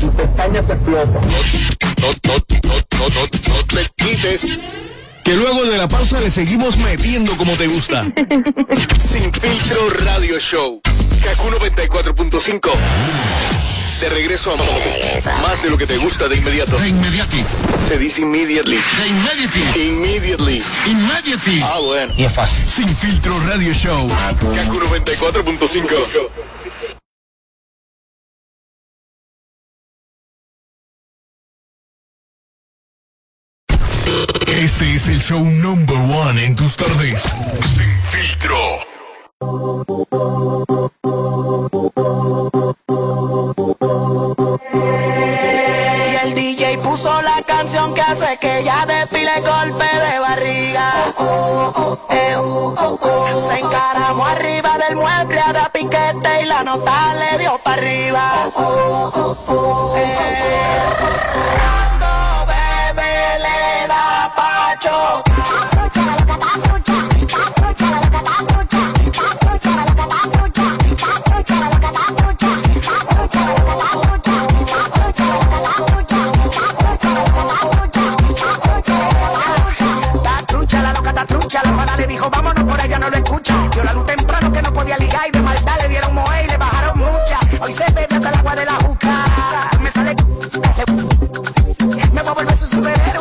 Tu 0.00 0.12
pestaña 0.14 0.62
te 0.62 0.72
explota. 0.72 1.20
No, 1.20 2.08
no, 2.24 2.34
no, 2.64 2.74
no, 2.98 3.08
no, 3.08 3.54
no 3.54 3.64
te 3.66 3.88
quites. 3.96 4.58
Que 5.24 5.34
luego 5.36 5.62
de 5.64 5.78
la 5.78 5.86
pausa 5.86 6.18
le 6.20 6.30
seguimos 6.30 6.76
metiendo 6.78 7.36
como 7.36 7.52
te 7.52 7.68
gusta. 7.68 8.06
Sin 8.98 9.32
filtro 9.32 9.88
radio 10.04 10.38
show. 10.40 10.80
Kaku 11.22 11.48
94.5. 11.50 12.70
De 14.02 14.08
regreso 14.08 14.52
a 14.52 14.56
más 15.42 15.62
de 15.62 15.70
lo 15.70 15.78
que 15.78 15.86
te 15.86 15.96
gusta 15.96 16.26
de 16.26 16.34
inmediato. 16.34 16.76
De 16.76 16.88
inmediati. 16.88 17.44
Se 17.86 17.96
dice 17.96 18.22
immediately. 18.22 18.76
De 18.98 19.06
immediately. 19.06 19.62
Immediately. 19.80 20.60
Immediately. 20.86 21.62
Ah, 21.62 21.78
bueno. 21.78 22.12
Y 22.16 22.24
es 22.24 22.32
fácil. 22.32 22.68
Sin 22.68 22.88
filtro 22.96 23.38
radio 23.46 23.72
show. 23.72 24.08
Kaku 24.56 24.80
94.5. 24.80 26.30
Este 34.48 34.94
es 34.96 35.06
el 35.06 35.22
show 35.22 35.44
number 35.44 35.96
one 35.96 36.44
en 36.44 36.56
tus 36.56 36.76
tardes. 36.76 37.22
Sin 37.22 37.94
filtro. 38.10 38.58
Hace 48.12 48.36
que 48.36 48.58
ella 48.58 48.84
despile 48.86 49.40
golpe 49.40 49.84
de 49.84 50.18
barriga. 50.18 50.92
Se 53.48 53.58
encaramó 53.58 54.26
arriba 54.26 54.76
del 54.76 54.96
mueble 54.96 55.40
a 55.40 55.52
dar 55.52 55.72
piquete 55.72 56.42
y 56.42 56.44
la 56.44 56.62
nota 56.62 57.14
le 57.14 57.38
dio 57.38 57.58
para 57.64 57.80
arriba. 57.80 58.50
Cuando 58.52 58.76
bebe 62.46 63.38
le 63.38 63.88
da 63.88 64.32
pacho. 64.36 65.22
Está 77.44 77.71
la 81.22 81.26
trucha, 81.26 81.62
la 81.62 81.76
pana 81.76 81.96
le 81.96 82.06
dijo 82.06 82.28
vámonos 82.30 82.64
por 82.64 82.80
allá 82.80 82.98
no 82.98 83.08
lo 83.08 83.16
escucha. 83.16 83.54
Dio 83.72 83.84
la 83.84 83.92
luz 83.92 84.06
temprano 84.06 84.50
que 84.50 84.62
no 84.62 84.72
podía 84.72 84.98
ligar 84.98 85.28
y 85.28 85.30
de 85.30 85.40
maldad 85.40 85.76
le 85.82 85.88
dieron 85.88 86.14
moe 86.14 86.44
y 86.44 86.48
le 86.48 86.56
bajaron 86.56 86.98
mucha. 86.98 87.38
Hoy 87.60 87.72
se 87.72 87.84
bebe 87.92 88.16
hasta 88.16 88.28
el 88.28 88.34
agua 88.34 88.56
de 88.56 88.64
la 88.64 88.74
juca. 88.74 89.26
Me 89.80 89.90
sale 89.90 90.16
me 92.12 92.20
voy 92.22 92.28
a 92.28 92.32
volver 92.32 92.56
su 92.56 92.66
superhéroe 92.66 93.11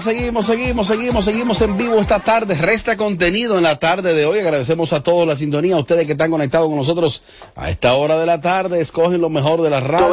seguimos, 0.00 0.46
seguimos, 0.46 0.86
seguimos, 0.86 1.24
seguimos, 1.24 1.60
en 1.60 1.76
vivo 1.76 1.98
esta 1.98 2.20
tarde. 2.20 2.54
Resta 2.54 2.96
contenido 2.96 3.56
en 3.58 3.64
la 3.64 3.78
tarde 3.78 4.14
de 4.14 4.26
hoy. 4.26 4.38
Agradecemos 4.38 4.92
a 4.92 5.02
todos 5.02 5.26
la 5.26 5.36
sintonía, 5.36 5.76
a 5.76 5.78
ustedes 5.78 6.06
que 6.06 6.12
están 6.12 6.30
conectados 6.30 6.68
con 6.68 6.76
nosotros 6.76 7.22
a 7.54 7.70
esta 7.70 7.94
hora 7.94 8.18
de 8.18 8.26
la 8.26 8.40
tarde. 8.40 8.80
Escogen 8.80 9.20
lo 9.20 9.28
mejor 9.28 9.62
de 9.62 9.70
la 9.70 9.80
radio. 9.80 10.06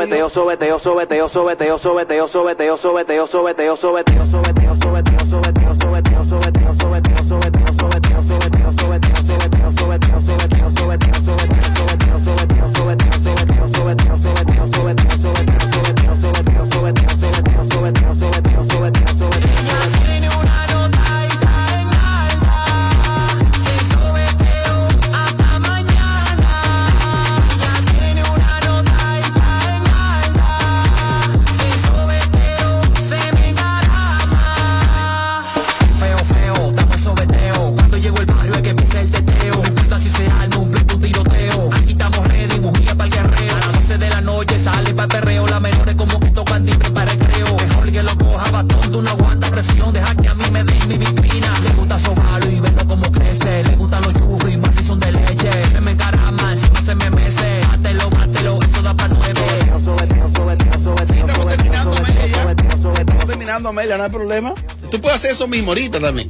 Terminando, 63.60 63.82
Amelia, 63.82 63.97
no 63.97 64.03
hay 64.05 64.10
problema. 64.10 64.53
Tú 64.89 65.01
puedes 65.01 65.18
hacer 65.18 65.32
eso 65.32 65.45
mismo 65.45 65.72
ahorita 65.72 65.99
también. 65.99 66.30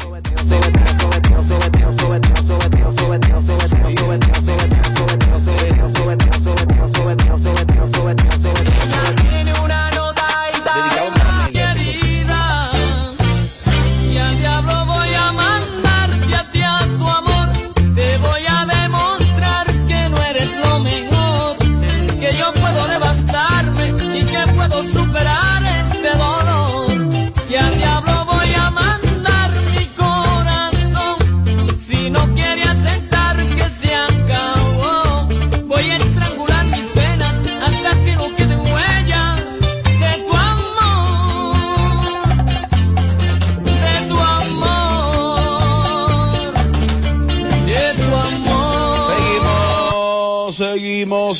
Tiene 3.88 4.79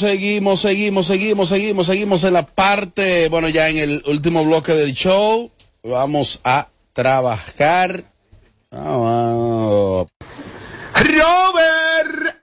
Seguimos, 0.10 0.62
seguimos, 0.62 1.06
seguimos, 1.06 1.50
seguimos, 1.50 1.86
seguimos, 1.86 2.24
en 2.24 2.34
la 2.34 2.44
parte, 2.44 3.30
bueno, 3.30 3.48
ya 3.48 3.70
en 3.70 3.78
el 3.78 4.04
último 4.08 4.44
bloque 4.44 4.74
del 4.74 4.96
show. 4.96 5.52
Vamos 5.84 6.40
a 6.44 6.68
trabajar. 6.94 8.06
Vamos. 8.72 10.08
Robert. 10.96 12.38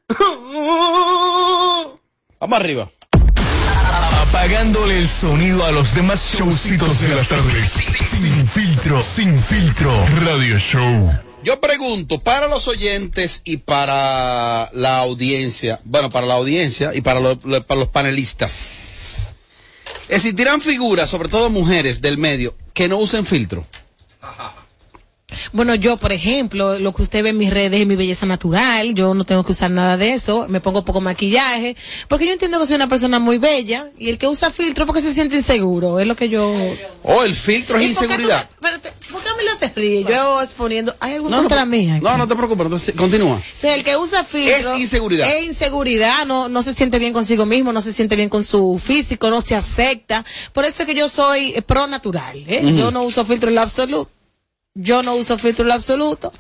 Vamos 2.39 2.61
arriba. 2.61 2.89
Apagándole 4.29 4.99
el 4.99 5.09
sonido 5.09 5.65
a 5.65 5.73
los 5.73 5.93
demás 5.93 6.37
showcitos 6.39 7.01
de 7.01 7.17
las 7.17 7.29
tardes. 7.29 7.73
Sin 7.73 8.47
filtro, 8.47 9.03
sin 9.03 9.43
filtro. 9.43 9.93
Radio 10.25 10.57
Show. 10.57 11.26
Yo 11.47 11.61
pregunto, 11.61 12.21
para 12.21 12.49
los 12.49 12.67
oyentes 12.67 13.43
y 13.45 13.59
para 13.59 14.69
la 14.73 14.99
audiencia, 14.99 15.79
bueno, 15.85 16.11
para 16.11 16.27
la 16.27 16.35
audiencia 16.35 16.91
y 16.93 17.03
para, 17.03 17.21
para 17.37 17.79
los 17.79 17.89
panelistas, 17.89 19.29
¿existirán 20.09 20.61
figuras, 20.61 21.09
sobre 21.09 21.29
todo 21.29 21.49
mujeres 21.49 22.03
del 22.03 22.19
medio, 22.19 22.57
que 22.75 22.89
no 22.89 22.99
usen 22.99 23.25
filtro? 23.25 23.65
Bueno, 25.53 25.75
yo, 25.75 25.97
por 25.97 26.13
ejemplo, 26.13 26.79
lo 26.79 26.93
que 26.93 27.03
usted 27.03 27.23
ve 27.23 27.31
en 27.31 27.39
mis 27.39 27.51
redes 27.51 27.81
es 27.81 27.87
mi 27.87 27.97
belleza 27.97 28.27
natural. 28.27 28.95
Yo 28.95 29.15
no 29.15 29.25
tengo 29.25 29.45
que 29.45 29.53
usar 29.53 29.71
nada 29.71 29.97
de 29.97 30.13
eso. 30.15 30.47
Me 30.49 30.61
pongo 30.61 30.85
poco 30.85 31.01
maquillaje. 31.01 31.77
Porque 32.09 32.27
yo 32.27 32.33
entiendo 32.33 32.59
que 32.61 32.67
soy 32.67 32.77
una 32.77 32.89
persona 32.89 33.19
muy 33.19 33.39
bella. 33.39 33.91
Y 33.99 34.09
el 34.11 34.19
que 34.19 34.27
usa 34.27 34.51
filtro 34.51 34.87
porque 34.87 35.03
se 35.03 35.13
siente 35.15 35.37
inseguro. 35.37 36.01
Es 36.01 36.07
lo 36.09 36.17
que 36.17 36.29
yo. 36.29 36.53
Oh, 37.03 37.23
el 37.23 37.35
filtro 37.35 37.79
es 37.79 37.91
¿Y 37.91 37.95
por 37.95 38.03
qué 38.03 38.07
tú 38.09 38.13
inseguridad. 38.15 38.49
espérate, 38.51 38.93
¿Por 39.11 39.23
qué 39.23 39.29
me 39.37 39.45
lo 39.45 39.59
se 39.59 39.73
ríe? 39.75 40.05
Yo 40.05 40.43
exponiendo. 40.43 40.95
¿Hay 41.01 41.15
algo 41.15 41.29
No, 41.31 41.37
no, 41.37 41.43
contra 41.45 41.65
mí? 41.65 41.91
aquí? 41.91 42.05
no, 42.05 42.19
no 42.19 42.27
te 42.29 42.35
preocupes, 42.35 42.65
entonces, 42.67 42.95
continúa. 42.97 43.37
O 43.37 43.61
sea, 43.61 43.75
el 43.75 43.85
que 43.85 43.97
usa 43.97 44.25
filtro. 44.25 44.75
Es 44.75 44.81
inseguridad. 44.81 45.29
Es 45.33 45.45
inseguridad, 45.45 46.27
no, 46.27 46.49
no 46.49 46.63
se 46.63 46.75
siente 46.75 46.99
bien 46.99 47.13
consigo 47.13 47.47
mismo, 47.47 47.73
no 47.73 47.81
se 47.81 47.93
siente 47.93 48.17
bien 48.17 48.29
con 48.29 48.45
su 48.45 48.81
físico, 48.85 49.31
no 49.31 49.41
se 49.43 49.55
acepta. 49.55 50.25
Por 50.53 50.65
eso 50.65 50.83
es 50.83 50.87
que 50.89 50.95
yo 50.95 51.09
soy 51.09 51.53
eh, 51.55 51.63
pro 51.63 51.87
natural, 51.87 52.43
¿eh? 52.47 52.63
Yo 52.77 52.91
no 52.91 53.03
uso 53.05 53.25
filtro 53.25 53.49
en 53.49 53.55
lo 53.55 53.61
absoluto. 53.63 54.11
Yo 54.79 55.03
no 55.03 55.15
uso 55.15 55.39
filtro 55.39 55.63
en 55.63 55.69
lo 55.69 55.75
absoluto, 55.75 56.35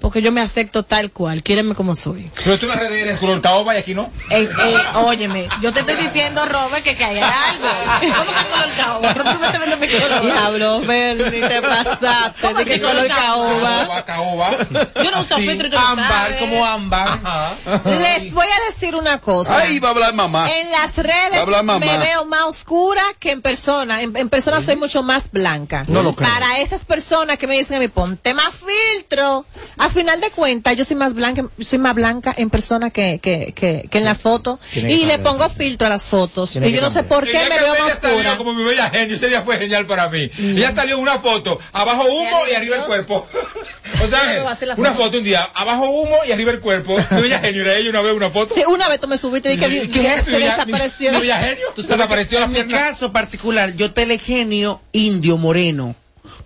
porque 0.00 0.20
yo 0.20 0.32
me 0.32 0.40
acepto 0.40 0.82
tal 0.82 1.12
cual, 1.12 1.44
quiérenme 1.44 1.76
como 1.76 1.94
soy. 1.94 2.28
Pero 2.42 2.58
tú 2.58 2.66
en 2.66 2.70
las 2.70 2.80
redes 2.80 3.00
eres 3.00 3.18
color 3.18 3.40
caoba 3.40 3.76
y 3.76 3.78
aquí 3.78 3.94
no. 3.94 4.10
Eh, 4.30 4.48
eh, 4.60 4.76
óyeme, 4.94 5.48
yo 5.62 5.72
te 5.72 5.80
estoy 5.80 5.94
diciendo, 5.94 6.44
Robert, 6.46 6.82
que, 6.82 6.96
que 6.96 7.04
hay 7.04 7.18
algo. 7.18 7.68
¿Cómo 8.00 8.32
que 8.32 8.48
color 8.50 8.68
caoba? 8.76 9.14
Robert, 9.14 9.40
me 9.40 9.46
estás 9.46 9.60
viendo 9.60 9.76
mi 9.76 9.88
color. 9.88 10.22
Diablo, 10.22 10.80
Bernie, 10.80 11.48
te 11.48 11.62
pasaste. 11.62 12.54
¿De 12.54 12.64
qué 12.64 12.80
color 12.80 13.06
caoba? 13.06 14.56
Yo 15.04 15.10
no 15.12 15.20
uso 15.20 15.36
filtro 15.36 15.68
lo 15.68 15.78
ámbar, 15.78 16.38
como 16.38 16.66
ámbar. 16.66 17.56
Les 17.84 18.32
voy 18.32 18.46
a 18.46 18.72
decir 18.72 18.96
una 18.96 19.20
cosa. 19.20 19.58
Ahí 19.58 19.78
va 19.78 19.88
a 19.88 19.92
hablar 19.92 20.12
mamá. 20.12 20.50
En 20.50 20.72
las 20.72 20.96
Va 20.96 21.00
a 21.00 21.02
redes 21.04 21.40
hablar 21.40 21.62
me 21.62 21.98
veo 21.98 22.24
más 22.24 22.42
oscura 22.46 23.02
que 23.20 23.30
en 23.30 23.42
persona. 23.42 24.02
En, 24.02 24.16
en 24.16 24.28
persona 24.28 24.60
soy 24.60 24.74
mucho 24.74 25.04
más 25.04 25.30
blanca. 25.30 25.84
No 25.86 26.02
lo 26.02 26.16
creo. 26.16 26.28
Para 26.28 26.58
esas 26.58 26.84
personas 26.84 27.38
que 27.38 27.46
me 27.46 27.56
dicen 27.56 27.75
mí, 27.80 27.88
ponte 27.88 28.34
más 28.34 28.54
filtro. 28.54 29.44
A 29.78 29.88
final 29.90 30.20
de 30.20 30.30
cuentas, 30.30 30.76
yo 30.76 30.84
soy 30.84 30.96
más 30.96 31.14
blanca, 31.14 31.44
soy 31.60 31.78
más 31.78 31.94
blanca 31.94 32.34
en 32.36 32.50
persona 32.50 32.90
que, 32.90 33.18
que, 33.22 33.52
que, 33.54 33.88
que 33.90 33.98
en 33.98 34.04
las 34.04 34.18
fotos. 34.20 34.60
Tiene 34.72 34.92
Y 34.92 35.04
le 35.04 35.18
pongo 35.18 35.48
filtro 35.48 35.86
a 35.86 35.90
las 35.90 36.02
fotos. 36.02 36.50
Tiene 36.50 36.68
Y 36.68 36.72
yo 36.72 36.80
no 36.80 36.90
sé 36.90 37.02
por 37.02 37.24
qué 37.26 37.32
me 37.48 37.58
veo 37.58 37.74
más 37.84 37.92
oscura. 38.02 38.36
como 38.36 38.54
mi 38.54 38.64
bella 38.64 38.90
genio, 38.90 39.16
ese 39.16 39.28
día 39.28 39.42
fue 39.42 39.58
genial 39.58 39.86
para 39.86 40.08
mí. 40.08 40.30
Ella 40.38 40.70
salió 40.72 40.96
en 40.96 41.02
una 41.02 41.18
foto, 41.18 41.58
abajo 41.72 42.04
humo 42.08 42.38
y 42.50 42.54
arriba 42.54 42.76
el 42.76 42.82
cuerpo. 42.84 43.26
o 44.04 44.06
sea, 44.08 44.56
una 44.76 44.94
foto. 44.94 45.18
un 45.18 45.24
día, 45.24 45.42
abajo 45.54 45.88
humo 45.90 46.16
y 46.26 46.32
arriba 46.32 46.52
el 46.52 46.60
cuerpo. 46.60 46.96
Mi 47.10 47.22
bella 47.22 47.38
genio 47.40 47.62
era 47.62 47.74
ella 47.76 47.90
una 47.90 48.00
vez 48.02 48.14
una 48.14 48.30
foto. 48.30 48.54
Sí, 48.54 48.62
una 48.66 48.88
vez 48.88 49.00
tú 49.00 49.08
me 49.08 49.18
subiste 49.18 49.52
y 49.52 49.56
dije 49.56 49.88
¿Qué 49.88 49.88
que 49.88 50.20
se 50.22 50.30
desapareció. 50.38 51.10
mi- 51.12 51.16
mi 51.18 51.22
bella 51.22 51.38
genio? 51.40 51.66
Desapareció 51.76 52.38
la 52.40 52.46
en 52.46 52.52
mi 52.52 52.64
caso 52.64 53.12
particular, 53.12 53.74
yo 53.74 53.92
telegenio 53.92 54.80
indio 54.92 55.36
moreno. 55.36 55.94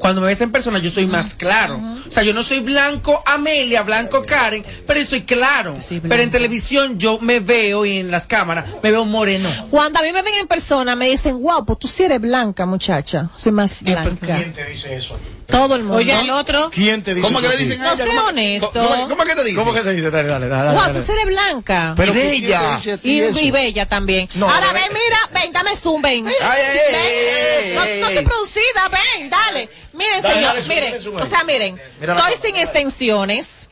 Cuando 0.01 0.23
me 0.23 0.29
ves 0.29 0.41
en 0.41 0.51
persona, 0.51 0.79
yo 0.79 0.91
soy 0.91 1.07
más 1.07 1.35
claro. 1.35 1.79
O 2.09 2.11
sea, 2.11 2.23
yo 2.23 2.33
no 2.33 2.43
soy 2.43 2.61
blanco 2.61 3.23
Amelia, 3.27 3.83
blanco 3.83 4.25
Karen, 4.25 4.65
pero 4.87 4.99
yo 4.99 5.07
soy 5.07 5.23
claro. 5.23 5.77
pero 6.09 6.23
en 6.23 6.31
televisión 6.31 6.99
yo 6.99 7.19
me 7.21 7.39
veo 7.41 7.85
y 7.85 7.99
en 7.99 8.11
las 8.11 8.27
cámaras 8.27 8.65
me 8.83 8.91
veo 8.91 9.05
moreno. 9.05 9.51
Cuando 9.71 9.99
a 9.99 10.03
mí 10.03 10.13
me 10.13 10.23
ven 10.23 10.35
en 10.41 10.49
persona, 10.49 10.97
me 10.97 11.07
dicen, 11.07 11.41
wow, 11.43 11.65
pues 11.67 11.79
tú 11.79 11.87
sí 11.87 12.05
eres 12.05 12.21
blanca, 12.21 12.65
muchacha. 12.65 13.31
Soy 13.37 13.53
más 13.53 13.79
blanca. 13.81 14.37
¿Quién 14.39 14.53
te 14.55 14.65
dice 14.65 14.95
eso? 14.95 15.19
Todo 15.51 15.77
el 15.77 15.83
mundo. 15.83 15.99
Oye, 15.99 16.19
el 16.21 16.31
otro. 16.31 16.71
¿Quién 16.71 17.03
te 17.03 17.15
dice 17.15 17.27
¿Cómo 17.27 17.41
que 17.41 17.49
le 17.49 17.57
dicen 17.57 17.79
No 17.81 17.95
sé 17.97 18.05
honesto. 18.19 18.73
¿Cómo 19.09 19.25
que 19.25 19.35
te 19.35 19.45
dice? 19.45 19.57
¿Cómo 19.57 19.73
que 19.73 19.81
te 19.81 19.93
dice? 19.93 20.11
Dale, 20.11 20.29
dale, 20.29 20.49
dale. 20.49 20.65
dale, 20.77 20.93
Wow, 20.95 21.05
tú 21.05 21.13
eres 21.13 21.27
blanca. 21.27 21.93
Pero 21.97 22.13
y 22.13 22.17
¿quién 22.43 22.59
te 22.61 22.75
dice 22.77 22.93
a 22.93 22.97
ti 22.99 23.11
Y, 23.23 23.39
y 23.47 23.51
bella 23.51 23.87
también. 23.87 24.29
No, 24.35 24.49
Ahora 24.49 24.73
ven, 24.73 24.83
mira, 24.93 25.19
ven, 25.43 25.53
dame 25.53 25.77
zoom, 25.77 26.01
ven. 26.03 26.27
ay, 26.27 26.35
ay, 26.43 26.79
Ven. 26.93 27.75
no, 27.75 27.81
ay, 27.83 28.01
no 28.01 28.09
estoy 28.09 28.25
producida, 28.25 28.89
ven, 28.91 29.31
dale. 29.31 29.69
Miren, 29.93 30.23
Dale, 30.23 30.35
señor, 30.35 30.55
dale, 30.55 30.69
miren. 30.69 31.17
O 31.23 31.27
sea, 31.27 31.45
miren, 31.45 31.81
Mira 32.01 32.17
estoy 32.17 32.35
sin 32.51 32.57
extensiones, 32.57 33.69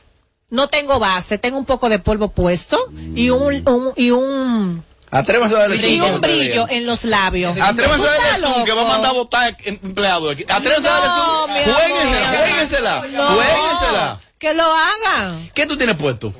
no 0.49 0.67
tengo 0.67 0.99
base, 0.99 1.37
tengo 1.37 1.57
un 1.57 1.65
poco 1.65 1.89
de 1.89 1.99
polvo 1.99 2.29
puesto 2.31 2.79
y 3.15 3.29
un, 3.29 3.67
un- 3.67 3.93
y 3.95 4.11
un, 4.11 4.83
Atrévase 5.11 5.55
a 5.55 5.59
darle 5.59 5.75
y 5.77 5.97
zoom 5.99 6.13
un 6.15 6.21
que 6.21 6.27
te 6.27 6.35
brillo 6.35 6.67
en 6.69 6.85
los 6.85 7.03
labios. 7.03 7.57
Atrévase 7.59 8.03
a 8.03 8.15
¿Tú 8.15 8.21
darle 8.21 8.37
zoom 8.47 8.63
que 8.65 8.71
va 8.73 8.81
a 8.81 8.85
mandar 8.85 9.09
a 9.09 9.13
votar 9.13 9.57
empleado 9.65 10.29
aquí. 10.29 10.45
Atrévase 10.47 10.87
a 10.87 10.91
darle 10.91 11.09
zoom. 11.09 11.73
juéguensela, 11.73 13.01
No. 13.11 13.27
juéguensela. 13.35 14.19
Que 14.37 14.53
lo 14.53 14.63
hagan. 14.63 15.49
¿Qué 15.53 15.65
tú 15.65 15.75
tienes 15.77 15.95
puesto? 15.95 16.33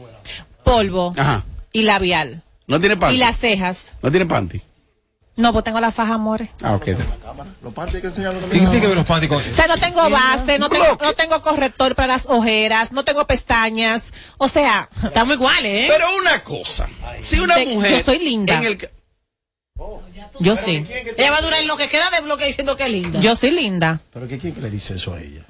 Polvo 0.63 1.13
Ajá. 1.17 1.43
y 1.73 1.81
labial. 1.83 2.43
¿No 2.67 2.79
tiene 2.79 2.95
panty? 2.97 3.15
Y 3.15 3.17
las 3.17 3.37
cejas. 3.37 3.93
¿No 4.01 4.11
tiene 4.11 4.25
panty? 4.27 4.61
No, 5.35 5.53
pues 5.53 5.63
tengo 5.63 5.79
la 5.79 5.91
faja, 5.91 6.15
amores. 6.15 6.49
Ah, 6.61 6.73
ok. 6.75 6.87
Los 7.63 7.73
panties 7.73 7.95
hay 7.95 8.01
que 8.01 8.07
enseñarlo 8.07 8.39
¿Y 8.39 8.41
también. 8.41 8.63
qué 8.65 8.69
tiene 8.71 8.81
que 8.81 8.87
ver 8.87 8.97
los 8.97 9.05
panties 9.05 9.29
con 9.31 9.39
O 9.41 9.55
sea, 9.55 9.67
no 9.67 9.77
tengo 9.77 10.09
base, 10.09 10.59
no 10.59 10.69
tengo, 10.69 10.97
no 11.01 11.13
tengo 11.13 11.41
corrector 11.41 11.95
para 11.95 12.07
las 12.09 12.25
ojeras, 12.27 12.91
no 12.91 13.05
tengo 13.05 13.25
pestañas. 13.25 14.11
O 14.37 14.49
sea, 14.49 14.89
estamos 15.01 15.35
iguales, 15.35 15.85
¿eh? 15.85 15.87
Pero 15.89 16.05
una 16.17 16.43
cosa. 16.43 16.87
Si 17.21 17.39
una 17.39 17.55
De- 17.55 17.67
mujer. 17.67 17.91
yo 17.99 18.03
soy 18.03 18.19
linda. 18.19 18.57
En 18.57 18.63
el, 18.65 18.77
ca- 18.77 18.89
Yo 20.39 20.55
sí. 20.57 20.85
Ella 21.17 21.31
va 21.31 21.37
a 21.37 21.41
durar 21.41 21.63
lo 21.63 21.77
que 21.77 21.87
queda 21.87 22.09
de 22.09 22.21
bloque 22.21 22.45
diciendo 22.45 22.75
que 22.75 22.83
es 22.85 22.91
linda. 22.91 23.19
Yo 23.21 23.35
soy 23.35 23.51
linda. 23.51 24.01
¿Pero 24.13 24.27
qué, 24.27 24.37
quién 24.39 24.53
que 24.53 24.61
le 24.61 24.69
dice 24.69 24.95
eso 24.95 25.13
a 25.13 25.21
ella? 25.21 25.45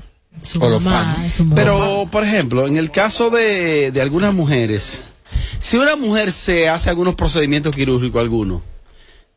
o 0.59 0.69
los 0.69 0.83
fans. 0.83 1.41
Pero, 1.55 2.07
por 2.11 2.23
ejemplo, 2.23 2.67
en 2.67 2.77
el 2.77 2.91
caso 2.91 3.29
de, 3.31 3.91
de 3.91 4.01
algunas 4.01 4.33
mujeres, 4.33 5.03
si 5.59 5.77
una 5.77 5.95
mujer 5.95 6.31
se 6.31 6.69
hace 6.69 6.89
algunos 6.89 7.15
procedimientos 7.15 7.75
quirúrgicos, 7.75 8.21
algunos, 8.21 8.61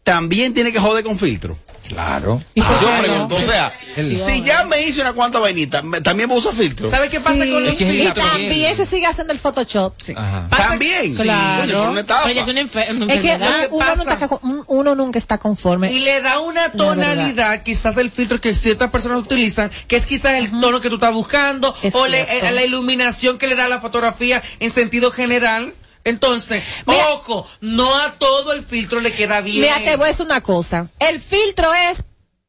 también 0.03 0.55
tiene 0.55 0.73
que 0.73 0.79
joder 0.81 1.05
con 1.05 1.19
filtro. 1.19 1.59
Claro. 1.89 2.41
Yo 2.55 2.65
pregunto, 3.01 3.35
o 3.35 3.41
sea, 3.41 3.71
si 3.97 4.41
ya 4.43 4.65
me 4.65 4.81
hice 4.87 5.03
una 5.03 5.13
cuanta 5.13 5.41
vainita, 5.41 5.83
me- 5.83 6.01
también 6.01 6.29
voy 6.29 6.37
a 6.37 6.39
usar 6.39 6.55
filtro. 6.55 6.89
¿Sabes 6.89 7.11
qué 7.11 7.21
pasa 7.21 7.45
Sí. 7.45 7.51
con 7.51 7.65
los 7.65 7.79
Y 7.79 7.85
filtros? 7.85 8.31
también 8.31 8.75
se 8.77 8.87
sigue 8.87 9.05
haciendo 9.05 9.33
el 9.35 9.39
Photoshop. 9.39 9.93
Sí. 10.01 10.15
También. 10.49 11.15
Claro. 11.17 11.81
Por 11.83 11.89
una 11.91 12.01
etapa. 12.01 12.31
Es 12.31 12.47
una 12.49 12.61
enfer- 12.63 12.97
una 12.97 13.13
Es 13.13 13.21
que 13.21 13.39
uno, 13.73 13.97
nunca 13.97 14.13
está, 14.15 14.29
con- 14.29 14.65
uno 14.69 14.95
nunca 14.95 15.19
está 15.19 15.39
conforme. 15.39 15.93
Y 15.93 15.99
le 15.99 16.23
da 16.23 16.39
una 16.41 16.71
tonalidad, 16.73 17.63
quizás 17.63 17.97
el 17.99 18.11
filtro 18.11 18.41
que 18.41 18.55
ciertas 18.55 18.91
personas 18.91 19.19
utilizan, 19.19 19.71
que 19.89 19.97
es 19.97 20.07
quizás 20.07 20.35
el 20.35 20.51
tono 20.61 20.81
que 20.81 20.89
tú 20.89 20.95
estás 20.95 21.13
buscando, 21.13 21.75
Es 21.83 21.95
o 21.95 22.07
le- 22.07 22.23
eh, 22.39 22.53
la 22.53 22.65
iluminación 22.65 23.37
que 23.39 23.49
le 23.49 23.57
da 23.57 23.69
la 23.69 23.81
fotografía 23.81 24.41
en 24.61 24.71
sentido 24.73 25.11
general. 25.11 25.75
Entonces, 26.05 26.63
Mira- 26.87 27.11
ojo, 27.11 27.47
no 27.61 27.95
a 27.97 28.13
todo 28.15 28.53
el 28.53 28.65
filtro 28.65 29.01
le 29.01 29.13
queda 29.13 29.41
bien. 29.41 29.61
Mira, 29.61 29.79
te 29.79 29.97
voy 29.97 30.07
a 30.07 30.09
decir 30.09 30.27
una 30.27 30.41
cosa. 30.43 30.89
El 30.99 31.21
filtro 31.21 31.73
es, 31.75 32.05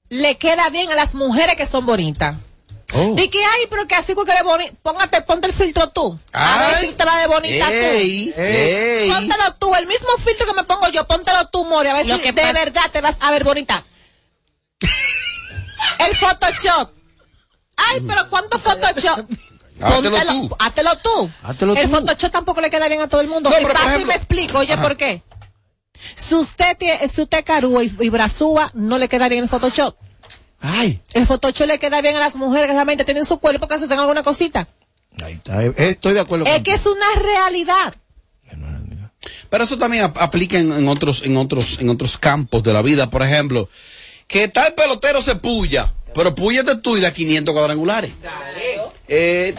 le 0.09 0.37
queda 0.37 0.69
bien 0.69 0.91
a 0.91 0.95
las 0.95 1.13
mujeres 1.15 1.55
que 1.55 1.65
son 1.65 1.85
bonitas. 1.85 2.35
Oh. 2.95 3.13
Di 3.15 3.27
que, 3.29 3.43
ay, 3.43 3.65
pero 3.69 3.87
que 3.87 3.95
así 3.95 4.13
porque 4.13 4.31
eres 4.33 4.43
bonita. 4.43 4.73
Póngate, 4.83 5.21
ponte 5.21 5.47
el 5.47 5.53
filtro 5.53 5.89
tú. 5.89 6.19
A 6.31 6.67
ver 6.67 6.77
si 6.87 6.93
te 6.93 7.05
va 7.05 7.17
de 7.19 7.27
bonita 7.27 7.71
Ey, 7.73 8.31
tú. 8.35 8.41
ey. 8.41 9.09
Póntelo 9.09 9.53
tú, 9.55 9.73
el 9.75 9.87
mismo 9.87 10.09
filtro 10.23 10.45
que 10.45 10.53
me 10.53 10.63
pongo 10.63 10.87
yo, 10.89 11.07
póntelo 11.07 11.47
tú, 11.47 11.65
More, 11.65 11.89
a 11.89 11.93
ver 11.95 12.05
Lo 12.05 12.15
si 12.17 12.21
que 12.21 12.31
de 12.33 12.41
pasa- 12.41 12.53
verdad 12.53 12.91
te 12.91 13.01
vas 13.01 13.15
a 13.19 13.31
ver 13.31 13.43
bonita. 13.43 13.83
el 15.99 16.15
Photoshop. 16.17 16.91
Ay, 17.75 18.01
pero 18.07 18.29
¿cuánto 18.29 18.59
Photoshop? 18.59 19.27
Hátelo 19.81 20.17
Póntelo- 20.17 20.47
tú. 20.49 20.55
Hátelo 20.59 20.97
tú. 20.97 21.31
Hátelo 21.41 21.75
el 21.75 21.83
tú. 21.89 21.95
Photoshop 21.95 22.31
tampoco 22.31 22.61
le 22.61 22.69
queda 22.69 22.87
bien 22.87 23.01
a 23.01 23.07
todo 23.07 23.21
el 23.21 23.27
mundo. 23.27 23.49
No, 23.49 23.59
y 23.59 23.63
paso 23.65 23.77
y 23.85 23.87
ejemplo- 23.89 24.05
me 24.07 24.13
explico, 24.15 24.57
oye, 24.59 24.77
¿por 24.77 24.95
qué? 24.97 25.21
Si 26.15 26.35
usted, 26.35 26.77
tiene, 26.77 27.07
si 27.07 27.21
usted 27.21 27.43
carúa 27.45 27.83
y, 27.83 27.95
y 27.99 28.09
brazúa, 28.09 28.71
no 28.73 28.97
le 28.97 29.07
queda 29.09 29.29
bien 29.29 29.43
el 29.43 29.49
Photoshop. 29.49 29.95
Ay, 30.59 31.01
El 31.13 31.25
Photoshop 31.25 31.67
le 31.67 31.79
queda 31.79 32.01
bien 32.01 32.15
a 32.15 32.19
las 32.19 32.35
mujeres 32.35 32.67
que 32.67 32.73
realmente 32.73 33.03
tienen 33.05 33.25
su 33.25 33.37
cuerpo 33.39 33.67
que 33.67 33.77
se 33.79 33.85
hacen 33.85 33.99
alguna 33.99 34.23
cosita. 34.23 34.67
ahí 35.23 35.33
está. 35.33 35.63
eh, 35.63 35.73
Estoy 35.77 36.13
de 36.13 36.19
acuerdo 36.21 36.45
Es 36.45 36.53
con 36.55 36.63
que 36.63 36.73
es 36.73 36.85
una 36.85 37.05
realidad. 37.21 37.93
Pero 39.49 39.63
eso 39.63 39.77
también 39.77 40.03
ap- 40.03 40.17
aplica 40.17 40.57
en, 40.57 40.71
en 40.73 40.87
otros, 40.87 41.21
en 41.23 41.37
otros, 41.37 41.77
en 41.79 41.89
otros 41.89 42.17
campos 42.17 42.63
de 42.63 42.73
la 42.73 42.81
vida. 42.81 43.09
Por 43.09 43.21
ejemplo, 43.23 43.69
que 44.27 44.47
tal 44.49 44.73
pelotero 44.73 45.21
se 45.21 45.35
puya, 45.35 45.93
pero 46.13 46.33
púyate 46.35 46.75
tú 46.77 46.97
y 46.97 47.01
da 47.01 47.13
500 47.13 47.53
cuadrangulares. 47.53 48.11
Eh, 49.15 49.53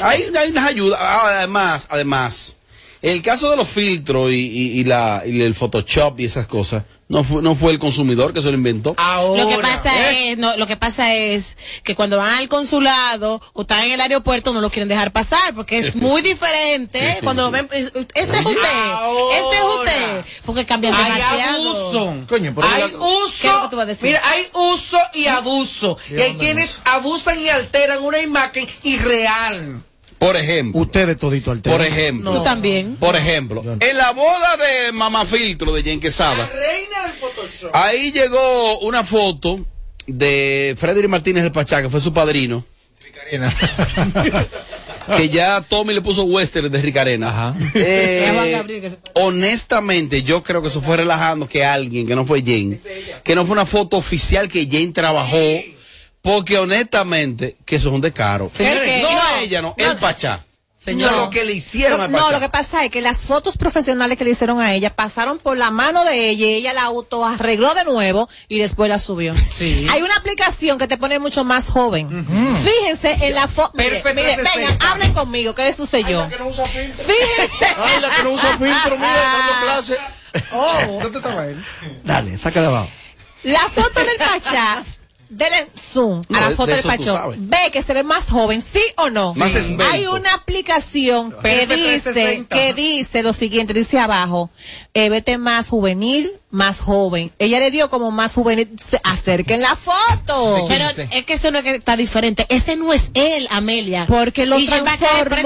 hay, 0.00 0.22
hay 0.34 0.50
unas 0.50 0.64
ayudas. 0.64 0.98
Ah, 1.02 1.36
Además, 1.38 1.86
además, 1.90 2.56
El 3.02 3.22
caso 3.22 3.50
de 3.50 3.56
los 3.56 3.68
filtros 3.68 4.30
y, 4.30 4.34
y- 4.34 4.80
y 4.80 4.84
la, 4.84 5.22
y 5.24 5.40
el 5.40 5.54
Photoshop 5.54 6.20
y 6.20 6.26
esas 6.26 6.46
cosas, 6.46 6.82
no 7.08 7.24
fue, 7.24 7.40
no 7.42 7.54
fue 7.54 7.72
el 7.72 7.78
consumidor 7.78 8.32
que 8.34 8.42
se 8.42 8.48
lo 8.48 8.54
inventó. 8.54 8.94
Lo 9.36 9.48
que 9.48 9.56
pasa 9.58 10.10
es, 10.12 10.36
no, 10.38 10.54
lo 10.58 10.66
que 10.66 10.76
pasa 10.76 11.14
es 11.14 11.56
que 11.82 11.94
cuando 11.96 12.18
van 12.18 12.34
al 12.34 12.48
consulado 12.48 13.40
o 13.54 13.62
están 13.62 13.84
en 13.84 13.92
el 13.92 14.00
aeropuerto 14.02 14.52
no 14.52 14.60
lo 14.60 14.68
quieren 14.70 14.88
dejar 14.88 15.12
pasar 15.12 15.54
porque 15.54 15.78
es 15.78 15.96
muy 15.96 16.20
diferente 16.22 17.18
cuando 17.24 17.44
lo 17.44 17.50
ven. 17.50 17.68
Este 17.72 18.00
es 18.20 18.44
usted, 18.44 18.68
este 19.32 19.56
es 19.56 19.62
usted, 19.78 20.24
porque 20.44 20.66
cambian 20.66 20.94
Hay 20.94 21.04
demasiado. 21.04 21.70
abuso. 21.70 22.26
Coño, 22.28 22.52
pero 22.54 22.68
hay 22.68 22.82
ella- 22.82 22.86
¿Qué 22.88 22.92
es 22.94 22.98
lo 23.00 23.24
uso. 23.26 23.62
que 23.62 23.68
tú 23.70 23.76
vas 23.76 23.84
a 23.84 23.86
decir? 23.86 24.06
Mira, 24.06 24.22
hay 24.24 24.46
uso 24.54 24.98
y 25.14 25.26
abuso. 25.26 25.96
Y 26.10 26.20
hay 26.20 26.34
quienes 26.34 26.80
abusan 26.84 27.40
y 27.40 27.48
alteran 27.48 28.02
una 28.02 28.20
imagen 28.20 28.66
irreal. 28.82 29.82
Por 30.20 30.36
ejemplo. 30.36 30.82
Ustedes 30.82 31.16
todito 31.16 31.50
al 31.50 31.60
Por 31.60 31.80
ejemplo. 31.80 32.30
Tú 32.30 32.44
también. 32.44 32.96
Por 32.96 33.16
ejemplo, 33.16 33.64
en 33.80 33.96
la 33.96 34.12
boda 34.12 34.56
de 34.58 34.92
Mamá 34.92 35.24
Filtro 35.24 35.72
de 35.72 35.82
Jen 35.82 35.98
Quesada, 35.98 36.46
Reina 36.46 37.04
del 37.04 37.12
Photoshop. 37.12 37.70
ahí 37.74 38.12
llegó 38.12 38.80
una 38.80 39.02
foto 39.02 39.64
de 40.06 40.76
Freddy 40.78 41.08
Martínez 41.08 41.44
el 41.46 41.52
Pachá, 41.52 41.80
que 41.80 41.88
fue 41.88 42.02
su 42.02 42.12
padrino. 42.12 42.62
que 45.16 45.28
ya 45.30 45.62
Tommy 45.62 45.94
le 45.94 46.02
puso 46.02 46.24
western 46.24 46.70
de 46.70 46.82
Ricarena. 46.82 47.56
Eh, 47.74 48.90
honestamente, 49.14 50.22
yo 50.22 50.42
creo 50.42 50.60
que 50.60 50.68
eso 50.68 50.82
fue 50.82 50.98
relajando 50.98 51.48
que 51.48 51.64
alguien, 51.64 52.06
que 52.06 52.14
no 52.14 52.26
fue 52.26 52.42
Jane, 52.42 52.78
que 53.24 53.34
no 53.34 53.46
fue 53.46 53.54
una 53.54 53.64
foto 53.64 53.96
oficial 53.96 54.50
que 54.50 54.66
Jane 54.66 54.92
trabajó, 54.92 55.60
porque 56.22 56.58
honestamente, 56.58 57.56
que 57.64 57.76
eso 57.76 57.88
es 57.88 57.94
un 57.94 58.00
descaro. 58.00 58.50
¿El 58.58 58.80
qué? 58.80 59.02
No, 59.02 59.10
No. 59.12 59.20
ella, 59.40 59.62
no, 59.62 59.74
el 59.78 59.96
Pachá. 59.96 60.44
Señor. 60.82 61.12
No, 61.12 61.18
lo 61.24 61.30
que 61.30 61.44
le 61.44 61.52
hicieron 61.52 61.98
no, 61.98 62.04
al 62.04 62.10
no, 62.10 62.18
Pachá. 62.18 62.32
lo 62.32 62.40
que 62.40 62.48
pasa 62.48 62.84
es 62.86 62.90
que 62.90 63.02
las 63.02 63.18
fotos 63.26 63.58
profesionales 63.58 64.16
que 64.16 64.24
le 64.24 64.30
hicieron 64.30 64.60
a 64.62 64.72
ella 64.72 64.88
pasaron 64.96 65.38
por 65.38 65.58
la 65.58 65.70
mano 65.70 66.04
de 66.04 66.30
ella 66.30 66.46
y 66.46 66.54
ella 66.54 66.72
la 66.72 66.84
autoarregló 66.84 67.74
de 67.74 67.84
nuevo 67.84 68.30
y 68.48 68.58
después 68.60 68.88
la 68.88 68.98
subió. 68.98 69.34
Hay 69.60 70.00
una 70.00 70.16
aplicación 70.16 70.78
que 70.78 70.86
te 70.88 70.96
pone 70.96 71.18
mucho 71.18 71.44
más 71.44 71.68
joven. 71.68 72.08
Fíjense 72.64 73.26
en 73.26 73.34
la 73.34 73.46
foto. 73.46 73.72
Mire, 73.74 74.00
Perfecto, 74.00 74.22
mire, 74.22 74.36
vengan, 74.56 74.78
hablen 74.82 75.12
conmigo, 75.12 75.54
que 75.54 75.68
eso 75.68 75.86
sé 75.86 76.02
yo. 76.04 76.26
Fíjense. 76.30 77.66
Ay, 77.76 78.00
la 78.00 78.10
que 78.16 78.22
no 78.24 78.30
usa 78.30 78.56
filtro, 78.56 78.96
mire, 78.96 79.12
dando 79.12 79.62
clase. 79.64 79.98
Oh. 80.52 80.98
¿Dónde 81.02 81.18
estaba 81.18 81.44
él? 81.46 81.62
Dale, 82.04 82.34
está 82.34 82.50
grabado. 82.50 82.88
La 83.42 83.60
foto 83.68 84.00
del 84.00 84.16
Pachá, 84.16 84.82
denle 85.30 85.66
zoom 85.74 86.22
No, 86.28 86.38
a 86.38 86.40
la 86.42 86.50
foto 86.50 86.66
de 86.66 86.82
del 86.82 87.00
sabes. 87.04 87.38
Ve 87.40 87.70
que 87.72 87.82
se 87.82 87.94
ve 87.94 88.02
más 88.02 88.28
joven, 88.28 88.60
¿sí 88.60 88.82
o 88.96 89.08
no? 89.08 89.32
Más 89.34 89.54
esbelto. 89.54 89.84
Hay 89.90 90.06
una 90.06 90.34
aplicación 90.34 91.32
que 91.42 91.66
dice, 91.66 92.12
360. 92.12 92.56
que 92.56 92.74
dice 92.74 93.22
lo 93.22 93.32
siguiente, 93.32 93.72
dice 93.72 93.98
abajo, 93.98 94.50
eh, 94.92 95.08
vete 95.08 95.38
más 95.38 95.68
juvenil, 95.68 96.39
más 96.50 96.80
joven. 96.80 97.30
Ella 97.38 97.60
le 97.60 97.70
dio 97.70 97.88
como 97.88 98.10
más 98.10 98.34
juvenil, 98.34 98.68
acerquen 99.04 99.62
la 99.62 99.76
foto. 99.76 100.66
Pero 100.68 100.84
es 101.10 101.24
que 101.24 101.34
eso 101.34 101.50
no 101.50 101.58
es 101.58 101.64
que 101.64 101.76
está 101.76 101.96
diferente. 101.96 102.44
Ese 102.48 102.76
no 102.76 102.92
es 102.92 103.10
él, 103.14 103.46
Amelia. 103.50 104.06
Porque 104.06 104.46
lo 104.46 104.58
Y 104.58 104.66
transformó. 104.66 104.98
¿por 105.28 105.38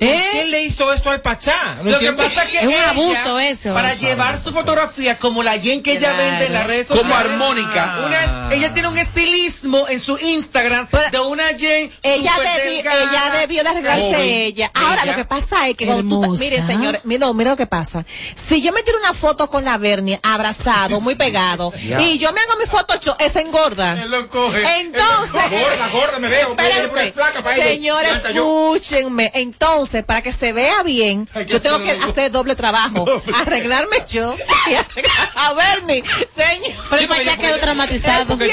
¿Eh? 0.00 0.22
quién 0.32 0.50
le 0.50 0.62
hizo 0.64 0.92
esto 0.92 1.10
al 1.10 1.20
Pachá? 1.22 1.78
No 1.82 1.90
Lo 1.90 1.98
que 1.98 2.12
pasa 2.12 2.44
es 2.44 2.50
que 2.50 2.58
Es 2.58 2.64
un 2.64 2.70
ella, 2.72 2.90
abuso 2.90 3.38
eso. 3.38 3.74
Para 3.74 3.94
llevar 3.94 4.42
su 4.42 4.52
fotografía 4.52 5.18
como 5.18 5.42
la 5.42 5.58
Jen 5.58 5.82
que 5.82 5.92
ella 5.92 6.12
vende 6.12 6.46
en 6.46 6.52
las 6.52 6.66
redes 6.66 6.86
Como 6.86 7.00
sociales. 7.02 7.30
armónica. 7.32 7.98
Una- 8.06 8.54
ella 8.54 8.72
tiene 8.72 8.88
un 8.88 8.98
estilismo 8.98 9.88
en 9.88 10.00
su 10.00 10.18
Instagram 10.18 10.86
de 11.10 11.20
una 11.20 11.48
Jen 11.58 11.90
Ella, 12.02 12.32
ella 12.66 13.38
debió 13.40 13.62
de 13.62 13.68
arreglarse 13.68 14.44
ella. 14.46 14.70
Ahora, 14.74 15.02
Ella. 15.02 15.12
lo 15.12 15.16
que 15.16 15.24
pasa 15.24 15.68
es 15.68 15.76
que 15.76 15.86
mire, 15.86 16.62
señor, 16.66 17.00
mira, 17.04 17.32
mira 17.32 17.50
lo 17.50 17.56
que 17.56 17.66
pasa. 17.66 18.04
Si 18.34 18.60
yo 18.60 18.72
me 18.72 18.82
tiro 18.82 18.97
una 18.98 19.14
foto 19.14 19.48
con 19.48 19.64
la 19.64 19.78
Bernie 19.78 20.18
abrazado, 20.22 21.00
muy 21.00 21.14
pegado, 21.14 21.72
Ya. 21.82 22.00
y 22.02 22.18
yo 22.18 22.32
me 22.32 22.40
hago 22.40 22.56
mi 22.58 22.66
foto, 22.66 22.94
esa 23.18 23.40
engorda. 23.40 24.00
Él 24.02 24.10
lo 24.10 24.28
coge. 24.28 24.62
Entonces, 24.80 25.40
Él 25.50 25.52
lo- 25.52 25.58
gorda, 25.60 25.88
gorda, 25.92 26.18
me 26.18 26.28
veo. 26.28 26.50
Espérense. 26.50 27.12
Para 27.42 27.56
ella. 27.56 27.64
Señores, 27.64 28.10
Ya 28.10 28.16
está 28.16 28.30
yo. 28.32 28.74
escúchenme. 28.74 29.30
Entonces, 29.34 30.04
para 30.04 30.22
que 30.22 30.32
se 30.32 30.52
vea 30.52 30.82
bien, 30.82 31.28
yo 31.46 31.60
tengo 31.60 31.80
que 31.82 31.92
hacer 31.92 32.30
doble 32.30 32.56
trabajo. 32.56 33.04
Arreglarme 33.34 33.96
yo 34.08 34.34
y 34.70 34.74
arreglar 34.74 35.30
a 35.34 35.52
Bernie. 35.52 36.02
Señor. 36.34 36.72
Pero 36.90 37.02
el 37.02 37.08
Pachá 37.08 37.36
quedó 37.36 37.58
traumatizado. 37.58 38.26
Porque 38.26 38.50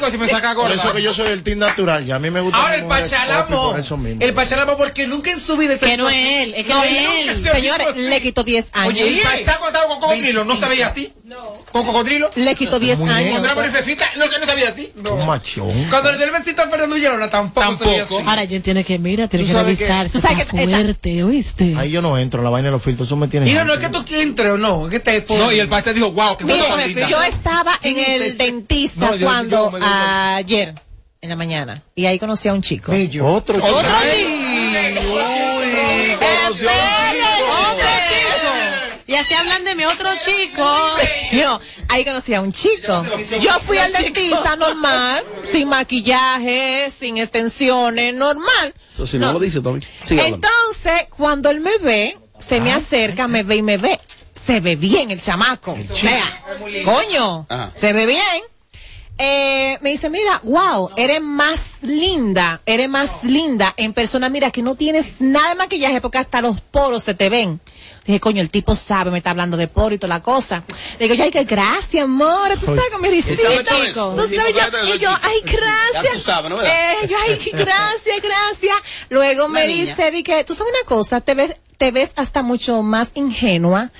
yo 0.00 0.10
si 0.10 0.18
me 0.18 0.28
saca 0.28 0.48
Por 0.54 0.62
gorda. 0.68 0.74
eso 0.74 0.92
que 0.92 1.02
yo 1.02 1.12
soy 1.12 1.28
del 1.28 1.42
team 1.42 1.58
natural. 1.58 2.06
Y 2.06 2.10
a 2.12 2.18
mí 2.18 2.30
me 2.30 2.40
gusta. 2.40 2.58
Ahora 2.58 2.74
el. 2.76 2.84
Por 2.84 3.98
mismo. 3.98 4.20
El 4.20 4.34
Pachá 4.34 4.56
la 4.56 4.62
amó 4.62 4.76
porque 4.76 5.06
nunca 5.06 5.30
en 5.30 5.40
su 5.40 5.56
vida 5.56 5.76
se 5.78 5.86
Que 5.86 5.96
no 5.96 6.08
es 6.08 6.16
él, 6.16 6.54
es 6.54 6.66
que 6.66 6.72
No, 6.72 6.82
es 6.82 7.08
él, 7.28 7.44
señores, 7.44 7.96
le 7.96 8.20
quitó 8.22 8.44
10 8.44 8.70
años. 8.72 8.88
Oye, 8.94 9.06
¿y 9.06 9.20
Pachá 9.20 9.58
cuando 9.58 9.66
estaba 9.68 9.86
con 9.88 10.00
cocodrilo 10.00 10.44
no 10.44 10.56
se 10.56 10.66
veía 10.66 10.86
así? 10.86 11.12
¿Con 11.72 11.84
cocodrilo? 11.84 12.30
Le 12.36 12.54
quitó 12.54 12.78
10 12.78 12.98
Muñeco. 12.98 13.16
años. 13.16 13.30
Cuando 13.32 13.48
era 13.48 13.54
Marifefita 13.56 14.06
no, 14.16 14.28
se- 14.28 14.38
no 14.38 14.46
se 14.46 14.54
veía 14.54 14.68
así. 14.70 14.92
Un 15.10 15.26
machón. 15.26 15.84
Cuando 15.90 16.10
le 16.12 16.16
dio 16.18 16.26
el 16.26 16.32
besito 16.32 16.62
a 16.62 16.66
Fernando 16.68 16.94
Villalona 16.94 17.28
tampoco, 17.28 17.66
Tampoco. 17.66 18.18
así. 18.18 18.28
Ahora 18.28 18.46
Jen 18.46 18.62
tiene 18.62 18.84
que, 18.84 18.98
mira, 18.98 19.28
tiene 19.28 19.44
que 19.46 19.52
revisarse. 19.52 20.12
tú 20.12 20.20
sabes 20.20 20.44
que 20.44 20.56
fuerte, 20.66 21.22
¿oíste? 21.24 21.74
Ahí 21.76 21.90
yo 21.90 22.00
no 22.02 22.16
entro, 22.16 22.42
la 22.42 22.50
vaina 22.50 22.68
de 22.68 22.72
los 22.72 22.82
filtros, 22.82 23.08
eso 23.08 23.16
me 23.16 23.28
tiene. 23.28 23.50
Hijo, 23.50 23.64
no 23.64 23.74
es 23.74 23.80
que 23.80 23.88
tú 23.88 24.04
entres 24.10 24.50
o 24.50 24.56
no, 24.58 24.86
es 24.86 24.90
que 24.92 25.00
te 25.00 25.24
No, 25.36 25.52
y 25.52 25.60
el 25.60 25.68
Pachá 25.68 25.92
dijo, 25.92 26.10
wow, 26.12 26.36
tan 26.36 26.46
linda. 26.48 27.08
yo 27.08 27.22
estaba 27.22 27.78
en 27.82 27.98
el 27.98 28.38
dentista 28.38 29.00
No, 29.10 29.16
yo- 29.16 29.26
cuando 29.26 29.70
yo 29.78 29.84
ayer 29.86 30.74
en 31.20 31.28
la 31.30 31.36
mañana 31.36 31.82
y 31.94 32.06
ahí 32.06 32.18
conocí 32.18 32.48
a 32.48 32.52
un 32.54 32.62
chico. 32.62 32.92
Otro. 32.92 33.56
Otro 33.56 33.80
Ay, 33.82 34.24
uy, 34.96 36.16
conoció 36.16 36.70
a 36.70 36.72
un 36.72 36.86
chico. 36.92 37.07
Así 39.28 39.34
hablan 39.34 39.62
de 39.62 39.74
mi 39.74 39.84
otro 39.84 40.08
chico. 40.24 40.64
No, 41.32 41.60
ahí 41.90 42.02
conocí 42.02 42.32
a 42.32 42.40
un 42.40 42.50
chico. 42.50 43.02
Yo 43.42 43.60
fui 43.60 43.76
al 43.76 43.92
dentista 43.92 44.56
normal, 44.56 45.22
sin 45.42 45.68
maquillaje, 45.68 46.90
sin 46.90 47.18
extensiones, 47.18 48.14
normal. 48.14 48.74
Eso 48.90 49.06
si 49.06 49.18
no, 49.18 49.34
lo 49.34 49.38
dice, 49.38 49.60
Tommy. 49.60 49.86
Entonces, 50.08 51.08
cuando 51.14 51.50
él 51.50 51.60
me 51.60 51.76
ve, 51.76 52.16
se 52.38 52.62
me 52.62 52.72
acerca, 52.72 53.28
me 53.28 53.42
ve 53.42 53.56
y 53.56 53.62
me 53.62 53.76
ve. 53.76 54.00
Se 54.32 54.60
ve 54.60 54.76
bien 54.76 55.10
el 55.10 55.20
chamaco. 55.20 55.72
O 55.72 55.94
sea, 55.94 56.24
coño, 56.86 57.46
se 57.74 57.92
ve 57.92 58.06
bien. 58.06 58.42
Eh, 59.20 59.78
me 59.80 59.90
dice, 59.90 60.08
mira, 60.08 60.40
wow, 60.44 60.90
eres 60.96 61.20
más 61.20 61.78
linda, 61.82 62.60
eres 62.64 62.88
más 62.88 63.24
linda 63.24 63.74
en 63.76 63.92
persona. 63.92 64.28
Mira, 64.28 64.52
que 64.52 64.62
no 64.62 64.76
tienes 64.76 65.20
nada 65.20 65.50
de 65.50 65.54
maquillaje 65.56 66.00
porque 66.00 66.18
hasta 66.18 66.40
los 66.40 66.60
poros 66.60 67.02
se 67.02 67.14
te 67.14 67.28
ven. 67.28 67.60
Dije, 68.06 68.20
coño, 68.20 68.40
el 68.40 68.48
tipo 68.48 68.74
sabe, 68.74 69.10
me 69.10 69.18
está 69.18 69.30
hablando 69.30 69.56
de 69.56 69.68
poro 69.68 69.94
y 69.94 69.98
toda 69.98 70.14
la 70.14 70.22
cosa. 70.22 70.62
Le 70.98 71.08
digo, 71.08 71.22
ay, 71.22 71.30
que 71.30 71.44
gracias, 71.44 72.04
amor, 72.04 72.48
tú 72.58 72.66
sabes 72.66 72.84
que 72.90 72.98
me 72.98 73.18
eso. 73.18 74.14
Tú 74.14 74.34
sabes, 74.34 74.54
yo, 74.54 74.94
y 74.94 74.98
yo, 74.98 75.10
ay, 75.22 75.40
gracias. 75.42 76.14
Tú 76.14 76.18
sabes, 76.20 76.50
¿no? 76.50 76.62
Eh, 76.62 76.94
yo, 77.08 77.16
ay, 77.26 77.38
gracias, 77.52 78.22
gracias. 78.22 78.76
Luego 79.10 79.48
me 79.48 79.66
dice, 79.66 80.10
di 80.10 80.22
que, 80.22 80.44
tú 80.44 80.54
sabes 80.54 80.72
una 80.72 80.88
cosa, 80.88 81.20
te 81.20 81.34
ves, 81.34 81.56
te 81.76 81.90
ves 81.90 82.12
hasta 82.16 82.42
mucho 82.42 82.82
más 82.82 83.10
ingenua 83.14 83.90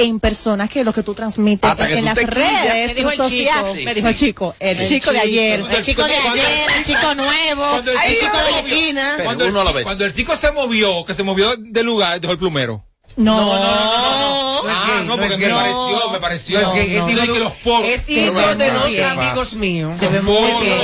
en 0.00 0.20
persona 0.20 0.68
que 0.68 0.84
lo 0.84 0.92
que 0.92 1.02
tú 1.02 1.12
transmites 1.12 1.68
Hasta 1.68 1.88
que 1.88 1.94
en 1.94 1.98
tú 2.00 2.04
las 2.06 2.14
redes 2.16 2.88
Me 2.88 2.94
dijo 2.94 3.10
el 3.10 3.16
sociales. 3.16 3.72
chico. 3.72 3.84
Me 3.84 3.94
dijo 3.94 4.08
el 4.08 4.14
chico, 4.16 4.54
el, 4.60 4.88
chico 4.88 5.12
de 5.12 5.18
ayer. 5.18 5.64
El 5.70 5.84
chico 5.84 6.04
de 6.04 6.14
ayer, 6.16 6.70
el 6.78 6.84
chico 6.84 7.14
nuevo, 7.16 7.62
Cuando 7.68 7.90
el 7.90 7.98
el 7.98 8.14
chico 8.16 8.36
de 8.36 8.38
la 8.38 8.44
se 8.44 8.62
movió. 8.62 8.74
esquina. 8.76 9.16
Cuando 9.24 9.44
el, 9.44 9.82
cuando 9.82 10.04
el 10.04 10.14
chico 10.14 10.36
se 10.36 10.52
movió, 10.52 11.04
que 11.04 11.14
se 11.14 11.24
movió 11.24 11.56
del 11.56 11.84
lugar, 11.84 12.20
dejó 12.20 12.32
el 12.32 12.38
plumero. 12.38 12.84
No, 13.16 13.34
No, 13.36 13.46
no, 13.46 13.58
no, 13.58 13.64
no, 13.64 14.62
no. 14.62 14.68
ah, 14.70 14.84
gay, 14.86 15.06
no, 15.06 15.16
no 15.16 15.16
porque 15.16 15.34
es 15.34 15.40
me 15.40 15.50
pareció, 15.50 16.10
me 16.12 16.20
pareció. 16.20 16.60
No 16.60 16.72
es 16.74 16.88
No, 16.88 16.94
hijo 16.94 17.08
sí, 17.08 17.14
de- 17.26 17.32
que 17.32 17.38
los 17.40 17.52
poros. 17.54 17.88
Es 17.88 18.08
hijo 18.08 18.54
de 18.54 18.70
dos 18.70 18.98
amigos 19.10 19.54
míos. 19.54 19.94
Se 19.98 20.06
ve 20.06 20.20
muy 20.20 20.36
bien. 20.62 20.78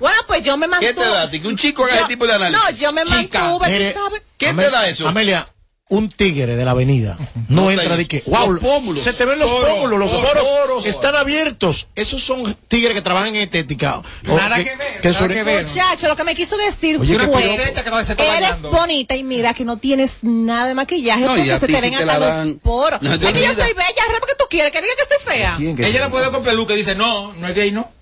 Bueno, 0.00 0.18
pues 0.26 0.42
yo 0.42 0.56
me 0.56 0.66
mantuve. 0.66 0.92
¿Qué 0.92 1.00
te 1.00 1.06
da? 1.08 1.30
Que 1.30 1.46
un 1.46 1.56
chico 1.56 1.84
haga 1.84 1.94
ese 1.98 2.06
tipo 2.06 2.26
de 2.26 2.32
análisis. 2.34 2.64
No, 2.64 2.70
yo 2.76 2.92
me 2.92 3.04
Chica, 3.04 3.40
mantuve, 3.40 3.92
tú 3.92 4.00
sabes. 4.00 4.22
¿Qué 4.36 4.52
te 4.52 4.70
da 4.70 4.88
eso? 4.88 5.06
Amelia, 5.06 5.46
un 5.88 6.08
tigre 6.08 6.56
de 6.56 6.64
la 6.64 6.72
avenida 6.72 7.16
no 7.48 7.62
No 7.62 7.70
entra 7.70 7.96
de 7.96 8.08
que, 8.08 8.22
wow, 8.26 8.52
Los 8.52 8.60
pómulos. 8.64 9.02
se 9.02 9.12
te 9.12 9.24
ven 9.24 9.38
los 9.38 9.50
pómulos, 9.50 9.98
los 10.00 10.10
poros, 10.12 10.84
están 10.86 11.14
abiertos. 11.14 11.88
Esos 11.94 12.22
son 12.24 12.56
tigres 12.66 12.92
que 12.94 13.02
trabajan 13.02 13.28
en 13.28 13.36
estética. 13.36 14.02
Nada 14.22 14.56
que 14.56 14.64
ver, 14.64 15.00
nada 15.04 15.12
sobre- 15.18 15.34
que 15.34 15.42
ver. 15.44 15.66
Muchacho, 15.66 16.08
lo 16.08 16.16
que 16.16 16.24
me 16.24 16.34
quiso 16.34 16.56
decir 16.56 16.98
Oye, 17.00 17.16
fue, 17.18 17.42
que 17.42 17.90
no 17.90 17.98
eres 18.00 18.16
bañando. 18.16 18.70
bonita 18.70 19.14
y 19.14 19.22
mira 19.22 19.54
que 19.54 19.64
no 19.64 19.76
tienes 19.76 20.16
nada 20.22 20.66
de 20.66 20.74
maquillaje 20.74 21.20
No, 21.20 21.28
porque 21.28 21.56
se 21.58 21.66
te 21.66 21.80
ven 21.80 21.94
hasta 21.94 22.18
los 22.46 22.56
poros. 22.62 23.00
No 23.02 23.12
es 23.14 23.18
que 23.20 23.32
yo 23.32 23.54
soy 23.54 23.72
bella, 23.72 24.04
¿qué 24.26 24.34
tú 24.38 24.44
quieres? 24.50 24.72
Que 24.72 24.82
diga 24.82 24.92
que 24.96 25.14
soy 25.14 25.34
fea. 25.34 25.54
¿Quién 25.56 25.76
que- 25.76 25.86
Ella 25.86 26.00
la 26.00 26.10
puede 26.10 26.30
con 26.32 26.42
peluca 26.42 26.74
y 26.74 26.78
dice, 26.78 26.96
no, 26.96 27.32
no 27.34 27.46
es 27.46 27.54
gay, 27.54 27.70
no. 27.70 27.95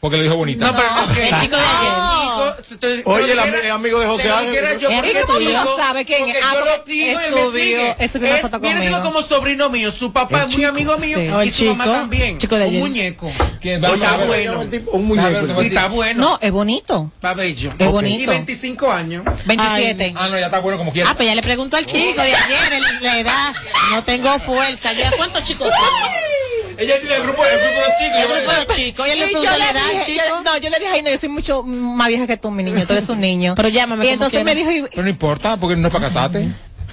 Porque 0.00 0.16
le 0.16 0.22
dijo 0.24 0.36
bonita. 0.36 0.66
No, 0.66 0.74
pero 0.76 0.88
no, 0.94 1.14
que- 1.14 1.28
El 1.28 1.40
chico 1.40 1.56
de 1.56 1.62
ayer. 1.62 3.02
Oye, 3.04 3.32
el 3.32 3.68
lo 3.68 3.74
amigo 3.74 4.00
de 4.00 4.06
José 4.06 4.28
lo 4.28 4.36
Ángel. 4.36 4.78
yo 4.78 4.88
Es 4.88 4.96
porque 4.96 5.12
que 5.12 5.22
su 5.24 5.40
hijo 5.40 5.50
hijo- 5.50 5.76
sabe 5.76 6.04
quién 6.06 6.28
es. 6.30 6.36
Ah, 6.42 6.54
yo 6.54 6.64
lo 6.64 6.84
digo 6.84 7.20
es 7.20 7.30
me 7.52 7.60
sigue. 7.60 7.96
es 7.98 8.14
Es- 8.14 9.00
como 9.02 9.22
sobrino 9.22 9.68
mío. 9.68 9.92
Su 9.92 10.10
papá 10.12 10.44
es 10.44 10.54
muy 10.56 10.64
amigo 10.64 10.96
mío. 10.96 11.18
Sí. 11.20 11.26
Y 11.26 11.28
El 11.28 11.52
su 11.52 11.64
mamá 11.66 11.84
también. 11.84 12.38
chico 12.38 12.56
de 12.56 12.64
Un 12.64 12.70
ayer. 12.70 12.80
muñeco. 12.82 13.30
Vamos 13.80 13.94
está 14.00 14.16
bueno. 14.24 14.60
Un 14.92 15.04
muñeco. 15.06 15.62
Y 15.62 15.66
está 15.66 15.88
bueno. 15.88 16.20
No, 16.20 16.38
es 16.40 16.50
bonito. 16.50 17.10
Está 17.16 17.34
bello. 17.34 17.70
Es 17.78 17.88
bonito. 17.88 18.22
Y 18.22 18.26
25 18.26 18.90
años. 18.90 19.22
27. 19.44 20.14
Ah, 20.16 20.28
no, 20.28 20.38
ya 20.38 20.46
está 20.46 20.60
bueno 20.60 20.78
como 20.78 20.92
quiera. 20.92 21.10
Ah, 21.10 21.14
pues 21.14 21.28
ya 21.28 21.34
le 21.34 21.42
pregunto 21.42 21.76
al 21.76 21.84
chico 21.84 22.22
de 22.22 22.34
ayer, 22.34 22.80
la 23.02 23.20
edad. 23.20 23.52
No 23.90 24.02
tengo 24.02 24.38
fuerza. 24.38 24.92
¿Ya 24.94 25.10
cuántos 25.12 25.44
chicos? 25.44 25.68
Ella 26.80 26.98
tiene 27.00 27.16
el 27.16 27.22
grupo, 27.22 27.44
el 27.44 27.58
grupo 27.60 27.80
de 27.80 27.92
chicos. 27.98 28.16
El 28.16 28.22
yo- 28.28 28.34
grupo 28.34 28.52
de 28.52 28.74
chicos. 28.74 29.06
Y 29.06 29.10
él 29.10 29.18
le 29.20 29.26
preguntó 29.26 29.58
la 29.58 29.70
edad, 29.70 30.04
chico. 30.06 30.22
no, 30.44 30.56
yo 30.58 30.70
le 30.70 30.78
dije, 30.78 30.90
ay, 30.92 31.02
no, 31.02 31.10
yo 31.10 31.18
soy 31.18 31.28
mucho 31.28 31.62
más 31.62 32.08
vieja 32.08 32.26
que 32.26 32.36
tú, 32.38 32.50
mi 32.50 32.62
niño, 32.64 32.86
tú 32.86 32.92
eres 32.94 33.08
un 33.10 33.20
niño. 33.20 33.54
Pero 33.54 33.68
llámame 33.68 34.06
Y 34.06 34.08
entonces 34.08 34.42
me 34.44 34.54
dijo, 34.54 34.70
Pero 34.90 35.02
no 35.02 35.08
importa, 35.08 35.56
porque 35.58 35.76
no 35.76 35.88
es 35.88 35.92
para 35.92 36.06
casarte. 36.08 36.48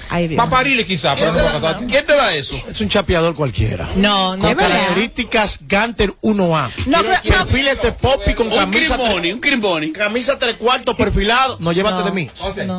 ay, 0.10 0.28
Dios. 0.28 0.38
Para 0.38 0.50
parirle 0.50 0.86
quizá, 0.86 1.16
pero 1.16 1.32
no 1.32 1.38
es 1.40 1.44
para 1.46 1.60
casarte. 1.62 1.86
¿Quién 1.88 2.06
te 2.06 2.14
da 2.14 2.34
eso? 2.36 2.62
Es 2.70 2.82
un 2.82 2.90
chapeador 2.90 3.34
cualquiera. 3.36 3.88
No, 3.96 4.36
no, 4.36 4.44
Con 4.44 4.56
características 4.56 5.62
Ganter 5.68 6.12
1A. 6.22 6.70
No, 6.88 7.02
pero- 7.04 7.22
Perfiles 7.24 7.82
de 7.82 7.92
popi 7.94 8.34
con 8.34 8.48
Un 8.52 8.58
camisa. 8.58 8.96
crimboni, 8.98 9.32
un 9.32 9.40
crimboni. 9.40 9.92
Camisa 9.94 10.38
tres 10.38 10.56
cuartos 10.58 10.96
perfilado. 10.96 11.58
No 11.62 11.72
llévate 11.72 12.04
de 12.04 12.12
mí. 12.12 12.30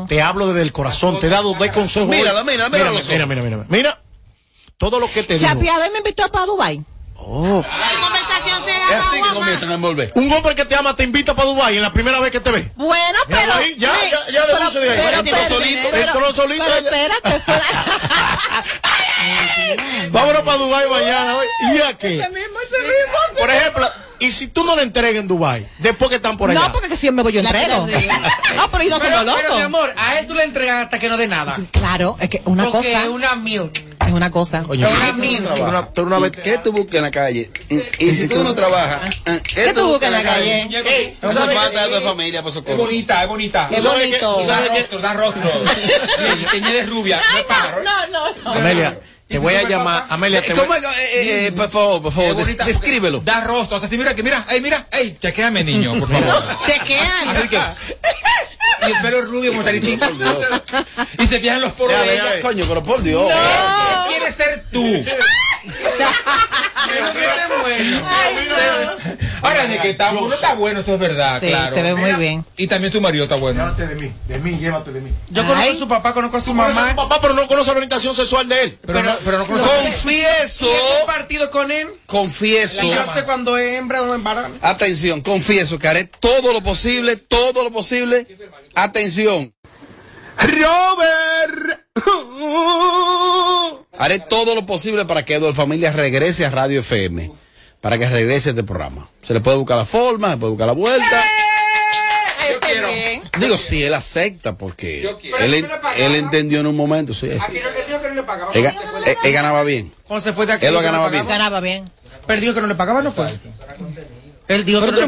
Te 0.08 0.20
hablo 0.20 0.48
desde 0.48 0.60
el 0.62 0.72
corazón. 0.72 1.18
Te 1.20 1.28
he 1.28 1.30
dado 1.30 1.54
de 1.54 1.70
consejos. 1.72 2.08
los 2.08 2.16
mira, 2.18 2.32
ojos. 2.34 2.44
mira, 2.44 2.68
mira, 2.68 3.42
mira. 3.42 3.64
Mira. 3.68 4.00
Todo 4.76 5.00
lo 5.00 5.10
que 5.10 5.24
te 5.24 5.34
digo. 5.36 5.48
Chapeador 5.48 5.90
me 5.90 5.98
invitó 5.98 6.30
para 6.30 6.46
Dubai. 6.46 6.84
Oh. 7.20 7.62
La 7.62 8.00
conversación 8.00 8.64
se 8.64 8.70
Es 8.70 9.06
así 9.06 9.20
que 9.22 9.28
comienzan 9.34 9.70
a 9.70 9.74
envolver. 9.74 10.12
Un 10.14 10.32
hombre 10.32 10.54
que 10.54 10.64
te 10.64 10.74
ama 10.76 10.96
te 10.96 11.04
invita 11.04 11.34
para 11.34 11.48
Dubai 11.48 11.76
en 11.76 11.82
la 11.82 11.92
primera 11.92 12.20
vez 12.20 12.30
que 12.30 12.40
te 12.40 12.50
ve. 12.50 12.70
Bueno, 12.76 13.18
Mira 13.28 13.40
pero. 13.40 13.54
ahí, 13.54 13.74
ya, 13.76 13.92
ya, 14.10 14.32
ya 14.32 14.42
pero- 14.46 14.58
deduce 14.58 14.80
de 14.80 14.90
ahí. 14.90 15.00
pero- 15.04 15.18
Entró 15.18 15.36
pero- 15.36 15.54
solito, 15.54 15.88
pero- 15.90 16.06
entró 16.12 16.34
solito, 16.34 16.64
Pero 16.64 16.80
ya. 16.80 16.88
espérate, 16.88 17.40
fuera. 17.40 17.64
Vámonos 20.10 20.42
para 20.42 20.58
Dubai 20.58 20.88
mañana. 20.88 21.36
¿Y 21.74 21.80
a 21.80 21.96
qué? 21.98 22.18
Ese 22.20 22.28
mismo, 22.30 22.58
ese 22.60 22.82
mismo. 22.82 23.18
sí. 23.34 23.40
Por 23.40 23.50
ejemplo, 23.50 23.88
y 24.20 24.30
si 24.30 24.46
tú 24.48 24.64
no 24.64 24.76
le 24.76 24.82
entregas 24.82 25.20
en 25.20 25.28
Dubai, 25.28 25.66
después 25.78 26.08
que 26.08 26.16
están 26.16 26.36
por 26.38 26.50
allá. 26.50 26.60
No, 26.60 26.72
porque 26.72 26.96
si 26.96 27.06
yo 27.06 27.12
me 27.12 27.22
voy, 27.22 27.32
yo 27.32 27.40
entrego. 27.40 27.86
No, 28.56 28.68
pero 28.70 28.84
yo 28.84 28.90
no 28.90 28.98
Pero, 28.98 29.18
somos 29.18 29.34
pero, 29.40 29.56
mi 29.56 29.62
amor, 29.62 29.94
a 29.96 30.18
él 30.18 30.26
tú 30.26 30.34
le 30.34 30.44
entregas 30.44 30.84
hasta 30.84 30.98
que 30.98 31.08
no 31.08 31.16
dé 31.16 31.28
nada. 31.28 31.56
Claro, 31.70 32.16
es 32.20 32.28
que 32.30 32.42
una 32.46 32.64
Porque 32.64 32.92
cosa 32.92 33.02
es 33.04 33.08
una 33.08 33.34
milk. 33.36 33.78
Es 34.08 34.14
una 34.14 34.30
cosa. 34.30 34.64
Una 34.68 35.86
tú 35.94 36.02
una- 36.02 36.18
vez- 36.18 36.36
¿Qué 36.36 36.58
tú 36.58 36.72
buscas 36.72 36.96
en 36.96 37.02
la 37.02 37.10
calle? 37.10 37.50
Y 37.98 38.10
si 38.10 38.28
tú 38.28 38.42
no 38.42 38.54
trabajas, 38.54 39.00
¿qué 39.54 39.72
tú 39.74 39.86
buscas 39.88 40.08
en 40.08 40.12
la 40.14 40.22
calle? 40.22 40.62
Ey, 40.62 41.16
¿tú 41.20 41.26
No 41.26 41.32
se 41.32 41.38
sabes 41.38 41.54
falta 41.56 41.84
que- 41.88 41.94
de 41.94 42.00
familia 42.00 42.42
para 42.42 42.54
Es 42.54 42.76
bonita, 42.76 43.22
es 43.22 43.28
bonita. 43.28 43.68
Es 43.70 43.76
¿Tú 43.76 43.82
sabes 43.82 44.02
que- 44.06 44.06
bonito. 44.08 44.34
tú 44.34 44.46
Da 44.46 44.54
sabes 44.54 44.70
que- 44.70 44.78
rostro, 44.78 44.98
da 45.00 45.14
rostro. 45.14 45.50
De 46.72 46.82
rubia, 46.86 47.20
no. 47.82 47.82
No, 47.82 48.32
no. 48.44 48.50
Amelia, 48.52 48.98
te 49.28 49.38
voy 49.38 49.54
a 49.54 49.62
llamar. 49.68 50.06
Amelia, 50.08 50.40
te 50.42 50.54
voy 50.54 50.62
¿Cómo 50.62 50.74
es? 50.74 50.82
Eh, 50.82 50.86
eh, 51.12 51.46
eh, 51.46 51.52
por 51.52 51.70
favor, 51.70 52.02
por 52.02 52.12
favor, 52.12 52.36
descríbelo. 52.36 53.20
Da 53.24 53.40
rostro. 53.42 53.76
O 53.76 53.80
sea, 53.80 53.88
si 53.88 53.96
mira, 53.98 54.14
que 54.14 54.22
mira, 54.22 54.46
ey, 54.50 54.60
mira, 54.60 54.86
ey, 54.90 55.16
chequéame, 55.20 55.62
niño, 55.64 55.98
por 55.98 56.08
favor. 56.08 56.56
Así 56.60 57.48
que. 57.48 57.58
Y 58.88 58.92
el 58.92 59.02
pelo 59.02 59.22
rubio 59.22 59.50
como 59.52 59.64
taritito. 59.64 60.06
Y 61.18 61.26
se 61.26 61.40
fijan 61.40 61.60
los 61.60 61.72
poros 61.72 61.96
Ya, 61.96 62.02
de 62.02 62.16
ya. 62.16 62.40
Coño, 62.40 62.64
pero 62.68 62.82
por 62.82 63.02
Dios. 63.02 63.30
¿Qué 63.30 64.08
quieres 64.16 64.34
ser 64.34 64.64
tú? 64.72 64.82
Pero 66.88 67.62
bueno. 67.62 68.02
Ahora, 69.42 69.66
de 69.66 69.78
que 69.78 69.90
está 69.90 70.12
bueno, 70.12 70.34
está 70.34 70.54
bueno, 70.54 70.80
eso 70.80 70.94
es 70.94 71.00
verdad, 71.00 71.40
Sí, 71.40 71.48
claro. 71.48 71.74
se 71.74 71.82
ve 71.82 71.94
muy 71.94 72.12
bien. 72.14 72.44
Y 72.56 72.66
también 72.66 72.92
tu 72.92 73.00
marido 73.00 73.24
está 73.24 73.36
bueno. 73.36 73.62
Llévate 73.62 73.86
de 73.86 73.94
mí, 73.94 74.12
de 74.26 74.38
mí, 74.40 74.58
llévate 74.58 74.90
de 74.92 75.00
mí. 75.00 75.12
Yo 75.28 75.46
conozco 75.46 75.70
a 75.70 75.74
su 75.76 75.88
papá, 75.88 76.12
conozco 76.14 76.36
a 76.38 76.40
su 76.40 76.50
a 76.50 76.54
mamá. 76.54 76.90
su 76.90 76.96
papá, 76.96 77.20
pero 77.20 77.34
no 77.34 77.46
conoce 77.46 77.70
la 77.70 77.76
orientación 77.76 78.14
sexual 78.14 78.48
de 78.48 78.62
él. 78.62 78.78
Pero, 78.84 79.02
no, 79.02 79.16
pero 79.24 79.38
no 79.38 79.46
conozco. 79.46 79.70
Confieso, 79.84 80.66
¿Y 80.66 80.68
he 80.68 80.98
compartido 80.98 81.50
con 81.50 81.70
él? 81.70 81.88
confieso. 82.06 82.84
Y 82.84 82.90
yo 82.90 83.04
sé 83.14 83.24
cuando 83.24 83.56
es 83.56 83.78
hembra 83.78 84.02
o 84.02 84.14
embarazo. 84.14 84.50
Atención, 84.62 85.20
confieso 85.20 85.78
que 85.78 85.86
haré 85.88 86.04
todo 86.04 86.52
lo 86.52 86.62
posible, 86.62 87.16
todo 87.16 87.62
lo 87.62 87.70
posible. 87.70 88.26
Atención. 88.74 89.52
Robert. 90.38 91.87
Haré 93.98 94.20
todo 94.20 94.54
lo 94.54 94.64
posible 94.66 95.04
para 95.04 95.24
que 95.24 95.34
Eduardo 95.34 95.54
Familia 95.54 95.92
regrese 95.92 96.46
a 96.46 96.50
Radio 96.50 96.80
FM. 96.80 97.30
Para 97.80 97.98
que 97.98 98.08
regrese 98.08 98.50
a 98.50 98.52
este 98.52 98.64
programa. 98.64 99.08
Se 99.22 99.32
le 99.34 99.40
puede 99.40 99.56
buscar 99.56 99.76
la 99.78 99.84
forma, 99.84 100.28
se 100.28 100.34
le 100.34 100.38
puede 100.40 100.50
buscar 100.52 100.66
la 100.68 100.72
vuelta. 100.72 101.24
Este 102.50 102.74
bien. 102.80 103.22
Digo, 103.38 103.56
si 103.56 103.84
él 103.84 103.94
acepta, 103.94 104.56
porque 104.56 105.00
Yo 105.02 105.18
quiero. 105.18 105.36
él, 105.38 105.50
Pero 105.50 105.66
eso 105.66 105.74
le 105.76 105.80
pagaba. 105.80 106.04
él 106.04 106.14
entendió 106.16 106.60
en 106.60 106.66
un 106.66 106.76
momento. 106.76 107.12
Sí, 107.14 107.28
sí. 107.30 107.36
Aquí 107.40 107.58
no, 107.62 107.68
él 107.68 107.74
dijo 107.86 108.00
que 108.02 108.08
no 108.08 108.14
le 108.14 108.22
pagaba. 108.22 108.50
Él, 108.54 108.64
ga- 108.64 108.74
él- 109.06 109.16
él 109.22 109.32
ganaba 109.32 109.62
bien. 109.64 109.92
Cuando 110.06 110.24
se 110.24 110.32
fue 110.32 110.46
de 110.46 110.54
aquí. 110.54 110.66
Él 110.66 110.74
lo 110.74 110.80
ganaba 110.80 111.08
bien. 111.08 111.26
Ganaba 111.26 111.60
bien. 111.60 111.90
Pero 112.26 112.40
dijo 112.40 112.54
que 112.54 112.60
no 112.60 112.66
le 112.66 112.74
pagaba, 112.74 113.02
no 113.02 113.12
fue. 113.12 113.26
Él 114.48 114.64
dijo 114.64 114.80
Pero 114.80 114.92
no 114.92 114.98
tú 114.98 115.04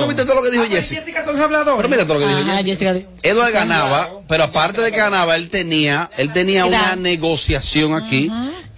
no 0.00 0.06
viste 0.08 0.24
todo 0.24 0.34
lo 0.36 0.42
que 0.42 0.50
dijo 0.50 0.64
Jesse. 0.64 0.90
Jessica 0.96 1.22
son 1.24 1.40
habladores. 1.40 1.76
Pero 1.76 1.88
mira 1.90 2.04
todo 2.06 2.14
lo 2.14 2.20
que 2.20 2.34
dijo 2.34 2.56
Jesse. 2.56 2.64
Jessica. 2.64 2.94
Edward 3.22 3.52
ganaba, 3.52 4.08
pero 4.28 4.44
aparte 4.44 4.80
de 4.80 4.90
que 4.90 4.96
ganaba, 4.96 5.36
él 5.36 5.50
tenía, 5.50 6.10
él 6.16 6.32
tenía 6.32 6.64
Mira. 6.64 6.78
una 6.78 6.96
negociación 6.96 7.94
aquí 7.94 8.30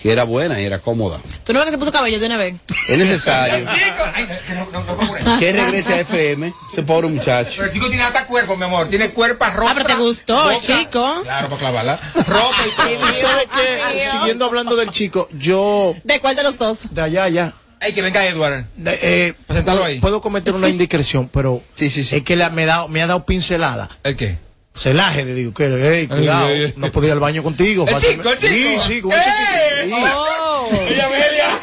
que 0.02 0.10
era 0.10 0.24
buena 0.24 0.60
y 0.60 0.64
era 0.64 0.80
cómoda. 0.80 1.20
¿Tú 1.44 1.52
no 1.52 1.60
ves 1.60 1.66
que 1.66 1.70
se 1.72 1.78
puso 1.78 1.92
cabello 1.92 2.18
de 2.18 2.26
una 2.26 2.36
vez? 2.36 2.56
Es 2.88 2.98
necesario 2.98 3.68
ay, 4.14 4.26
que 4.46 4.54
no, 4.54 4.66
no, 4.72 4.82
no 4.82 5.38
que 5.38 5.52
regrese 5.52 5.94
a 5.94 6.00
FM, 6.00 6.52
ese 6.72 6.82
pobre 6.82 7.06
muchacho. 7.06 7.52
Pero 7.54 7.66
el 7.66 7.72
chico 7.72 7.86
tiene 7.88 8.02
hasta 8.02 8.26
cuerpo, 8.26 8.56
mi 8.56 8.64
amor. 8.64 8.88
Tiene 8.88 9.12
cuerpo, 9.12 9.44
rostro. 9.44 9.68
Ah, 9.68 9.72
pero 9.74 9.86
te 9.86 9.94
gustó, 9.94 10.60
chico. 10.60 11.20
Claro, 11.22 11.48
para 11.48 11.58
clavarla. 11.60 12.00
Ropa 12.14 12.56
y 12.66 12.70
todo. 12.98 13.06
¿Tú 13.06 13.14
sabes 13.20 13.46
que, 13.46 14.10
siguiendo 14.10 14.44
hablando 14.44 14.74
del 14.74 14.90
chico, 14.90 15.28
yo, 15.38 15.94
¿De 16.02 16.18
cuál 16.18 16.34
de 16.34 16.42
los 16.42 16.58
dos? 16.58 16.92
de 16.92 17.00
allá, 17.00 17.22
allá, 17.22 17.52
Ay, 17.82 17.92
que 17.92 18.02
venga 18.02 18.24
Edward. 18.26 18.64
de- 18.76 18.98
eh, 19.02 19.34
Preséntalo 19.46 19.78
puedo, 19.80 19.92
ahí. 19.92 20.00
puedo 20.00 20.20
cometer 20.20 20.54
una 20.54 20.68
indiscreción, 20.68 21.28
pero 21.28 21.62
Sí, 21.74 21.90
sí, 21.90 22.04
sí. 22.04 22.16
es 22.16 22.22
que 22.22 22.36
la- 22.36 22.50
me, 22.50 22.64
da, 22.64 22.86
me 22.88 23.02
ha 23.02 23.06
dado 23.06 23.26
pincelada. 23.26 23.88
¿El 24.04 24.16
qué? 24.16 24.36
Celaje, 24.74 25.24
de 25.26 25.34
digo, 25.34 25.52
que, 25.52 25.66
hey, 25.66 26.06
cuidado, 26.06 26.46
Ay, 26.46 26.62
ay, 26.64 26.74
no 26.76 26.90
podía 26.90 27.08
ir 27.08 27.12
al 27.14 27.20
baño 27.20 27.42
contigo. 27.42 27.84
El 27.86 27.96
chico, 27.96 28.30
el 28.30 28.38
chico. 28.38 28.48
Sí, 28.48 28.76
sí, 28.86 29.00
con 29.02 29.12
ese 29.12 29.20
¡Eh! 29.20 29.84
chico. 29.84 29.96
Sí. 29.98 30.04
Oh. 30.14 30.68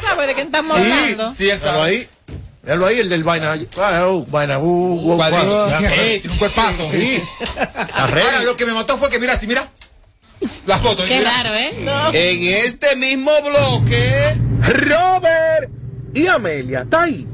¿Sabes 0.00 0.28
de 0.28 0.34
qué 0.34 0.42
estamos 0.42 0.78
hablando? 0.78 1.32
Sí, 1.34 1.48
él 1.50 1.58
Míralo 1.58 1.72
sabe. 1.80 1.82
ahí. 1.90 2.08
Míralo 2.62 2.86
ahí, 2.86 2.98
el 3.00 3.08
del 3.08 3.24
vaina. 3.24 3.58
Ah, 3.78 4.06
oh, 4.06 4.24
vaina, 4.26 4.58
uh, 4.58 4.62
uh, 4.62 5.12
uh, 5.12 5.12
un 5.12 6.36
cuerpazo. 6.38 6.90
Sí. 6.92 7.22
Ahora, 7.94 8.42
lo 8.44 8.56
que 8.56 8.66
me 8.66 8.74
mató 8.74 8.96
fue 8.96 9.10
que 9.10 9.18
mira, 9.18 9.32
así, 9.32 9.46
mira. 9.48 9.68
La 10.66 10.78
foto. 10.78 11.04
Qué 11.04 11.20
raro, 11.20 11.54
¿eh? 11.54 11.70
En 12.12 12.64
este 12.64 12.94
mismo 12.96 13.32
bloque, 13.42 14.36
Robert 14.62 15.39
y 16.14 16.26
Amelia, 16.26 16.82
está 16.82 17.04
ahí. 17.04 17.26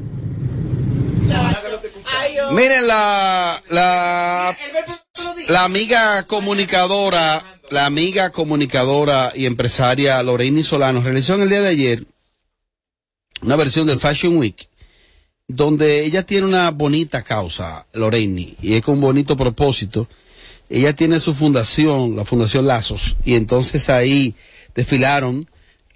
miren 2.53 2.87
la, 2.87 3.63
la, 3.71 4.57
la 5.49 5.65
amiga 5.65 6.27
comunicadora, 6.27 7.43
la 7.71 7.87
amiga 7.87 8.31
comunicadora 8.31 9.33
y 9.35 9.47
empresaria 9.47 10.23
Lorraine 10.23 10.63
Solano 10.63 11.01
realizó 11.01 11.35
en 11.35 11.43
el 11.43 11.49
día 11.49 11.61
de 11.63 11.69
ayer 11.69 12.05
una 13.43 13.57
versión 13.57 13.87
del 13.87 13.99
Fashion 13.99 14.37
Week 14.39 14.69
donde 15.49 16.05
ella 16.05 16.25
tiene 16.25 16.47
una 16.47 16.71
bonita 16.71 17.23
causa, 17.23 17.87
Lorraine, 17.93 18.57
y 18.61 18.75
es 18.75 18.83
con 18.83 18.95
un 18.95 19.01
bonito 19.01 19.37
propósito. 19.37 20.09
Ella 20.69 20.93
tiene 20.93 21.21
su 21.21 21.35
fundación, 21.35 22.17
la 22.17 22.25
Fundación 22.25 22.67
Lazos, 22.67 23.17
y 23.25 23.35
entonces 23.37 23.89
ahí 23.89 24.35
desfilaron 24.75 25.47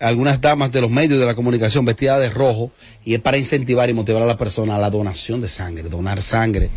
algunas 0.01 0.41
damas 0.41 0.73
de 0.73 0.81
los 0.81 0.91
medios 0.91 1.21
de 1.21 1.27
la 1.27 1.35
comunicación 1.35 1.85
vestidas 1.85 2.21
de 2.21 2.31
rojo, 2.31 2.73
y 3.05 3.15
es 3.15 3.21
para 3.21 3.39
incentivar 3.39 3.89
y 3.91 3.93
motivar 3.95 4.23
a 4.23 4.27
la 4.27 4.39
persona 4.39 4.77
a 4.77 4.79
la 4.79 4.91
donación 4.91 5.41
de 5.41 5.49
sangre, 5.49 5.89
donar 5.89 6.23
sangre, 6.23 6.71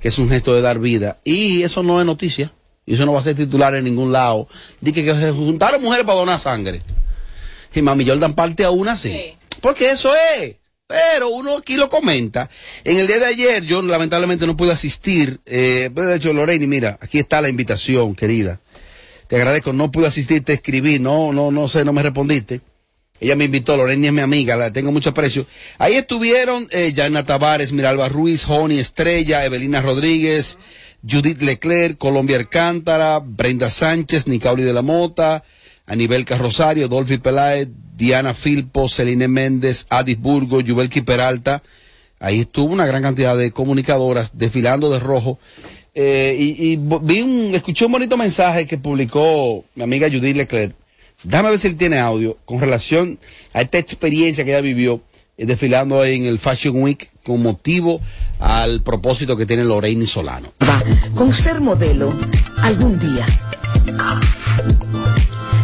que 0.00 0.08
es 0.08 0.18
un 0.18 0.28
gesto 0.28 0.54
de 0.54 0.62
dar 0.62 0.78
vida. 0.78 1.18
Y 1.22 1.62
eso 1.62 1.82
no 1.82 2.00
es 2.00 2.06
noticia, 2.06 2.52
y 2.86 2.94
eso 2.94 3.06
no 3.06 3.12
va 3.12 3.20
a 3.20 3.22
ser 3.22 3.36
titular 3.36 3.74
en 3.74 3.84
ningún 3.84 4.10
lado. 4.10 4.48
Dice 4.80 5.04
que 5.04 5.14
se 5.14 5.30
juntaron 5.30 5.82
mujeres 5.82 6.04
para 6.04 6.18
donar 6.18 6.38
sangre. 6.38 6.82
Y 7.74 7.82
Mami 7.82 8.06
Jordan 8.06 8.34
parte 8.34 8.64
a 8.64 8.70
una 8.70 8.96
sí. 8.96 9.34
Porque 9.60 9.90
eso 9.90 10.12
es. 10.36 10.56
Pero 10.86 11.30
uno 11.30 11.56
aquí 11.56 11.76
lo 11.76 11.88
comenta. 11.88 12.50
En 12.84 12.98
el 12.98 13.06
día 13.06 13.18
de 13.18 13.26
ayer 13.26 13.62
yo 13.62 13.80
lamentablemente 13.80 14.46
no 14.46 14.56
pude 14.56 14.72
asistir. 14.72 15.40
Eh, 15.46 15.90
pero 15.94 16.08
de 16.08 16.16
hecho, 16.16 16.32
Lorraine, 16.32 16.66
mira, 16.66 16.98
aquí 17.00 17.18
está 17.18 17.40
la 17.40 17.48
invitación, 17.48 18.14
querida. 18.14 18.60
Te 19.32 19.38
agradezco, 19.38 19.72
no 19.72 19.90
pude 19.90 20.08
asistir, 20.08 20.44
te 20.44 20.52
escribí, 20.52 20.98
no, 20.98 21.32
no, 21.32 21.50
no 21.50 21.66
sé, 21.66 21.86
no 21.86 21.94
me 21.94 22.02
respondiste. 22.02 22.60
Ella 23.18 23.34
me 23.34 23.46
invitó, 23.46 23.78
Lorraine 23.78 24.08
es 24.08 24.12
mi 24.12 24.20
amiga, 24.20 24.56
la 24.56 24.74
tengo 24.74 24.92
mucho 24.92 25.08
aprecio. 25.08 25.46
Ahí 25.78 25.94
estuvieron 25.94 26.68
eh, 26.70 26.92
Yana 26.92 27.24
Tavares, 27.24 27.72
Miralba 27.72 28.10
Ruiz, 28.10 28.44
Joni 28.44 28.78
Estrella, 28.78 29.46
Evelina 29.46 29.80
Rodríguez, 29.80 30.58
Judith 31.02 31.40
Leclerc, 31.40 31.96
Colombia 31.96 32.36
Alcántara, 32.36 33.20
Brenda 33.20 33.70
Sánchez, 33.70 34.26
Nicauli 34.26 34.64
de 34.64 34.74
la 34.74 34.82
Mota, 34.82 35.44
Anibelca 35.86 36.36
Rosario, 36.36 36.88
Dolphy 36.88 37.16
Peláez, 37.16 37.68
Diana 37.96 38.34
Filpo, 38.34 38.86
Celine 38.86 39.28
Méndez, 39.28 39.86
Adis 39.88 40.20
Burgo, 40.20 40.60
Yubelki 40.60 41.00
Peralta, 41.00 41.62
Ahí 42.22 42.38
estuvo 42.38 42.72
una 42.72 42.86
gran 42.86 43.02
cantidad 43.02 43.36
de 43.36 43.50
comunicadoras 43.50 44.38
desfilando 44.38 44.90
de 44.90 45.00
rojo. 45.00 45.40
Eh, 45.94 46.36
y, 46.38 46.76
vi 46.76 47.20
un, 47.20 47.54
escuché 47.54 47.84
un 47.84 47.92
bonito 47.92 48.16
mensaje 48.16 48.66
que 48.66 48.78
publicó 48.78 49.64
mi 49.74 49.82
amiga 49.82 50.08
Judith 50.08 50.36
Leclerc. 50.36 50.74
Déjame 51.22 51.50
ver 51.50 51.58
si 51.58 51.68
él 51.68 51.76
tiene 51.76 51.98
audio 51.98 52.36
con 52.44 52.60
relación 52.60 53.18
a 53.52 53.60
esta 53.60 53.78
experiencia 53.78 54.44
que 54.44 54.50
ella 54.50 54.60
vivió 54.60 55.00
eh, 55.36 55.46
desfilando 55.46 56.04
en 56.04 56.24
el 56.24 56.38
Fashion 56.38 56.82
Week 56.82 57.10
con 57.24 57.42
motivo 57.42 58.00
al 58.40 58.82
propósito 58.82 59.36
que 59.36 59.46
tiene 59.46 59.64
Lorraine 59.64 60.06
Solano. 60.06 60.52
con 61.14 61.32
ser 61.32 61.60
modelo 61.60 62.12
algún 62.62 62.98
día. 62.98 63.26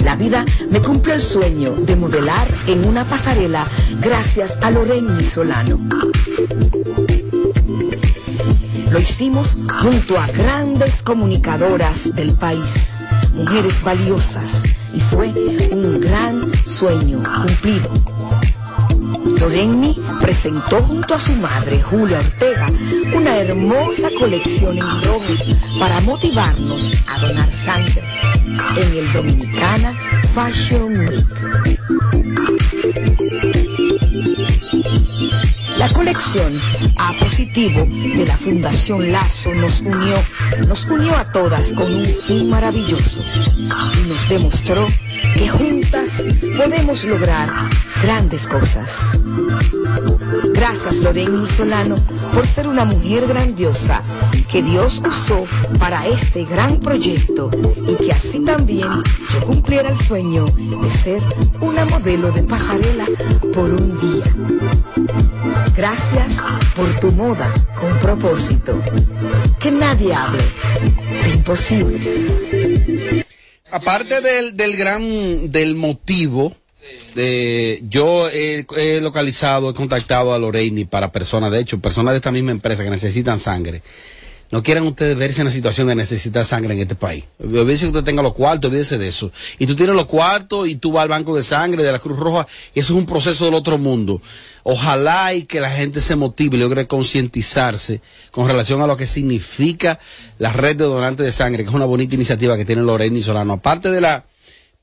La 0.04 0.16
vida 0.16 0.44
me 0.70 0.80
cumplió 0.80 1.14
el 1.14 1.22
sueño 1.22 1.72
de 1.72 1.96
modelar 1.96 2.48
en 2.66 2.86
una 2.86 3.04
pasarela 3.04 3.66
gracias 4.00 4.58
a 4.62 4.70
Lorraine 4.70 5.22
Solano. 5.22 5.78
Lo 8.90 8.98
hicimos 8.98 9.58
junto 9.82 10.18
a 10.18 10.26
grandes 10.28 11.02
comunicadoras 11.02 12.14
del 12.14 12.32
país, 12.32 13.00
mujeres 13.34 13.82
valiosas, 13.82 14.64
y 14.94 15.00
fue 15.00 15.28
un 15.70 16.00
gran 16.00 16.50
sueño 16.66 17.22
cumplido. 17.22 17.90
Lorenny 19.40 19.94
presentó 20.20 20.82
junto 20.82 21.14
a 21.14 21.18
su 21.18 21.34
madre, 21.34 21.82
Julia 21.82 22.18
Ortega, 22.18 22.66
una 23.14 23.36
hermosa 23.36 24.08
colección 24.18 24.78
en 24.78 25.02
rojo 25.02 25.34
para 25.78 26.00
motivarnos 26.00 26.92
a 27.08 27.18
donar 27.18 27.52
sangre 27.52 28.02
en 28.76 28.96
el 28.96 29.12
Dominicana 29.12 29.92
Fashion 30.34 30.96
Week. 30.96 31.97
La 35.78 35.88
colección 35.90 36.60
A 36.96 37.12
positivo 37.20 37.86
de 37.86 38.26
la 38.26 38.36
Fundación 38.36 39.12
Lazo 39.12 39.54
nos 39.54 39.80
unió, 39.80 40.16
nos 40.66 40.84
unió 40.86 41.14
a 41.16 41.30
todas 41.30 41.72
con 41.72 41.94
un 41.94 42.04
fin 42.04 42.50
maravilloso 42.50 43.22
y 43.56 44.08
nos 44.08 44.28
demostró 44.28 44.86
que 45.34 45.48
juntas 45.48 46.24
podemos 46.56 47.04
lograr 47.04 47.48
grandes 48.02 48.48
cosas. 48.48 49.18
Gracias 50.52 50.96
Lorena 50.96 51.46
Solano 51.46 51.94
por 52.34 52.44
ser 52.44 52.66
una 52.66 52.84
mujer 52.84 53.28
grandiosa 53.28 54.02
que 54.50 54.64
Dios 54.64 55.00
usó 55.06 55.46
para 55.78 56.04
este 56.08 56.44
gran 56.44 56.80
proyecto 56.80 57.50
y 57.86 57.94
que 58.04 58.10
así 58.10 58.40
también 58.40 58.88
yo 59.32 59.40
cumpliera 59.46 59.90
el 59.90 59.98
sueño 59.98 60.44
de 60.44 60.90
ser 60.90 61.22
una 61.60 61.84
modelo 61.84 62.32
de 62.32 62.42
pasarela 62.42 63.06
por 63.52 63.70
un 63.70 63.96
día. 63.98 65.37
Gracias 65.78 66.38
por 66.74 66.98
tu 66.98 67.12
moda 67.12 67.54
con 67.76 67.96
propósito. 68.00 68.82
Que 69.60 69.70
nadie 69.70 70.12
hable 70.12 70.42
de 71.22 71.30
imposibles. 71.36 72.50
Aparte 73.70 74.20
del, 74.20 74.56
del 74.56 74.76
gran, 74.76 75.48
del 75.48 75.76
motivo, 75.76 76.52
eh, 77.14 77.80
yo 77.88 78.28
he, 78.28 79.00
localizado, 79.00 79.70
he 79.70 79.74
contactado 79.74 80.34
a 80.34 80.38
Lorraine 80.40 80.84
para 80.84 81.12
personas, 81.12 81.52
de 81.52 81.60
hecho, 81.60 81.78
personas 81.78 82.12
de 82.12 82.16
esta 82.16 82.32
misma 82.32 82.50
empresa 82.50 82.82
que 82.82 82.90
necesitan 82.90 83.38
sangre. 83.38 83.80
No 84.50 84.62
quieran 84.62 84.84
ustedes 84.84 85.16
verse 85.16 85.42
en 85.42 85.46
la 85.46 85.50
situación 85.50 85.88
de 85.88 85.94
necesitar 85.94 86.44
sangre 86.44 86.72
en 86.72 86.80
este 86.80 86.94
país. 86.94 87.24
Olvídese 87.38 87.84
que 87.84 87.90
usted 87.90 88.04
tenga 88.04 88.22
los 88.22 88.32
cuartos, 88.32 88.70
olvídese 88.70 88.96
de 88.96 89.08
eso. 89.08 89.30
Y 89.58 89.66
tú 89.66 89.76
tienes 89.76 89.94
los 89.94 90.06
cuartos 90.06 90.68
y 90.68 90.76
tú 90.76 90.92
vas 90.92 91.02
al 91.02 91.10
banco 91.10 91.36
de 91.36 91.42
sangre 91.42 91.82
de 91.82 91.92
la 91.92 91.98
Cruz 91.98 92.18
Roja 92.18 92.46
eso 92.74 92.92
es 92.92 92.98
un 92.98 93.06
proceso 93.06 93.44
del 93.44 93.54
otro 93.54 93.76
mundo. 93.76 94.22
Ojalá 94.62 95.34
y 95.34 95.42
que 95.44 95.60
la 95.60 95.70
gente 95.70 96.00
se 96.00 96.16
motive 96.16 96.56
logre 96.56 96.86
concientizarse 96.86 98.00
con 98.30 98.46
relación 98.46 98.80
a 98.80 98.86
lo 98.86 98.96
que 98.96 99.06
significa 99.06 99.98
la 100.38 100.52
red 100.52 100.76
de 100.76 100.84
donantes 100.84 101.26
de 101.26 101.32
sangre, 101.32 101.64
que 101.64 101.70
es 101.70 101.74
una 101.74 101.84
bonita 101.84 102.14
iniciativa 102.14 102.56
que 102.56 102.64
tiene 102.64 102.82
Lorena 102.82 103.20
Solano. 103.22 103.54
Aparte 103.54 103.90
de 103.90 104.00
la 104.00 104.24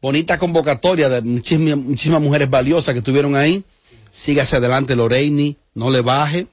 bonita 0.02 0.38
convocatoria 0.38 1.10
de 1.10 1.22
muchísimas, 1.22 1.78
muchísimas 1.78 2.22
mujeres 2.22 2.50
valiosas 2.50 2.94
que 2.94 3.00
estuvieron 3.00 3.36
ahí, 3.36 3.64
hacia 4.12 4.58
adelante 4.58 4.96
Lorraine, 4.96 5.58
no 5.74 5.90
le 5.90 6.02
baje 6.02 6.48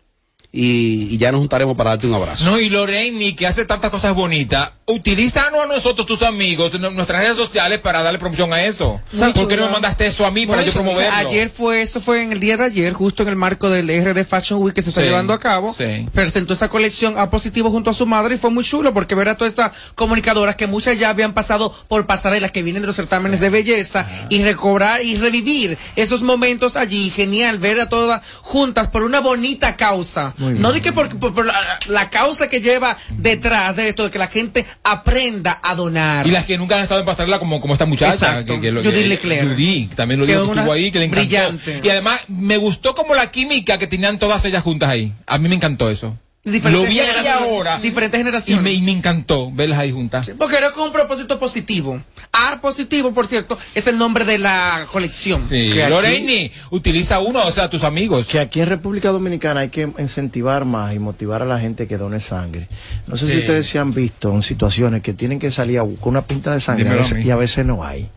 y, 0.52 1.08
y 1.14 1.16
ya 1.18 1.32
nos 1.32 1.40
juntaremos 1.40 1.76
para 1.76 1.90
darte 1.90 2.06
un 2.06 2.14
abrazo. 2.14 2.44
No, 2.44 2.58
y 2.60 2.68
Lorraine, 2.68 3.34
que 3.34 3.46
hace 3.46 3.64
tantas 3.64 3.90
cosas 3.90 4.14
bonitas, 4.14 4.70
utilízanos 4.86 5.62
a 5.62 5.66
nosotros, 5.66 6.06
tus 6.06 6.22
amigos, 6.22 6.78
nuestras 6.78 7.22
redes 7.22 7.36
sociales 7.36 7.78
para 7.78 8.02
darle 8.02 8.18
promoción 8.18 8.52
a 8.52 8.62
eso. 8.62 9.00
Muy 9.12 9.32
¿Por 9.32 9.48
qué 9.48 9.56
no 9.56 9.66
me 9.66 9.72
mandaste 9.72 10.06
eso 10.06 10.26
a 10.26 10.30
mí 10.30 10.46
para 10.46 10.62
yo 10.62 10.72
promoverlo? 10.72 11.16
Ayer 11.28 11.48
fue, 11.48 11.80
eso 11.80 12.00
fue 12.02 12.22
en 12.22 12.32
el 12.32 12.40
día 12.40 12.56
de 12.58 12.64
ayer, 12.64 12.92
justo 12.92 13.22
en 13.22 13.30
el 13.30 13.36
marco 13.36 13.70
del 13.70 13.88
RD 13.88 14.24
Fashion 14.26 14.60
Week 14.62 14.74
que 14.74 14.82
se 14.82 14.90
está 14.90 15.00
Sí, 15.00 15.06
llevando 15.06 15.32
a 15.32 15.38
cabo. 15.40 15.72
sí. 15.72 16.06
Presentó 16.12 16.52
esa 16.52 16.68
colección 16.68 17.18
a 17.18 17.30
positivo 17.30 17.70
junto 17.70 17.88
a 17.90 17.94
su 17.94 18.04
madre 18.06 18.34
y 18.34 18.38
fue 18.38 18.50
muy 18.50 18.62
chulo 18.64 18.92
porque 18.92 19.14
ver 19.14 19.30
a 19.30 19.36
todas 19.38 19.52
estas 19.52 19.72
comunicadoras 19.94 20.56
que 20.56 20.66
muchas 20.66 20.98
ya 20.98 21.08
habían 21.08 21.32
pasado 21.32 21.74
por 21.88 22.06
pasarelas 22.06 22.50
que 22.52 22.62
vienen 22.62 22.82
de 22.82 22.86
los 22.88 22.96
certámenes 22.96 23.40
de 23.40 23.48
belleza 23.48 24.06
y 24.28 24.42
recobrar 24.42 25.02
y 25.02 25.16
revivir 25.16 25.78
esos 25.96 26.20
momentos 26.22 26.76
allí. 26.76 27.08
Genial 27.10 27.58
ver 27.58 27.80
a 27.80 27.88
todas 27.88 28.20
juntas 28.42 28.88
por 28.88 29.02
una 29.04 29.20
bonita 29.20 29.76
causa. 29.76 30.34
No 30.50 30.72
de 30.72 30.80
que 30.80 30.92
por, 30.92 31.08
por- 31.18 31.34
por 31.34 31.46
la, 31.46 31.54
la 31.88 32.10
causa 32.10 32.48
que 32.48 32.60
lleva 32.60 32.96
detrás 33.16 33.76
de 33.76 33.88
esto, 33.88 34.04
de 34.04 34.10
que 34.10 34.18
la 34.18 34.26
gente 34.28 34.66
aprenda 34.84 35.58
a 35.62 35.74
donar. 35.74 36.26
Y 36.26 36.30
las 36.30 36.44
que 36.44 36.58
nunca 36.58 36.76
han 36.76 36.82
estado 36.82 37.00
en 37.00 37.06
pasarela 37.06 37.38
como, 37.38 37.60
como 37.60 37.74
esta 37.74 37.86
muchacha. 37.86 38.44
Que, 38.44 38.60
que 38.60 38.70
lo, 38.72 38.82
Leclerc. 38.82 39.48
Judith, 39.50 39.90
que 39.90 39.96
también 39.96 40.20
lo 40.20 40.26
dijo 40.26 40.44
que 40.44 40.58
estuvo 40.60 40.72
ahí, 40.72 40.90
que 40.92 40.98
le 40.98 41.04
encantó. 41.06 41.26
brillante. 41.26 41.80
Y 41.82 41.88
además, 41.90 42.20
me 42.28 42.56
gustó 42.56 42.94
como 42.94 43.14
la 43.14 43.30
química 43.30 43.78
que 43.78 43.86
tenían 43.86 44.18
todas 44.18 44.44
ellas 44.44 44.62
juntas 44.62 44.88
ahí. 44.88 45.12
A 45.26 45.38
mí 45.38 45.48
me 45.48 45.54
encantó 45.54 45.90
eso. 45.90 46.16
Diferentes 46.44 46.72
lo 46.72 46.88
vi 46.92 46.98
aquí 46.98 47.08
generaciones. 47.08 47.42
ahora. 47.52 47.78
Diferentes 47.78 48.18
Y 48.18 48.24
generaciones. 48.24 48.64
me, 48.64 48.72
y 48.72 48.80
me 48.82 48.90
encantó 48.90 49.50
verlas 49.52 49.78
ahí 49.78 49.92
juntas. 49.92 50.28
Porque 50.36 50.56
era 50.56 50.72
con 50.72 50.86
un 50.88 50.92
propósito 50.92 51.38
positivo. 51.38 52.02
A 52.32 52.60
positivo, 52.60 53.12
por 53.12 53.28
cierto, 53.28 53.56
es 53.76 53.86
el 53.86 53.96
nombre 53.96 54.24
de 54.24 54.38
la 54.38 54.86
colección. 54.90 55.40
Sí. 55.48 55.70
Que 55.72 55.84
aquí- 55.84 55.90
Lorraine, 55.90 56.50
utiliza 56.70 57.20
uno, 57.20 57.42
o 57.46 57.52
sea, 57.52 57.70
tus 57.70 57.84
amigos. 57.84 58.26
Que 58.26 58.40
aquí 58.40 58.60
en 58.60 58.66
República 58.66 59.10
Dominicana 59.10 59.60
hay 59.60 59.68
que 59.68 59.88
incentivar 59.98 60.64
más 60.64 60.92
y 60.94 60.98
motivar 60.98 61.42
a 61.42 61.44
la 61.44 61.60
gente 61.60 61.86
que 61.86 61.96
done 61.96 62.18
sangre. 62.18 62.66
No 63.06 63.16
sé 63.16 63.26
Sí. 63.26 63.32
si 63.34 63.38
ustedes 63.38 63.66
se 63.68 63.78
han 63.78 63.92
visto 63.94 64.32
en 64.34 64.42
situaciones 64.42 65.00
que 65.02 65.12
tienen 65.12 65.38
que 65.38 65.52
salir 65.52 65.78
a 65.78 65.82
buscar 65.82 66.08
una 66.08 66.22
pinta 66.26 66.52
de 66.54 66.60
sangre 66.60 66.88
a 66.90 66.94
veces- 66.94 67.24
y 67.24 67.30
a 67.30 67.36
veces 67.36 67.64
no 67.64 67.84
hay. 67.84 68.08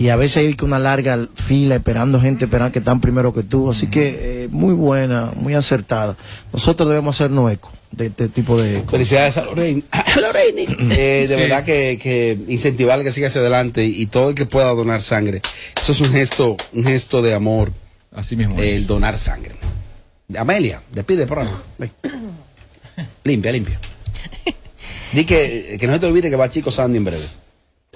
Y 0.00 0.08
a 0.08 0.16
veces 0.16 0.38
hay 0.38 0.54
que 0.54 0.64
una 0.64 0.78
larga 0.78 1.28
fila 1.34 1.74
esperando 1.76 2.18
gente, 2.18 2.46
esperando 2.46 2.72
que 2.72 2.78
están 2.78 3.02
primero 3.02 3.34
que 3.34 3.42
tú. 3.42 3.70
Así 3.70 3.88
que 3.88 4.44
eh, 4.44 4.48
muy 4.50 4.72
buena, 4.72 5.30
muy 5.36 5.52
acertada. 5.54 6.16
Nosotros 6.54 6.88
debemos 6.88 7.14
hacernos 7.16 7.52
eco 7.52 7.70
de 7.90 8.06
este 8.06 8.28
tipo 8.28 8.56
de 8.60 8.76
cosas. 8.76 8.90
Felicidades 8.92 9.36
a 9.36 9.44
Lorraine. 9.44 9.82
Lorraine. 10.20 10.62
Eh, 10.96 11.26
de 11.28 11.34
Sí. 11.34 11.40
verdad 11.40 11.64
que, 11.64 11.98
que 12.02 12.38
incentivarle 12.48 13.04
que 13.04 13.12
siga 13.12 13.26
hacia 13.26 13.42
adelante 13.42 13.84
y 13.84 14.06
todo 14.06 14.30
el 14.30 14.34
que 14.34 14.46
pueda 14.46 14.70
donar 14.70 15.02
sangre. 15.02 15.42
Eso 15.78 15.92
es 15.92 16.00
un 16.00 16.10
gesto, 16.10 16.56
un 16.72 16.84
gesto 16.84 17.20
de 17.20 17.34
amor. 17.34 17.70
Así 18.10 18.36
mismo. 18.36 18.58
El 18.58 18.86
donar 18.86 19.18
sangre. 19.18 19.54
Amelia, 20.36 20.80
despide 20.92 21.22
el 21.22 21.28
programa. 21.28 21.62
Ven. 21.78 21.92
Limpia, 23.24 23.52
limpia. 23.52 23.78
Di 25.12 25.24
que, 25.26 25.76
que 25.78 25.86
no 25.86 25.92
se 25.92 25.98
te 25.98 26.06
olvide 26.06 26.30
que 26.30 26.36
va 26.36 26.48
Chico 26.48 26.70
Sandy 26.70 26.96
en 26.96 27.04
breve. 27.04 27.26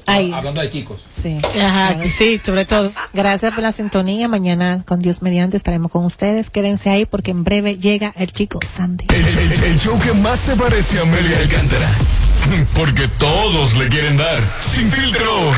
Ay. 0.06 0.32
Hablando 0.32 0.60
de 0.60 0.70
chicos. 0.70 1.00
Sí. 1.08 1.38
Ajá, 1.60 1.96
sí, 2.10 2.40
sobre 2.44 2.64
todo. 2.64 2.92
Gracias 3.12 3.52
por 3.54 3.62
la 3.62 3.72
sintonía. 3.72 4.28
Mañana, 4.28 4.82
con 4.86 4.98
Dios 5.00 5.22
mediante, 5.22 5.56
estaremos 5.56 5.90
con 5.90 6.04
ustedes. 6.04 6.50
Quédense 6.50 6.90
ahí 6.90 7.06
porque 7.06 7.30
en 7.30 7.44
breve 7.44 7.76
llega 7.78 8.12
el 8.16 8.32
chico 8.32 8.60
Sandy. 8.64 9.06
El, 9.08 9.26
el- 9.38 9.64
el 9.64 9.78
show 9.80 9.98
que 9.98 10.12
más 10.12 10.40
se 10.40 10.56
parece 10.56 10.98
a 10.98 11.02
Amelia 11.02 11.38
Alcántara. 11.38 11.88
Porque 12.76 13.08
todos 13.18 13.74
le 13.76 13.88
quieren 13.88 14.18
dar. 14.18 14.38
Sin 14.60 14.92
filtro. 14.92 15.50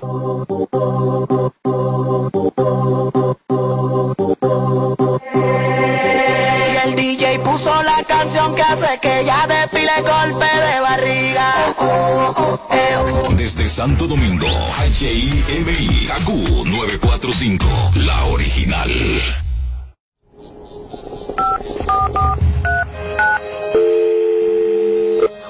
Radio 0.00 1.19
Y 1.19 1.19
hace 8.70 8.98
que 9.00 9.20
ella 9.20 9.46
despile 9.48 9.90
golpe 10.02 10.46
de 10.46 10.80
barriga. 10.80 11.52
Desde 13.36 13.66
Santo 13.66 14.06
Domingo, 14.06 14.46
HIMI, 15.00 16.06
KQ 16.06 16.28
945, 16.66 17.66
la 17.96 18.24
original. 18.26 18.90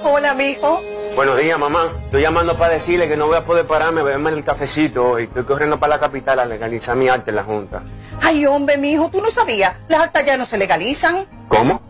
Hola, 0.03 0.35
mijo. 0.35 0.81
Buenos 1.15 1.37
días, 1.37 1.59
mamá. 1.59 1.93
Estoy 2.05 2.23
llamando 2.23 2.57
para 2.57 2.75
decirle 2.75 3.07
que 3.09 3.17
no 3.17 3.27
voy 3.27 3.37
a 3.37 3.45
poder 3.45 3.67
pararme 3.67 4.01
a 4.01 4.05
beberme 4.05 4.31
el 4.31 4.45
cafecito 4.45 5.11
hoy. 5.11 5.25
Estoy 5.25 5.45
corriendo 5.45 5.79
para 5.79 5.97
la 5.97 6.01
capital 6.01 6.39
a 6.39 6.47
legalizar 6.47 6.97
mi 6.97 7.09
arte 7.09 7.31
en 7.31 7.37
la 7.37 7.45
Junta. 7.45 7.83
Ay, 8.23 8.47
hombre, 8.47 8.79
mijo, 8.79 9.11
tú 9.11 9.21
no 9.21 9.31
sabías. 9.31 9.75
Las 9.89 10.03
actas 10.03 10.25
ya 10.25 10.39
no 10.39 10.47
se 10.47 10.57
legalizan. 10.57 11.27
¿Cómo? 11.49 11.90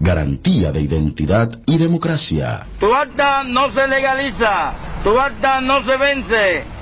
Garantía 0.00 0.72
de 0.72 0.80
identidad 0.82 1.50
y 1.66 1.78
democracia. 1.78 2.66
Tu 2.78 2.94
acta 2.94 3.44
no 3.44 3.68
se 3.70 3.88
legaliza, 3.88 4.72
tu 5.02 5.18
acta 5.18 5.60
no 5.60 5.82
se 5.82 5.96
vence. 5.96 6.77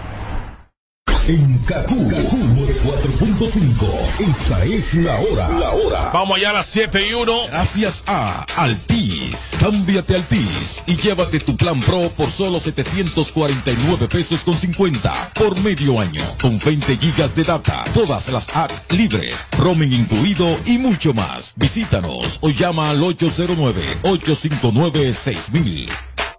En 1.28 1.58
Kaku, 1.66 2.08
Kaku 2.08 2.36
4.5. 2.84 4.30
Esta 4.30 4.64
es 4.64 4.94
la 4.94 5.16
hora. 5.16 5.48
La 5.58 5.70
hora. 5.70 6.10
Vamos 6.12 6.36
allá 6.36 6.50
a 6.50 6.52
las 6.52 6.66
7 6.66 7.08
y 7.10 7.14
1. 7.14 7.46
Gracias 7.48 8.04
a 8.06 8.46
Altis. 8.54 9.54
Cámbiate 9.58 10.14
Altis 10.14 10.84
y 10.86 10.96
llévate 10.96 11.40
tu 11.40 11.56
plan 11.56 11.80
Pro 11.80 12.12
por 12.16 12.30
solo 12.30 12.60
749 12.60 14.06
pesos 14.06 14.44
con 14.44 14.56
50 14.56 15.32
por 15.34 15.60
medio 15.62 15.98
año. 15.98 16.22
Con 16.40 16.60
20 16.60 16.96
gigas 16.96 17.34
de 17.34 17.42
data, 17.42 17.82
todas 17.92 18.28
las 18.28 18.48
apps 18.54 18.84
libres, 18.90 19.48
roaming 19.58 19.92
incluido 19.92 20.56
y 20.64 20.78
mucho 20.78 21.12
más. 21.12 21.54
Visítanos 21.56 22.38
o 22.40 22.50
llama 22.50 22.90
al 22.90 23.00
809-859-6000. 23.00 25.88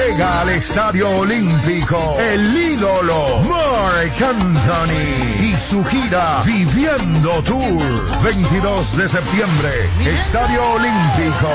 Llega 0.00 0.42
al 0.42 0.50
Estadio 0.50 1.10
Olímpico 1.10 2.16
el 2.18 2.56
ídolo 2.56 3.40
Mark 3.40 4.14
Anthony 4.22 5.42
y 5.42 5.56
su 5.58 5.84
gira 5.84 6.40
Viviendo 6.44 7.42
Tour 7.42 8.22
22 8.22 8.96
de 8.96 9.08
septiembre. 9.08 9.70
Estadio 10.06 10.62
Olímpico 10.70 11.50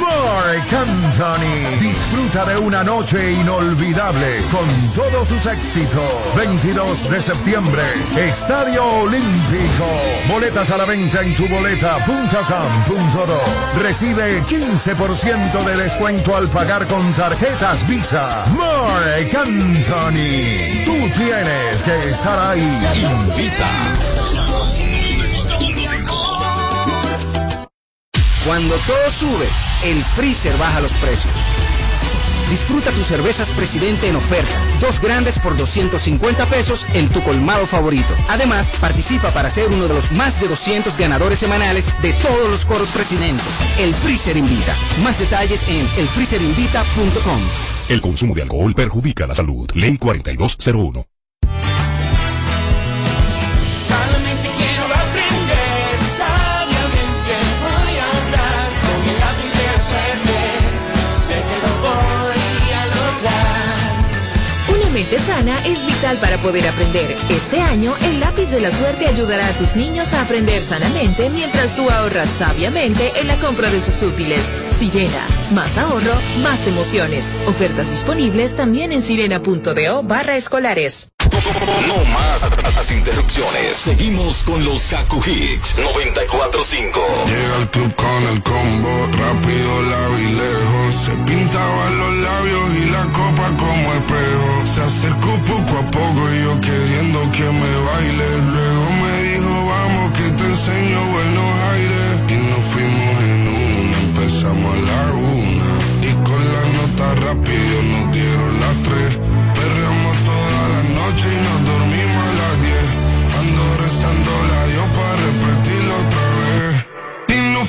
Mark 0.00 0.72
Anthony. 0.72 1.80
Disfruta 1.80 2.44
de 2.44 2.58
una 2.58 2.84
noche 2.84 3.32
inolvidable 3.32 4.40
con 4.50 4.68
todos 4.94 5.26
sus 5.28 5.46
éxitos. 5.46 6.04
22 6.36 7.10
de 7.10 7.20
septiembre 7.20 7.82
Estadio 8.16 8.84
Olímpico. 8.84 9.86
Boletas 10.28 10.70
a 10.70 10.76
la 10.76 10.84
venta 10.84 11.22
en 11.22 11.34
tuboleta.com.do 11.36 13.40
recibe 13.82 14.44
15% 14.44 15.64
de 15.64 15.76
descuento 15.76 16.36
al 16.36 16.48
pagar 16.48 16.86
con 16.86 17.12
tarjetas 17.28 17.88
Visa. 17.88 18.44
Mark 18.54 19.34
Anthony. 19.34 20.84
Tú 20.84 21.08
tienes 21.16 21.82
que 21.82 22.10
estar 22.10 22.38
ahí. 22.38 22.78
Invita. 22.94 23.70
Cuando 28.44 28.74
todo 28.86 29.10
sube, 29.10 29.48
el 29.84 30.04
freezer 30.04 30.54
baja 30.58 30.80
los 30.80 30.92
precios. 30.94 31.32
Disfruta 32.50 32.90
tus 32.90 33.06
cervezas 33.06 33.50
Presidente 33.50 34.08
en 34.08 34.16
oferta. 34.16 34.54
Dos 34.80 35.00
grandes 35.00 35.38
por 35.38 35.56
250 35.56 36.46
pesos 36.46 36.86
en 36.94 37.08
tu 37.08 37.22
colmado 37.22 37.66
favorito. 37.66 38.14
Además, 38.28 38.72
participa 38.80 39.30
para 39.30 39.50
ser 39.50 39.68
uno 39.68 39.88
de 39.88 39.94
los 39.94 40.12
más 40.12 40.40
de 40.40 40.48
200 40.48 40.96
ganadores 40.96 41.38
semanales 41.38 41.92
de 42.02 42.12
todos 42.14 42.50
los 42.50 42.64
coros 42.64 42.88
Presidente. 42.88 43.42
El 43.78 43.94
Freezer 43.94 44.36
Invita. 44.36 44.76
Más 45.02 45.18
detalles 45.18 45.68
en 45.68 45.86
elfreezerinvita.com. 45.98 47.40
El 47.88 48.00
consumo 48.00 48.34
de 48.34 48.42
alcohol 48.42 48.74
perjudica 48.74 49.26
la 49.26 49.34
salud. 49.34 49.70
Ley 49.74 49.98
4201. 49.98 51.13
Lograr. 65.14 65.14
Una 65.14 65.18
mente 65.18 65.18
sana 65.18 65.66
es 65.66 65.86
vital 65.86 66.16
para 66.18 66.38
poder 66.38 66.66
aprender. 66.66 67.16
Este 67.30 67.60
año, 67.60 67.94
el 68.02 68.20
lápiz 68.20 68.50
de 68.50 68.60
la 68.60 68.70
suerte 68.70 69.06
ayudará 69.06 69.46
a 69.46 69.52
tus 69.52 69.76
niños 69.76 70.12
a 70.14 70.22
aprender 70.22 70.62
sanamente 70.62 71.30
mientras 71.30 71.74
tú 71.76 71.88
ahorras 71.88 72.28
sabiamente 72.30 73.12
en 73.16 73.28
la 73.28 73.36
compra 73.36 73.70
de 73.70 73.80
sus 73.80 74.02
útiles. 74.02 74.54
Sirena, 74.66 75.26
más 75.52 75.78
ahorro, 75.78 76.14
más 76.42 76.66
emociones. 76.66 77.36
Ofertas 77.46 77.90
disponibles 77.90 78.54
también 78.54 78.92
en 78.92 79.02
sirena.do 79.02 80.02
barra 80.02 80.36
escolares. 80.36 81.13
No 81.44 82.02
más 82.06 82.42
las 82.74 82.90
interrupciones. 82.90 83.76
Seguimos 83.76 84.42
con 84.44 84.64
los 84.64 84.80
Kaku 84.84 85.22
Hicks 85.26 85.76
945. 85.76 87.00
Llega 87.26 87.56
al 87.56 87.70
club 87.70 87.94
con 87.94 88.22
el 88.28 88.42
combo, 88.42 89.08
rápido, 89.12 89.82
la 89.82 90.08
lejos. 90.08 90.94
Se 91.04 91.12
pintaban 91.26 91.98
los 91.98 92.14
labios 92.14 92.74
y 92.76 92.90
la 92.90 93.04
copa 93.12 93.52
como 93.58 93.92
espejo. 93.92 94.66
Se 94.74 94.80
acercó 94.84 95.36
poco 95.44 95.78
a 95.80 95.90
poco 95.90 96.32
y 96.32 96.44
yo 96.44 96.60
queriendo 96.62 97.20
que 97.32 97.44
me 97.44 97.76
baile. 97.88 98.28
Luego 98.54 98.90
me 99.02 99.22
dijo, 99.24 99.66
vamos 99.66 100.12
que 100.16 100.30
te 100.30 100.44
enseño 100.44 101.13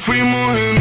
fuimos 0.06 0.56
en 0.56 0.75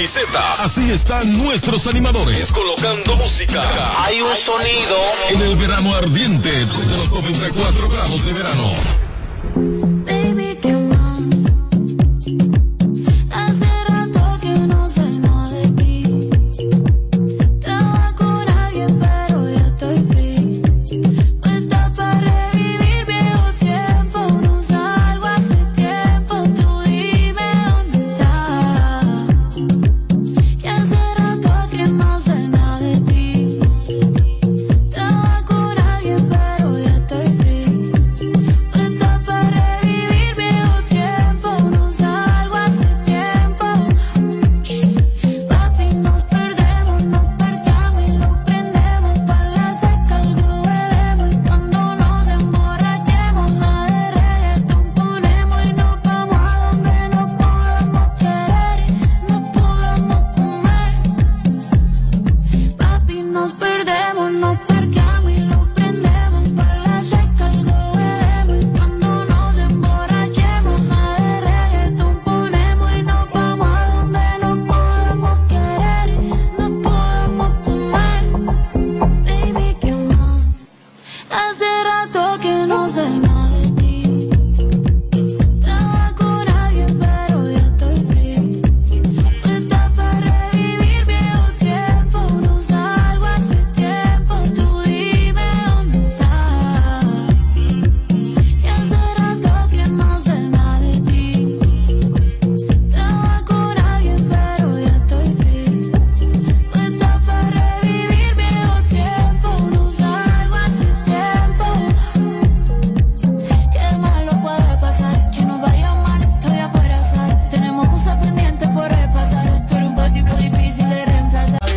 Así 0.00 0.90
están 0.90 1.36
nuestros 1.36 1.86
animadores 1.86 2.50
colocando 2.52 3.16
música. 3.16 3.62
Hay 4.02 4.22
un 4.22 4.34
sonido. 4.34 4.96
En 5.28 5.42
el 5.42 5.56
verano 5.56 5.94
ardiente, 5.94 6.48
de 6.48 6.96
los 6.96 7.12
94 7.12 7.88
grados 7.90 8.24
de 8.24 8.32
verano. 8.32 8.72